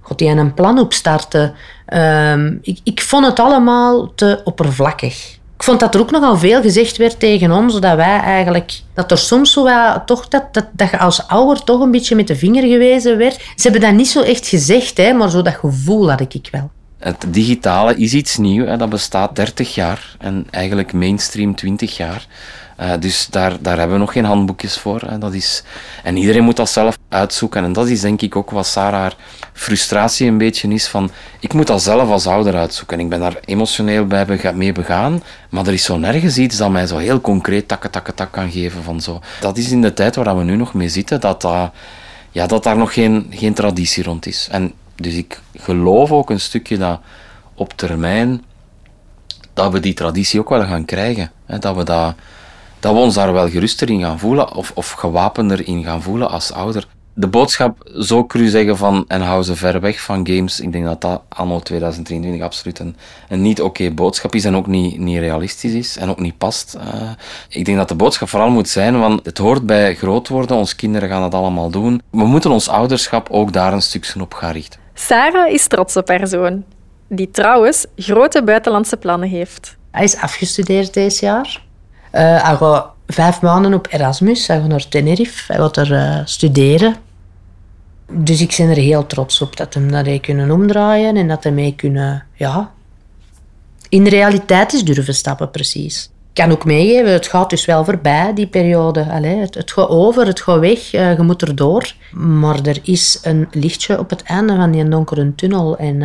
God, 0.00 0.18
die 0.18 0.28
een 0.28 0.54
plan 0.54 0.78
opstarten. 0.78 1.54
Um, 1.94 2.58
ik, 2.62 2.80
ik 2.82 3.02
vond 3.02 3.26
het 3.26 3.38
allemaal 3.38 4.14
te 4.14 4.40
oppervlakkig. 4.44 5.38
Ik 5.56 5.62
vond 5.62 5.80
dat 5.80 5.94
er 5.94 6.00
ook 6.00 6.10
nogal 6.10 6.36
veel 6.36 6.62
gezegd 6.62 6.96
werd 6.96 7.18
tegen 7.18 7.50
ons, 7.50 7.80
dat 7.80 7.96
wij 7.96 8.20
eigenlijk... 8.20 8.80
Dat 8.94 9.10
er 9.10 9.18
soms 9.18 9.52
zo 9.52 9.62
wat, 9.64 10.06
toch 10.06 10.28
dat, 10.28 10.54
dat, 10.54 10.66
dat 10.72 10.90
je 10.90 10.98
als 10.98 11.28
ouder 11.28 11.64
toch 11.64 11.80
een 11.80 11.90
beetje 11.90 12.14
met 12.14 12.26
de 12.26 12.36
vinger 12.36 12.62
gewezen 12.62 13.18
werd. 13.18 13.34
Ze 13.34 13.62
hebben 13.62 13.80
dat 13.80 13.92
niet 13.92 14.08
zo 14.08 14.22
echt 14.22 14.46
gezegd, 14.46 14.96
hè, 14.96 15.12
maar 15.12 15.30
zo 15.30 15.42
dat 15.42 15.54
gevoel 15.54 16.10
had 16.10 16.20
ik 16.20 16.48
wel. 16.50 16.70
Het 16.98 17.24
digitale 17.28 17.96
is 17.96 18.14
iets 18.14 18.36
nieuws, 18.36 18.78
dat 18.78 18.88
bestaat 18.88 19.36
30 19.36 19.74
jaar 19.74 20.16
en 20.18 20.46
eigenlijk 20.50 20.92
mainstream 20.92 21.54
20 21.54 21.96
jaar. 21.96 22.26
Uh, 22.80 22.92
dus 23.00 23.26
daar, 23.26 23.56
daar 23.60 23.78
hebben 23.78 23.96
we 23.96 24.02
nog 24.02 24.12
geen 24.12 24.24
handboekjes 24.24 24.78
voor. 24.78 25.00
Hè. 25.00 25.18
Dat 25.18 25.34
is, 25.34 25.62
en 26.02 26.16
iedereen 26.16 26.44
moet 26.44 26.56
dat 26.56 26.70
zelf 26.70 26.98
uitzoeken. 27.08 27.64
En 27.64 27.72
dat 27.72 27.88
is 27.88 28.00
denk 28.00 28.22
ik 28.22 28.36
ook 28.36 28.50
wat 28.50 28.66
Sarah 28.66 29.00
haar 29.00 29.16
frustratie 29.52 30.28
een 30.28 30.38
beetje 30.38 30.68
is 30.68 30.86
van 30.86 31.10
ik 31.40 31.52
moet 31.52 31.66
dat 31.66 31.82
zelf 31.82 32.10
als 32.10 32.26
ouder 32.26 32.54
uitzoeken. 32.56 33.00
Ik 33.00 33.08
ben 33.08 33.20
daar 33.20 33.36
emotioneel 33.44 34.06
bij 34.06 34.52
mee 34.54 34.72
begaan, 34.72 35.22
maar 35.50 35.66
er 35.66 35.72
is 35.72 35.84
zo 35.84 35.96
nergens 35.96 36.38
iets 36.38 36.56
dat 36.56 36.70
mij 36.70 36.86
zo 36.86 36.96
heel 36.96 37.20
concreet 37.20 37.68
takke 37.68 37.90
takke 37.90 38.14
tak 38.14 38.32
kan 38.32 38.50
geven 38.50 38.82
van 38.82 39.00
zo. 39.00 39.20
Dat 39.40 39.56
is 39.56 39.70
in 39.70 39.82
de 39.82 39.92
tijd 39.92 40.16
waar 40.16 40.36
we 40.36 40.44
nu 40.44 40.56
nog 40.56 40.74
mee 40.74 40.88
zitten, 40.88 41.20
dat, 41.20 41.40
dat, 41.40 41.70
ja, 42.30 42.46
dat 42.46 42.62
daar 42.62 42.76
nog 42.76 42.92
geen, 42.92 43.26
geen 43.30 43.54
traditie 43.54 44.04
rond 44.04 44.26
is. 44.26 44.48
En 44.50 44.72
dus 44.96 45.14
ik 45.14 45.40
geloof 45.56 46.12
ook 46.12 46.30
een 46.30 46.40
stukje 46.40 46.78
dat 46.78 47.00
op 47.54 47.72
termijn 47.72 48.42
dat 49.52 49.72
we 49.72 49.80
die 49.80 49.94
traditie 49.94 50.40
ook 50.40 50.48
wel 50.48 50.64
gaan 50.64 50.84
krijgen. 50.84 51.30
Hè, 51.46 51.58
dat, 51.58 51.76
we 51.76 51.84
dat, 51.84 52.14
dat 52.84 52.92
we 52.92 52.98
ons 52.98 53.14
daar 53.14 53.32
wel 53.32 53.48
geruster 53.48 53.90
in 53.90 54.00
gaan 54.00 54.18
voelen 54.18 54.54
of, 54.54 54.72
of 54.74 54.90
gewapender 54.90 55.66
in 55.66 55.84
gaan 55.84 56.02
voelen 56.02 56.30
als 56.30 56.52
ouder. 56.52 56.86
De 57.14 57.28
boodschap, 57.28 57.90
zo 57.98 58.26
cru 58.26 58.48
zeggen 58.48 58.76
van 58.76 59.04
en 59.08 59.20
hou 59.20 59.42
ze 59.42 59.56
ver 59.56 59.80
weg 59.80 60.00
van 60.00 60.26
games, 60.26 60.60
ik 60.60 60.72
denk 60.72 60.84
dat 60.84 61.00
dat 61.00 61.22
anno 61.28 61.60
2023 61.60 62.42
absoluut 62.42 62.78
een, 62.78 62.96
een 63.28 63.42
niet 63.42 63.62
oké 63.62 63.90
boodschap 63.90 64.34
is 64.34 64.44
en 64.44 64.56
ook 64.56 64.66
niet, 64.66 64.98
niet 64.98 65.18
realistisch 65.18 65.72
is 65.72 65.96
en 65.96 66.08
ook 66.08 66.20
niet 66.20 66.38
past. 66.38 66.76
Uh, 66.76 67.10
ik 67.48 67.64
denk 67.64 67.76
dat 67.76 67.88
de 67.88 67.94
boodschap 67.94 68.28
vooral 68.28 68.50
moet 68.50 68.68
zijn, 68.68 68.98
want 68.98 69.24
het 69.24 69.38
hoort 69.38 69.66
bij 69.66 69.94
groot 69.94 70.28
worden, 70.28 70.56
onze 70.56 70.76
kinderen 70.76 71.08
gaan 71.08 71.22
dat 71.22 71.34
allemaal 71.34 71.70
doen. 71.70 72.02
We 72.10 72.24
moeten 72.24 72.50
ons 72.50 72.68
ouderschap 72.68 73.28
ook 73.30 73.52
daar 73.52 73.72
een 73.72 73.82
stukje 73.82 74.20
op 74.20 74.34
gaan 74.34 74.52
richten. 74.52 74.80
Sarah 74.94 75.52
is 75.52 75.66
trots 75.66 75.96
op 75.96 76.08
haar 76.08 76.26
zoon, 76.26 76.64
die 77.08 77.30
trouwens 77.30 77.86
grote 77.96 78.42
buitenlandse 78.42 78.96
plannen 78.96 79.28
heeft. 79.28 79.76
Hij 79.90 80.04
is 80.04 80.16
afgestudeerd 80.16 80.94
deze 80.94 81.24
jaar. 81.24 81.62
Uh, 82.14 82.20
hij 82.20 82.56
gaat 82.56 82.86
vijf 83.06 83.40
maanden 83.40 83.74
op 83.74 83.86
Erasmus. 83.90 84.46
Hij 84.46 84.58
naar 84.58 84.88
Tenerife. 84.88 85.52
Hij 85.52 85.60
gaat 85.60 85.76
er 85.76 85.92
uh, 85.92 86.20
studeren. 86.24 86.96
Dus 88.12 88.40
ik 88.40 88.54
ben 88.56 88.68
er 88.68 88.76
heel 88.76 89.06
trots 89.06 89.40
op 89.40 89.56
dat 89.56 89.74
hem 89.74 89.90
dat 89.90 90.06
hij 90.06 90.18
kunnen 90.18 90.50
omdraaien 90.50 91.16
en 91.16 91.28
dat 91.28 91.42
hij 91.42 91.52
mee 91.52 91.74
kunnen, 91.76 92.24
ja, 92.34 92.72
in 93.88 94.04
de 94.04 94.10
realiteit 94.10 94.72
is 94.72 94.84
durven 94.84 95.14
stappen, 95.14 95.50
precies. 95.50 96.04
Ik 96.04 96.42
kan 96.42 96.52
ook 96.52 96.64
meegeven, 96.64 97.12
het 97.12 97.26
gaat 97.26 97.50
dus 97.50 97.64
wel 97.64 97.84
voorbij, 97.84 98.34
die 98.34 98.46
periode. 98.46 99.06
Allee, 99.10 99.36
het, 99.36 99.72
gaat 99.72 99.88
over, 99.88 100.26
het 100.26 100.40
gaat 100.40 100.58
weg, 100.58 100.94
uh, 100.94 101.16
je 101.16 101.22
moet 101.22 101.42
erdoor. 101.42 101.92
Maar 102.12 102.60
er 102.62 102.80
is 102.82 103.18
een 103.22 103.48
lichtje 103.50 103.98
op 103.98 104.10
het 104.10 104.22
einde 104.22 104.56
van 104.56 104.70
die 104.70 104.88
donkere 104.88 105.34
tunnel. 105.34 105.76
En 105.76 106.02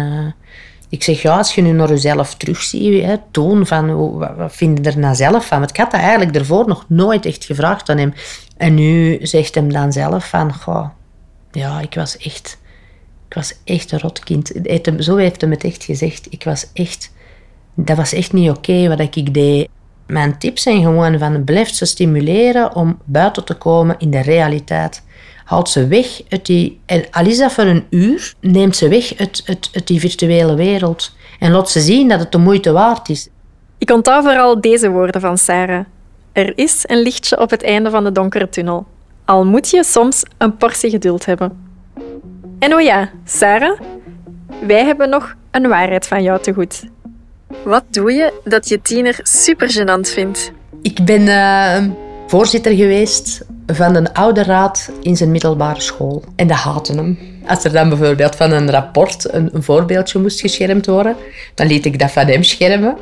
ik 0.89 1.03
zeg, 1.03 1.21
ja, 1.21 1.37
als 1.37 1.55
je 1.55 1.61
nu 1.61 1.71
naar 1.71 1.89
jezelf 1.89 2.35
terugziet, 2.35 3.03
hè, 3.03 3.15
toon 3.31 3.67
van, 3.67 4.17
wat, 4.17 4.55
vind 4.55 4.77
je 4.77 4.91
er 4.91 4.99
nou 4.99 5.15
zelf 5.15 5.47
van? 5.47 5.57
Want 5.57 5.69
ik 5.69 5.77
had 5.77 5.91
dat 5.91 5.99
eigenlijk 5.99 6.33
daarvoor 6.33 6.67
nog 6.67 6.85
nooit 6.87 7.25
echt 7.25 7.45
gevraagd 7.45 7.89
aan 7.89 7.97
hem. 7.97 8.13
En 8.57 8.73
nu 8.73 9.17
zegt 9.21 9.55
hem 9.55 9.71
dan 9.71 9.91
zelf 9.91 10.29
van, 10.29 10.53
goh, 10.53 10.87
ja, 11.51 11.79
ik 11.79 11.93
was 11.93 12.17
echt, 12.17 12.57
ik 13.27 13.33
was 13.33 13.53
echt 13.63 13.91
een 13.91 13.99
rotkind. 13.99 14.51
Zo 14.99 15.15
heeft 15.15 15.41
hij 15.41 15.49
het 15.49 15.63
echt 15.63 15.83
gezegd. 15.83 16.27
Ik 16.29 16.43
was 16.43 16.67
echt, 16.73 17.11
dat 17.75 17.97
was 17.97 18.13
echt 18.13 18.33
niet 18.33 18.49
oké 18.49 18.87
wat 18.87 18.99
ik 18.99 19.33
deed. 19.33 19.69
Mijn 20.07 20.37
tips 20.37 20.61
zijn 20.61 20.81
gewoon 20.81 21.19
van 21.19 21.43
blijf 21.43 21.69
ze 21.69 21.85
stimuleren 21.85 22.75
om 22.75 22.99
buiten 23.05 23.45
te 23.45 23.53
komen 23.53 23.95
in 23.99 24.09
de 24.09 24.21
realiteit. 24.21 25.03
Haalt 25.49 25.69
ze 25.69 25.87
weg 25.87 26.21
uit 26.29 26.45
die, 26.45 26.79
en 26.85 27.03
al 27.11 27.25
is 27.25 27.37
dat 27.37 27.51
voor 27.51 27.63
een 27.63 27.85
uur, 27.89 28.33
neemt 28.39 28.75
ze 28.75 28.87
weg 28.87 29.17
uit, 29.17 29.43
uit, 29.45 29.69
uit 29.73 29.87
die 29.87 29.99
virtuele 29.99 30.55
wereld. 30.55 31.15
En 31.39 31.51
laat 31.51 31.69
ze 31.69 31.79
zien 31.79 32.07
dat 32.07 32.19
het 32.19 32.31
de 32.31 32.37
moeite 32.37 32.71
waard 32.71 33.09
is. 33.09 33.27
Ik 33.77 33.91
onthoud 33.91 34.23
vooral 34.23 34.61
deze 34.61 34.89
woorden 34.89 35.21
van 35.21 35.37
Sarah. 35.37 35.85
Er 36.31 36.57
is 36.57 36.83
een 36.85 37.01
lichtje 37.01 37.39
op 37.39 37.49
het 37.49 37.63
einde 37.63 37.89
van 37.89 38.03
de 38.03 38.11
donkere 38.11 38.49
tunnel. 38.49 38.85
Al 39.25 39.45
moet 39.45 39.69
je 39.69 39.83
soms 39.83 40.23
een 40.37 40.57
portie 40.57 40.89
geduld 40.89 41.25
hebben. 41.25 41.71
En 42.59 42.73
oh 42.73 42.81
ja, 42.81 43.09
Sarah, 43.25 43.79
wij 44.67 44.85
hebben 44.85 45.09
nog 45.09 45.35
een 45.51 45.67
waarheid 45.67 46.07
van 46.07 46.23
jou 46.23 46.41
te 46.41 46.53
goed. 46.53 46.83
Wat 47.63 47.83
doe 47.89 48.11
je 48.11 48.33
dat 48.43 48.67
je 48.69 48.81
tiener 48.81 49.19
super 49.23 49.69
gênant 49.77 50.13
vindt? 50.13 50.51
Ik 50.81 51.05
ben 51.05 51.21
uh, 51.21 51.95
voorzitter 52.27 52.71
geweest 52.75 53.45
van 53.71 53.95
een 53.95 54.13
oude 54.13 54.43
raad 54.43 54.89
in 55.01 55.17
zijn 55.17 55.31
middelbare 55.31 55.81
school. 55.81 56.23
En 56.35 56.47
dat 56.47 56.57
haatte 56.57 56.93
hem. 56.93 57.19
Als 57.47 57.63
er 57.63 57.71
dan 57.71 57.89
bijvoorbeeld 57.89 58.35
van 58.35 58.51
een 58.51 58.71
rapport 58.71 59.33
een, 59.33 59.49
een 59.53 59.63
voorbeeldje 59.63 60.19
moest 60.19 60.39
geschermd 60.39 60.85
worden, 60.85 61.15
dan 61.55 61.67
liet 61.67 61.85
ik 61.85 61.99
dat 61.99 62.11
van 62.11 62.25
hem 62.25 62.43
schermen. 62.43 62.97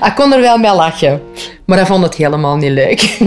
Hij 0.00 0.12
kon 0.14 0.32
er 0.32 0.40
wel 0.40 0.58
mee 0.58 0.74
lachen, 0.74 1.20
maar 1.64 1.78
hij 1.78 1.86
vond 1.86 2.02
het 2.02 2.14
helemaal 2.14 2.56
niet 2.56 2.70
leuk. 2.70 3.18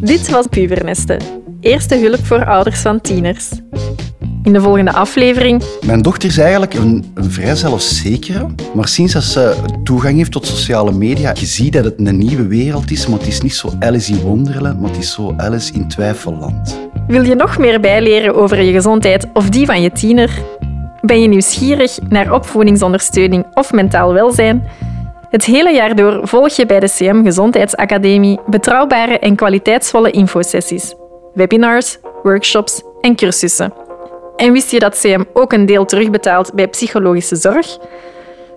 Dit 0.00 0.30
was 0.30 0.46
Pubernesten, 0.46 1.18
eerste 1.60 1.96
hulp 1.96 2.26
voor 2.26 2.44
ouders 2.44 2.80
van 2.80 3.00
tieners. 3.00 3.48
In 4.46 4.52
de 4.52 4.60
volgende 4.60 4.92
aflevering... 4.92 5.62
Mijn 5.86 6.02
dochter 6.02 6.28
is 6.28 6.38
eigenlijk 6.38 6.74
een, 6.74 7.12
een 7.14 7.30
vrij 7.30 7.54
zelfzekere, 7.54 8.46
maar 8.74 8.88
sinds 8.88 9.12
dat 9.12 9.22
ze 9.22 9.56
toegang 9.82 10.16
heeft 10.16 10.32
tot 10.32 10.46
sociale 10.46 10.92
media, 10.92 11.32
je 11.34 11.46
ziet 11.46 11.72
dat 11.72 11.84
het 11.84 11.94
een 11.98 12.18
nieuwe 12.18 12.46
wereld 12.46 12.90
is, 12.90 13.06
maar 13.06 13.18
het 13.18 13.28
is 13.28 13.40
niet 13.40 13.54
zo 13.54 13.70
Alice 13.78 14.12
in 14.12 14.20
Wonderland, 14.20 14.80
maar 14.80 14.90
het 14.90 14.98
is 14.98 15.12
zo 15.12 15.34
Alice 15.36 15.72
in 15.72 15.88
Twijfelland. 15.88 16.78
Wil 17.06 17.22
je 17.22 17.34
nog 17.34 17.58
meer 17.58 17.80
bijleren 17.80 18.34
over 18.34 18.62
je 18.62 18.72
gezondheid 18.72 19.26
of 19.32 19.48
die 19.48 19.66
van 19.66 19.82
je 19.82 19.92
tiener? 19.92 20.30
Ben 21.00 21.20
je 21.20 21.28
nieuwsgierig 21.28 21.98
naar 22.08 22.32
opvoedingsondersteuning 22.32 23.46
of 23.54 23.72
mentaal 23.72 24.12
welzijn? 24.12 24.68
Het 25.30 25.44
hele 25.44 25.72
jaar 25.72 25.96
door 25.96 26.28
volg 26.28 26.48
je 26.48 26.66
bij 26.66 26.80
de 26.80 26.88
CM 26.96 27.24
Gezondheidsacademie 27.24 28.40
betrouwbare 28.46 29.18
en 29.18 29.36
kwaliteitsvolle 29.36 30.10
infosessies, 30.10 30.94
webinars, 31.34 31.98
workshops 32.22 32.82
en 33.00 33.16
cursussen. 33.16 33.85
En 34.36 34.52
wist 34.52 34.70
je 34.70 34.78
dat 34.78 34.98
CM 35.00 35.24
ook 35.32 35.52
een 35.52 35.66
deel 35.66 35.84
terugbetaalt 35.84 36.54
bij 36.54 36.68
psychologische 36.68 37.36
zorg? 37.36 37.78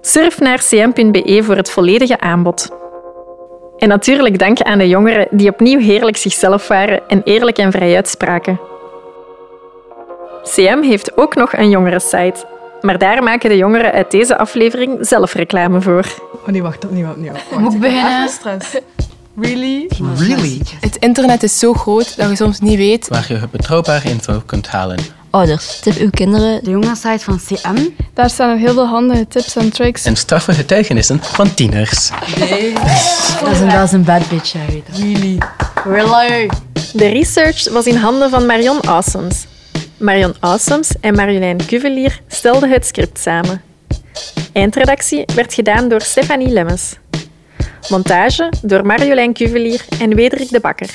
Surf 0.01 0.39
naar 0.39 0.63
cm.be 0.69 1.43
voor 1.43 1.55
het 1.55 1.69
volledige 1.69 2.19
aanbod. 2.19 2.69
En 3.77 3.87
natuurlijk 3.87 4.39
dank 4.39 4.61
aan 4.61 4.77
de 4.77 4.87
jongeren 4.87 5.27
die 5.31 5.49
opnieuw 5.49 5.79
heerlijk 5.79 6.17
zichzelf 6.17 6.67
waren 6.67 7.07
en 7.07 7.21
eerlijk 7.23 7.57
en 7.57 7.71
vrij 7.71 7.95
uitspraken. 7.95 8.59
CM 10.43 10.81
heeft 10.81 11.17
ook 11.17 11.35
nog 11.35 11.53
een 11.53 11.69
jongerensite 11.69 12.45
maar 12.81 12.97
daar 12.97 13.23
maken 13.23 13.49
de 13.49 13.57
jongeren 13.57 13.91
uit 13.91 14.11
deze 14.11 14.37
aflevering 14.37 14.97
zelf 15.01 15.33
reclame 15.33 15.81
voor. 15.81 16.05
Oh 16.41 16.47
nee, 16.47 16.61
wacht, 16.61 16.85
opnieuw, 16.85 17.09
opnieuw. 17.09 17.33
Moet 17.57 17.73
ik 17.73 17.79
beginnen? 17.79 18.29
stress. 18.29 18.77
Really? 19.35 19.89
Really? 20.17 20.61
Het 20.79 20.95
internet 20.95 21.43
is 21.43 21.59
zo 21.59 21.73
groot 21.73 22.17
dat 22.17 22.29
je 22.29 22.35
soms 22.35 22.59
niet 22.59 22.77
weet... 22.77 23.07
Waar 23.07 23.25
je 23.27 23.39
betrouwbare 23.51 24.09
info 24.09 24.41
kunt 24.45 24.67
halen. 24.67 24.97
Ouders, 25.31 25.79
tip 25.79 25.95
uw 25.95 26.09
kinderen. 26.09 26.63
De 26.63 26.69
jongenssite 26.69 27.23
van 27.23 27.39
CM. 27.45 27.89
Daar 28.13 28.29
staan 28.29 28.57
heel 28.57 28.73
veel 28.73 28.87
handige 28.87 29.27
tips 29.27 29.55
en 29.55 29.69
tricks. 29.71 30.05
En 30.05 30.15
straffe 30.15 30.53
getuigenissen 30.53 31.23
van 31.23 31.53
tieners. 31.53 32.09
Nee. 32.39 32.73
Dat 33.43 33.51
is 33.51 33.59
een, 33.59 33.69
dat 33.69 33.83
is 33.83 33.91
een 33.91 34.03
bad 34.03 34.29
bitch, 34.29 34.51
jij 34.51 34.65
weet 34.69 34.83
dat. 34.87 34.97
Really? 34.97 35.37
Really? 35.83 36.49
De 36.93 37.07
research 37.07 37.69
was 37.69 37.85
in 37.85 37.95
handen 37.95 38.29
van 38.29 38.45
Marion 38.45 38.87
Awesons. 38.87 39.45
Marion 39.97 40.33
Ausums 40.39 40.91
en 41.01 41.15
Marjolein 41.15 41.65
Cuvelier 41.65 42.21
stelden 42.27 42.69
het 42.69 42.85
script 42.85 43.19
samen. 43.19 43.61
Eindredactie 44.53 45.25
werd 45.35 45.53
gedaan 45.53 45.89
door 45.89 46.01
Stefanie 46.01 46.49
Lemmens. 46.49 46.95
Montage 47.89 48.51
door 48.61 48.85
Marjolein 48.85 49.33
Cuvelier 49.33 49.85
en 49.99 50.15
Wederik 50.15 50.49
de 50.49 50.59
Bakker. 50.59 50.89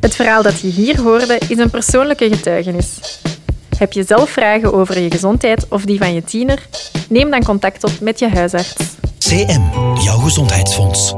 Het 0.00 0.16
verhaal 0.16 0.42
dat 0.42 0.60
je 0.60 0.68
hier 0.68 1.00
hoorde 1.00 1.40
is 1.48 1.58
een 1.58 1.70
persoonlijke 1.70 2.28
getuigenis. 2.28 2.98
Heb 3.78 3.92
je 3.92 4.04
zelf 4.04 4.30
vragen 4.30 4.72
over 4.72 5.00
je 5.00 5.10
gezondheid 5.10 5.66
of 5.68 5.84
die 5.84 5.98
van 5.98 6.14
je 6.14 6.24
tiener? 6.24 6.66
Neem 7.08 7.30
dan 7.30 7.44
contact 7.44 7.84
op 7.84 8.00
met 8.00 8.18
je 8.18 8.28
huisarts. 8.28 8.74
CM, 9.18 9.62
jouw 9.94 10.18
gezondheidsfonds. 10.18 11.14